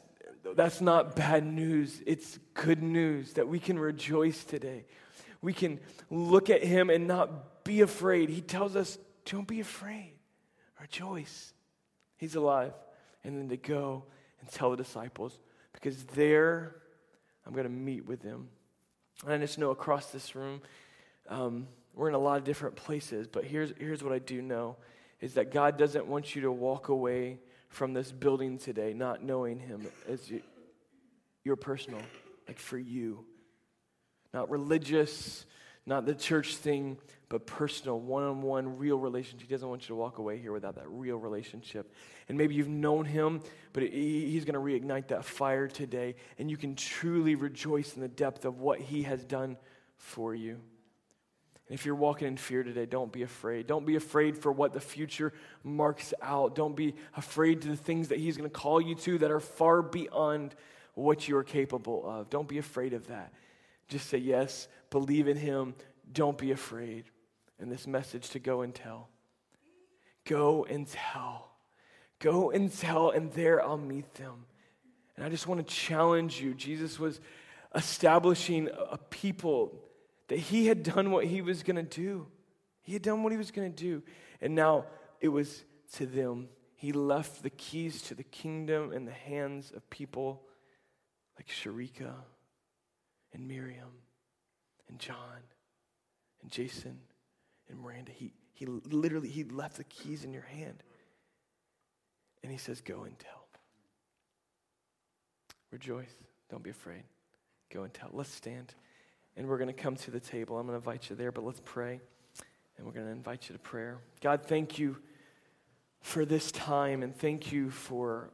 that's 0.54 0.82
not 0.82 1.16
bad 1.16 1.46
news. 1.46 2.02
It's 2.06 2.38
good 2.52 2.82
news 2.82 3.32
that 3.32 3.48
we 3.48 3.58
can 3.58 3.78
rejoice 3.78 4.44
today. 4.44 4.84
We 5.40 5.54
can 5.54 5.80
look 6.10 6.50
at 6.50 6.62
him 6.62 6.90
and 6.90 7.08
not 7.08 7.64
be 7.64 7.80
afraid. 7.80 8.28
He 8.28 8.42
tells 8.42 8.76
us, 8.76 8.98
don't 9.24 9.48
be 9.48 9.60
afraid, 9.60 10.12
rejoice. 10.78 11.54
He's 12.18 12.34
alive. 12.34 12.74
And 13.24 13.38
then 13.38 13.48
to 13.48 13.56
go 13.56 14.04
and 14.40 14.50
tell 14.50 14.70
the 14.70 14.76
disciples, 14.76 15.38
because 15.72 16.04
there 16.04 16.76
I'm 17.46 17.52
going 17.52 17.64
to 17.64 17.70
meet 17.70 18.06
with 18.06 18.22
them. 18.22 18.48
And 19.24 19.32
I 19.32 19.38
just 19.38 19.58
know 19.58 19.70
across 19.70 20.06
this 20.06 20.34
room, 20.34 20.62
um, 21.28 21.68
we're 21.94 22.08
in 22.08 22.14
a 22.14 22.18
lot 22.18 22.38
of 22.38 22.44
different 22.44 22.76
places, 22.76 23.26
but 23.26 23.44
here's, 23.44 23.72
here's 23.78 24.02
what 24.02 24.12
I 24.12 24.18
do 24.18 24.40
know 24.40 24.76
is 25.20 25.34
that 25.34 25.52
God 25.52 25.76
doesn't 25.78 26.06
want 26.06 26.34
you 26.34 26.42
to 26.42 26.52
walk 26.52 26.88
away 26.88 27.38
from 27.68 27.92
this 27.94 28.10
building 28.10 28.58
today, 28.58 28.92
not 28.92 29.22
knowing 29.22 29.58
Him 29.58 29.86
as 30.08 30.30
you, 30.30 30.42
your 31.44 31.56
personal, 31.56 32.00
like 32.48 32.58
for 32.58 32.78
you. 32.78 33.24
Not 34.34 34.50
religious, 34.50 35.46
not 35.86 36.06
the 36.06 36.14
church 36.14 36.56
thing, 36.56 36.98
but 37.32 37.46
personal, 37.46 37.98
one 37.98 38.22
on 38.22 38.42
one, 38.42 38.76
real 38.76 38.98
relationship. 38.98 39.48
He 39.48 39.54
doesn't 39.54 39.66
want 39.66 39.84
you 39.84 39.88
to 39.88 39.94
walk 39.94 40.18
away 40.18 40.36
here 40.36 40.52
without 40.52 40.74
that 40.74 40.86
real 40.86 41.16
relationship. 41.16 41.90
And 42.28 42.36
maybe 42.36 42.54
you've 42.54 42.68
known 42.68 43.06
Him, 43.06 43.40
but 43.72 43.82
He's 43.84 44.44
going 44.44 44.52
to 44.52 44.60
reignite 44.60 45.08
that 45.08 45.24
fire 45.24 45.66
today, 45.66 46.16
and 46.38 46.50
you 46.50 46.58
can 46.58 46.74
truly 46.74 47.34
rejoice 47.34 47.94
in 47.94 48.02
the 48.02 48.08
depth 48.08 48.44
of 48.44 48.60
what 48.60 48.80
He 48.80 49.04
has 49.04 49.24
done 49.24 49.56
for 49.96 50.34
you. 50.34 50.60
And 51.68 51.74
if 51.78 51.86
you're 51.86 51.94
walking 51.94 52.28
in 52.28 52.36
fear 52.36 52.62
today, 52.62 52.84
don't 52.84 53.10
be 53.10 53.22
afraid. 53.22 53.66
Don't 53.66 53.86
be 53.86 53.96
afraid 53.96 54.36
for 54.36 54.52
what 54.52 54.74
the 54.74 54.80
future 54.80 55.32
marks 55.64 56.12
out. 56.20 56.54
Don't 56.54 56.76
be 56.76 56.96
afraid 57.16 57.62
to 57.62 57.68
the 57.68 57.76
things 57.76 58.08
that 58.08 58.18
He's 58.18 58.36
going 58.36 58.50
to 58.50 58.54
call 58.54 58.78
you 58.78 58.94
to 58.96 59.16
that 59.20 59.30
are 59.30 59.40
far 59.40 59.80
beyond 59.80 60.54
what 60.92 61.28
you 61.28 61.38
are 61.38 61.44
capable 61.44 62.06
of. 62.06 62.28
Don't 62.28 62.46
be 62.46 62.58
afraid 62.58 62.92
of 62.92 63.06
that. 63.06 63.32
Just 63.88 64.10
say 64.10 64.18
yes, 64.18 64.68
believe 64.90 65.28
in 65.28 65.38
Him, 65.38 65.74
don't 66.12 66.36
be 66.36 66.50
afraid. 66.50 67.04
And 67.62 67.70
this 67.70 67.86
message 67.86 68.30
to 68.30 68.40
go 68.40 68.62
and 68.62 68.74
tell. 68.74 69.08
Go 70.26 70.64
and 70.64 70.84
tell. 70.86 71.52
Go 72.18 72.50
and 72.50 72.76
tell, 72.76 73.10
and 73.10 73.32
there 73.32 73.62
I'll 73.62 73.78
meet 73.78 74.14
them. 74.14 74.46
And 75.16 75.24
I 75.24 75.28
just 75.28 75.46
want 75.46 75.66
to 75.66 75.74
challenge 75.74 76.40
you. 76.40 76.54
Jesus 76.54 76.98
was 76.98 77.20
establishing 77.72 78.68
a 78.90 78.98
people 78.98 79.78
that 80.26 80.38
he 80.38 80.66
had 80.66 80.82
done 80.82 81.12
what 81.12 81.24
he 81.24 81.40
was 81.40 81.62
going 81.62 81.76
to 81.76 81.82
do. 81.82 82.26
He 82.82 82.94
had 82.94 83.02
done 83.02 83.22
what 83.22 83.30
he 83.30 83.38
was 83.38 83.52
going 83.52 83.72
to 83.72 83.82
do. 83.82 84.02
And 84.40 84.56
now 84.56 84.86
it 85.20 85.28
was 85.28 85.64
to 85.94 86.06
them. 86.06 86.48
He 86.74 86.90
left 86.90 87.44
the 87.44 87.50
keys 87.50 88.02
to 88.02 88.16
the 88.16 88.24
kingdom 88.24 88.92
in 88.92 89.04
the 89.04 89.12
hands 89.12 89.70
of 89.70 89.88
people 89.88 90.42
like 91.38 91.46
Sharika 91.46 92.12
and 93.32 93.46
Miriam 93.46 93.92
and 94.88 94.98
John 94.98 95.44
and 96.42 96.50
Jason 96.50 96.98
and 97.72 97.80
Miranda. 97.80 98.12
He, 98.12 98.32
he 98.52 98.66
literally 98.66 99.28
he 99.28 99.44
left 99.44 99.78
the 99.78 99.84
keys 99.84 100.22
in 100.24 100.32
your 100.32 100.42
hand. 100.42 100.82
And 102.42 102.52
he 102.52 102.58
says, 102.58 102.80
Go 102.80 103.02
and 103.02 103.18
tell. 103.18 103.46
Rejoice. 105.72 106.14
Don't 106.50 106.62
be 106.62 106.70
afraid. 106.70 107.02
Go 107.70 107.82
and 107.82 107.92
tell. 107.92 108.10
Let's 108.12 108.30
stand 108.30 108.74
and 109.36 109.48
we're 109.48 109.58
going 109.58 109.68
to 109.68 109.74
come 109.74 109.96
to 109.96 110.10
the 110.10 110.20
table. 110.20 110.58
I'm 110.58 110.66
going 110.66 110.78
to 110.78 110.84
invite 110.84 111.10
you 111.10 111.16
there, 111.16 111.32
but 111.32 111.44
let's 111.44 111.62
pray. 111.64 112.00
And 112.76 112.86
we're 112.86 112.92
going 112.92 113.06
to 113.06 113.12
invite 113.12 113.48
you 113.48 113.54
to 113.54 113.58
prayer. 113.58 113.98
God, 114.20 114.42
thank 114.46 114.78
you 114.78 114.96
for 116.00 116.24
this 116.24 116.50
time 116.52 117.02
and 117.02 117.16
thank 117.16 117.52
you 117.52 117.70
for 117.70 118.30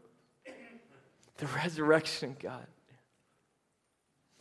the 1.36 1.46
resurrection, 1.46 2.36
God. 2.40 2.66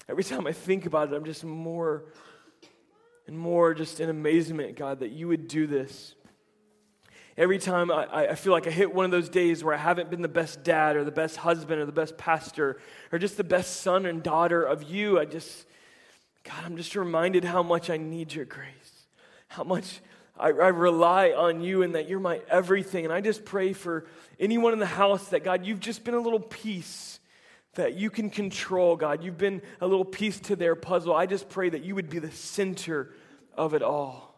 Every 0.09 0.23
time 0.23 0.47
I 0.47 0.53
think 0.53 0.85
about 0.85 1.11
it, 1.11 1.15
I'm 1.15 1.25
just 1.25 1.43
more 1.43 2.05
and 3.27 3.37
more 3.37 3.73
just 3.73 3.99
in 3.99 4.09
amazement, 4.09 4.75
God, 4.75 4.99
that 5.01 5.11
you 5.11 5.27
would 5.27 5.47
do 5.47 5.67
this. 5.67 6.15
Every 7.37 7.59
time 7.59 7.91
I, 7.91 8.29
I 8.29 8.35
feel 8.35 8.51
like 8.51 8.65
I 8.65 8.71
hit 8.71 8.93
one 8.93 9.05
of 9.05 9.11
those 9.11 9.29
days 9.29 9.63
where 9.63 9.75
I 9.75 9.77
haven't 9.77 10.09
been 10.09 10.23
the 10.23 10.27
best 10.27 10.63
dad 10.63 10.95
or 10.95 11.03
the 11.03 11.11
best 11.11 11.37
husband 11.37 11.79
or 11.79 11.85
the 11.85 11.91
best 11.91 12.17
pastor 12.17 12.79
or 13.11 13.19
just 13.19 13.37
the 13.37 13.43
best 13.43 13.81
son 13.81 14.07
and 14.07 14.23
daughter 14.23 14.63
of 14.63 14.83
you, 14.83 15.19
I 15.19 15.25
just 15.25 15.67
God, 16.43 16.63
I'm 16.65 16.77
just 16.77 16.95
reminded 16.95 17.43
how 17.43 17.61
much 17.61 17.89
I 17.89 17.97
need 17.97 18.33
your 18.33 18.45
grace, 18.45 19.07
how 19.49 19.63
much 19.63 19.99
I, 20.39 20.47
I, 20.47 20.69
rely 20.69 21.31
on 21.31 21.61
you 21.61 21.83
and 21.83 21.95
that 21.95 22.07
you're 22.07 22.21
my 22.21 22.39
everything. 22.49 23.03
And 23.03 23.13
I 23.13 23.19
just 23.21 23.43
pray 23.43 23.73
for 23.73 24.05
anyone 24.39 24.71
in 24.71 24.79
the 24.79 24.85
house 24.85 25.29
that, 25.29 25.43
God, 25.43 25.65
you've 25.65 25.79
just 25.81 26.05
been 26.05 26.13
a 26.13 26.19
little 26.19 26.39
piece 26.39 27.19
that 27.73 27.95
you 27.95 28.09
can 28.09 28.29
control, 28.29 28.95
God. 28.95 29.23
You've 29.23 29.37
been 29.37 29.61
a 29.81 29.87
little 29.87 30.05
piece 30.05 30.39
to 30.41 30.55
their 30.55 30.75
puzzle. 30.75 31.13
I 31.13 31.25
just 31.25 31.49
pray 31.49 31.69
that 31.69 31.83
you 31.83 31.95
would 31.95 32.09
be 32.09 32.19
the 32.19 32.31
center 32.31 33.13
of 33.57 33.73
it 33.73 33.81
all. 33.81 34.35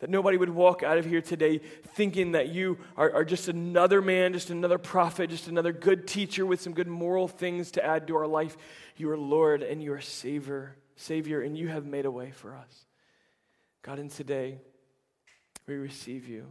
That 0.00 0.10
nobody 0.10 0.36
would 0.36 0.50
walk 0.50 0.82
out 0.82 0.98
of 0.98 1.04
here 1.04 1.20
today 1.20 1.58
thinking 1.94 2.32
that 2.32 2.48
you 2.48 2.78
are, 2.96 3.12
are 3.12 3.24
just 3.24 3.48
another 3.48 4.02
man, 4.02 4.32
just 4.32 4.50
another 4.50 4.78
prophet, 4.78 5.30
just 5.30 5.48
another 5.48 5.72
good 5.72 6.06
teacher 6.06 6.44
with 6.44 6.60
some 6.60 6.74
good 6.74 6.88
moral 6.88 7.28
things 7.28 7.70
to 7.72 7.84
add 7.84 8.08
to 8.08 8.16
our 8.16 8.26
life. 8.26 8.56
You 8.96 9.10
are 9.10 9.16
Lord 9.16 9.62
and 9.62 9.82
you 9.82 9.92
are 9.92 10.00
Savior. 10.00 10.76
Savior, 10.96 11.40
and 11.40 11.56
you 11.56 11.68
have 11.68 11.84
made 11.84 12.06
a 12.06 12.10
way 12.10 12.30
for 12.30 12.54
us. 12.54 12.86
God, 13.82 13.98
and 13.98 14.10
today 14.10 14.58
we 15.66 15.74
receive 15.74 16.28
you. 16.28 16.46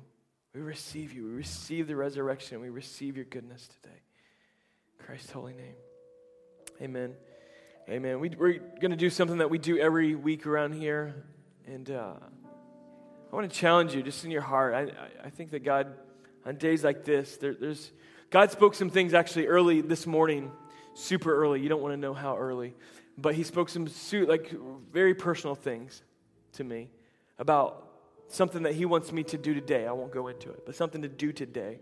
We 0.54 0.62
receive 0.62 1.14
you. 1.14 1.26
We 1.26 1.32
receive 1.32 1.88
the 1.88 1.96
resurrection. 1.96 2.60
We 2.60 2.70
receive 2.70 3.16
your 3.16 3.26
goodness 3.26 3.68
today. 3.82 3.96
Christ's 5.00 5.32
holy 5.32 5.54
name. 5.54 5.76
Amen. 6.82 7.14
Amen. 7.90 8.20
We, 8.20 8.30
are 8.30 8.54
going 8.54 8.92
to 8.92 8.98
do 8.98 9.10
something 9.10 9.40
that 9.40 9.50
we 9.50 9.58
do 9.58 9.78
every 9.78 10.16
week 10.16 10.46
around 10.46 10.74
here. 10.74 11.16
And 11.68 11.90
uh, 11.90 12.14
I 13.32 13.36
want 13.36 13.50
to 13.50 13.58
challenge 13.58 13.96
you 13.96 14.04
just 14.04 14.26
in 14.26 14.32
your 14.32 14.42
heart. 14.42 14.74
I, 14.74 15.26
I, 15.26 15.30
think 15.30 15.52
that 15.52 15.64
God, 15.64 15.88
on 16.46 16.58
days 16.58 16.84
like 16.84 17.06
this, 17.06 17.38
there, 17.38 17.54
there's 17.54 17.92
God 18.30 18.52
spoke 18.52 18.76
some 18.76 18.90
things 18.90 19.14
actually 19.14 19.48
early 19.48 19.82
this 19.82 20.06
morning, 20.06 20.52
super 20.94 21.34
early. 21.34 21.62
You 21.62 21.70
don't 21.70 21.82
want 21.82 21.94
to 21.94 21.98
know 21.98 22.14
how 22.14 22.38
early, 22.38 22.76
but 23.18 23.34
He 23.36 23.44
spoke 23.44 23.70
some 23.70 23.88
like 24.28 24.54
very 24.92 25.14
personal 25.14 25.56
things 25.56 26.02
to 26.54 26.64
me 26.64 26.90
about 27.40 27.88
something 28.28 28.64
that 28.64 28.76
He 28.76 28.86
wants 28.86 29.12
me 29.12 29.24
to 29.24 29.38
do 29.38 29.54
today. 29.54 29.88
I 29.88 29.94
won't 29.94 30.12
go 30.12 30.28
into 30.28 30.50
it, 30.52 30.66
but 30.66 30.76
something 30.76 31.02
to 31.04 31.08
do 31.08 31.32
today. 31.32 31.80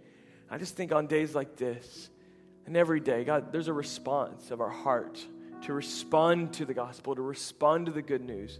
I 0.50 0.58
just 0.58 0.76
think 0.76 0.92
on 0.92 1.08
days 1.08 1.34
like 1.34 1.56
this, 1.56 2.10
and 2.66 2.78
every 2.78 3.00
day, 3.00 3.24
God, 3.24 3.52
there's 3.52 3.68
a 3.68 3.74
response 3.74 4.52
of 4.52 4.62
our 4.62 4.70
heart 4.70 5.26
to 5.64 5.74
respond 5.74 6.54
to 6.54 6.66
the 6.66 6.74
gospel, 6.74 7.16
to 7.16 7.22
respond 7.22 7.88
to 7.88 7.92
the 7.92 8.02
good 8.02 8.22
news, 8.22 8.60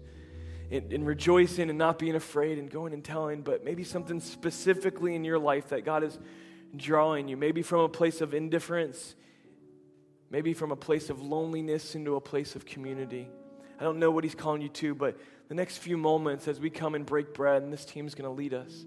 in, 0.72 0.90
in 0.92 1.04
rejoicing 1.04 1.70
and 1.70 1.78
not 1.78 2.00
being 2.00 2.16
afraid 2.16 2.58
and 2.58 2.70
going 2.72 2.94
and 2.94 3.04
telling, 3.04 3.42
but 3.42 3.64
maybe 3.64 3.84
something 3.84 4.22
specifically 4.22 5.16
in 5.16 5.26
your 5.26 5.38
life 5.38 5.68
that 5.68 5.84
God 5.84 6.04
is 6.04 6.18
drawing 6.76 7.28
you, 7.28 7.36
maybe 7.36 7.62
from 7.62 7.82
a 7.82 7.90
place 7.90 8.22
of 8.22 8.34
indifference, 8.34 9.16
maybe 10.30 10.54
from 10.54 10.72
a 10.72 10.76
place 10.78 11.10
of 11.10 11.22
loneliness 11.22 11.94
into 11.94 12.16
a 12.16 12.22
place 12.22 12.56
of 12.56 12.66
community. 12.66 13.28
I 13.80 13.84
don't 13.84 14.00
know 14.00 14.12
what 14.12 14.24
He's 14.24 14.34
calling 14.34 14.62
you 14.62 14.70
to, 14.70 14.96
but 14.96 15.18
the 15.50 15.56
next 15.56 15.80
few 15.80 15.98
moments 15.98 16.48
as 16.48 16.62
we 16.62 16.70
come 16.70 16.96
and 16.96 17.06
break 17.06 17.34
bread 17.34 17.64
and 17.64 17.74
this 17.74 17.84
team's 17.84 18.16
going 18.16 18.30
to 18.30 18.36
lead 18.36 18.54
us, 18.54 18.86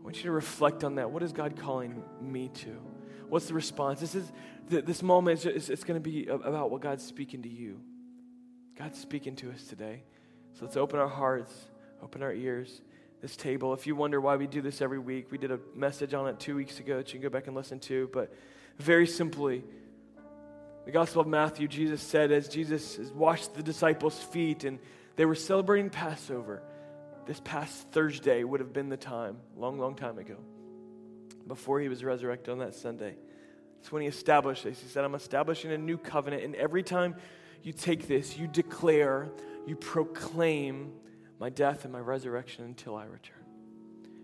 I 0.00 0.04
want 0.04 0.18
you 0.18 0.24
to 0.24 0.30
reflect 0.30 0.84
on 0.84 0.94
that. 0.94 1.10
What 1.10 1.24
is 1.24 1.32
God 1.32 1.56
calling 1.56 2.04
me 2.20 2.50
to? 2.54 2.80
What's 3.28 3.46
the 3.46 3.54
response? 3.54 3.98
This 3.98 4.14
is 4.14 4.30
this 4.68 5.02
moment 5.02 5.44
is 5.44 5.68
it's 5.68 5.82
going 5.82 6.00
to 6.00 6.10
be 6.10 6.26
about 6.26 6.70
what 6.70 6.80
God's 6.80 7.04
speaking 7.04 7.42
to 7.42 7.48
you. 7.48 7.80
God's 8.78 9.00
speaking 9.00 9.34
to 9.36 9.50
us 9.50 9.64
today. 9.64 10.04
So 10.58 10.64
let's 10.64 10.76
open 10.78 10.98
our 10.98 11.08
hearts, 11.08 11.52
open 12.02 12.22
our 12.22 12.32
ears. 12.32 12.80
This 13.22 13.36
table. 13.36 13.72
If 13.72 13.86
you 13.86 13.96
wonder 13.96 14.20
why 14.20 14.36
we 14.36 14.46
do 14.46 14.60
this 14.60 14.82
every 14.82 14.98
week, 14.98 15.32
we 15.32 15.38
did 15.38 15.50
a 15.50 15.58
message 15.74 16.12
on 16.14 16.28
it 16.28 16.38
two 16.38 16.54
weeks 16.54 16.80
ago 16.80 16.98
that 16.98 17.08
you 17.08 17.18
can 17.18 17.22
go 17.22 17.30
back 17.30 17.46
and 17.46 17.56
listen 17.56 17.80
to. 17.80 18.08
But 18.12 18.32
very 18.78 19.06
simply, 19.06 19.64
the 20.84 20.92
Gospel 20.92 21.22
of 21.22 21.26
Matthew, 21.26 21.66
Jesus 21.66 22.02
said, 22.02 22.30
as 22.30 22.46
Jesus 22.46 22.98
washed 23.14 23.54
the 23.54 23.62
disciples' 23.62 24.18
feet 24.18 24.64
and 24.64 24.78
they 25.16 25.24
were 25.24 25.34
celebrating 25.34 25.88
Passover, 25.88 26.62
this 27.26 27.40
past 27.42 27.90
Thursday 27.90 28.44
would 28.44 28.60
have 28.60 28.72
been 28.72 28.90
the 28.90 28.98
time, 28.98 29.38
long, 29.56 29.78
long 29.78 29.94
time 29.94 30.18
ago, 30.18 30.36
before 31.46 31.80
he 31.80 31.88
was 31.88 32.04
resurrected 32.04 32.50
on 32.50 32.58
that 32.58 32.74
Sunday. 32.74 33.16
That's 33.78 33.90
when 33.90 34.02
he 34.02 34.08
established 34.08 34.62
this. 34.62 34.80
He 34.80 34.88
said, 34.88 35.04
I'm 35.04 35.14
establishing 35.14 35.72
a 35.72 35.78
new 35.78 35.96
covenant. 35.96 36.44
And 36.44 36.54
every 36.54 36.82
time 36.82 37.16
you 37.62 37.72
take 37.72 38.06
this, 38.06 38.36
you 38.36 38.46
declare, 38.46 39.30
you 39.66 39.76
proclaim 39.76 40.92
my 41.38 41.50
death 41.50 41.84
and 41.84 41.92
my 41.92 42.00
resurrection 42.00 42.64
until 42.64 42.96
I 42.96 43.04
return. 43.04 43.36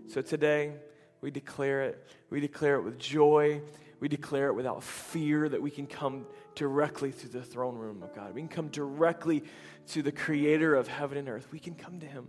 So 0.09 0.22
today, 0.22 0.72
we 1.20 1.30
declare 1.30 1.82
it. 1.82 2.07
We 2.30 2.40
declare 2.40 2.76
it 2.76 2.82
with 2.82 2.99
joy. 2.99 3.62
We 4.01 4.09
declare 4.09 4.49
it 4.49 4.55
without 4.55 4.82
fear 4.82 5.49
that 5.49 5.61
we 5.61 5.70
can 5.70 5.86
come 5.86 6.26
directly 6.55 7.12
to 7.12 7.28
the 7.28 7.43
throne 7.43 7.76
room 7.76 8.03
of 8.03 8.14
God. 8.14 8.34
We 8.34 8.40
can 8.40 8.49
come 8.49 8.68
directly 8.68 9.45
to 9.88 10.03
the 10.03 10.12
creator 10.12 10.74
of 10.74 10.88
heaven 10.88 11.18
and 11.18 11.28
earth. 11.28 11.47
We 11.53 11.59
can 11.59 11.74
come 11.74 12.01
to 12.01 12.07
him. 12.07 12.28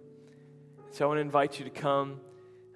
So 0.91 1.05
I 1.05 1.07
want 1.07 1.17
to 1.17 1.21
invite 1.21 1.59
you 1.59 1.65
to 1.65 1.71
come 1.71 2.19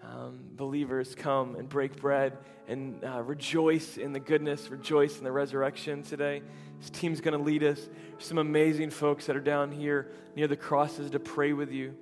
um, 0.03 0.39
believers 0.55 1.15
come 1.15 1.55
and 1.55 1.67
break 1.67 1.99
bread 1.99 2.37
and 2.67 3.03
uh, 3.03 3.21
rejoice 3.21 3.97
in 3.97 4.13
the 4.13 4.19
goodness, 4.19 4.69
rejoice 4.69 5.17
in 5.17 5.23
the 5.23 5.31
resurrection 5.31 6.03
today. 6.03 6.41
This 6.79 6.89
team's 6.89 7.21
going 7.21 7.37
to 7.37 7.43
lead 7.43 7.63
us. 7.63 7.89
Some 8.19 8.37
amazing 8.37 8.89
folks 8.89 9.25
that 9.25 9.35
are 9.35 9.41
down 9.41 9.71
here 9.71 10.11
near 10.35 10.47
the 10.47 10.55
crosses 10.55 11.11
to 11.11 11.19
pray 11.19 11.53
with 11.53 11.71
you. 11.71 11.95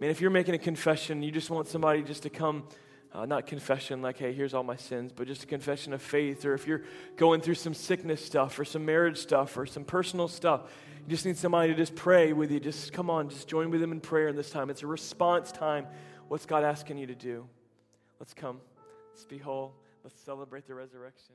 Man, 0.00 0.10
if 0.10 0.20
you're 0.20 0.30
making 0.30 0.54
a 0.54 0.58
confession, 0.58 1.22
you 1.22 1.30
just 1.30 1.50
want 1.50 1.68
somebody 1.68 2.02
just 2.02 2.24
to 2.24 2.30
come, 2.30 2.64
uh, 3.12 3.26
not 3.26 3.46
confession 3.46 4.02
like, 4.02 4.18
hey, 4.18 4.32
here's 4.32 4.54
all 4.54 4.64
my 4.64 4.76
sins, 4.76 5.12
but 5.14 5.26
just 5.26 5.44
a 5.44 5.46
confession 5.46 5.92
of 5.92 6.02
faith. 6.02 6.44
Or 6.44 6.54
if 6.54 6.66
you're 6.66 6.82
going 7.16 7.40
through 7.40 7.54
some 7.54 7.74
sickness 7.74 8.24
stuff 8.24 8.58
or 8.58 8.64
some 8.64 8.84
marriage 8.84 9.18
stuff 9.18 9.56
or 9.56 9.66
some 9.66 9.84
personal 9.84 10.26
stuff, 10.26 10.62
you 11.04 11.10
just 11.10 11.26
need 11.26 11.36
somebody 11.36 11.72
to 11.72 11.76
just 11.76 11.94
pray 11.94 12.32
with 12.32 12.50
you. 12.50 12.60
Just 12.60 12.92
come 12.92 13.10
on, 13.10 13.28
just 13.28 13.48
join 13.48 13.70
with 13.70 13.80
them 13.80 13.92
in 13.92 14.00
prayer 14.00 14.28
in 14.28 14.36
this 14.36 14.50
time. 14.50 14.70
It's 14.70 14.82
a 14.82 14.86
response 14.86 15.52
time 15.52 15.86
What's 16.32 16.46
God 16.46 16.64
asking 16.64 16.96
you 16.96 17.06
to 17.08 17.14
do? 17.14 17.46
Let's 18.18 18.32
come. 18.32 18.62
Let's 19.12 19.26
be 19.26 19.36
whole. 19.36 19.74
Let's 20.02 20.18
celebrate 20.18 20.66
the 20.66 20.74
resurrection. 20.74 21.34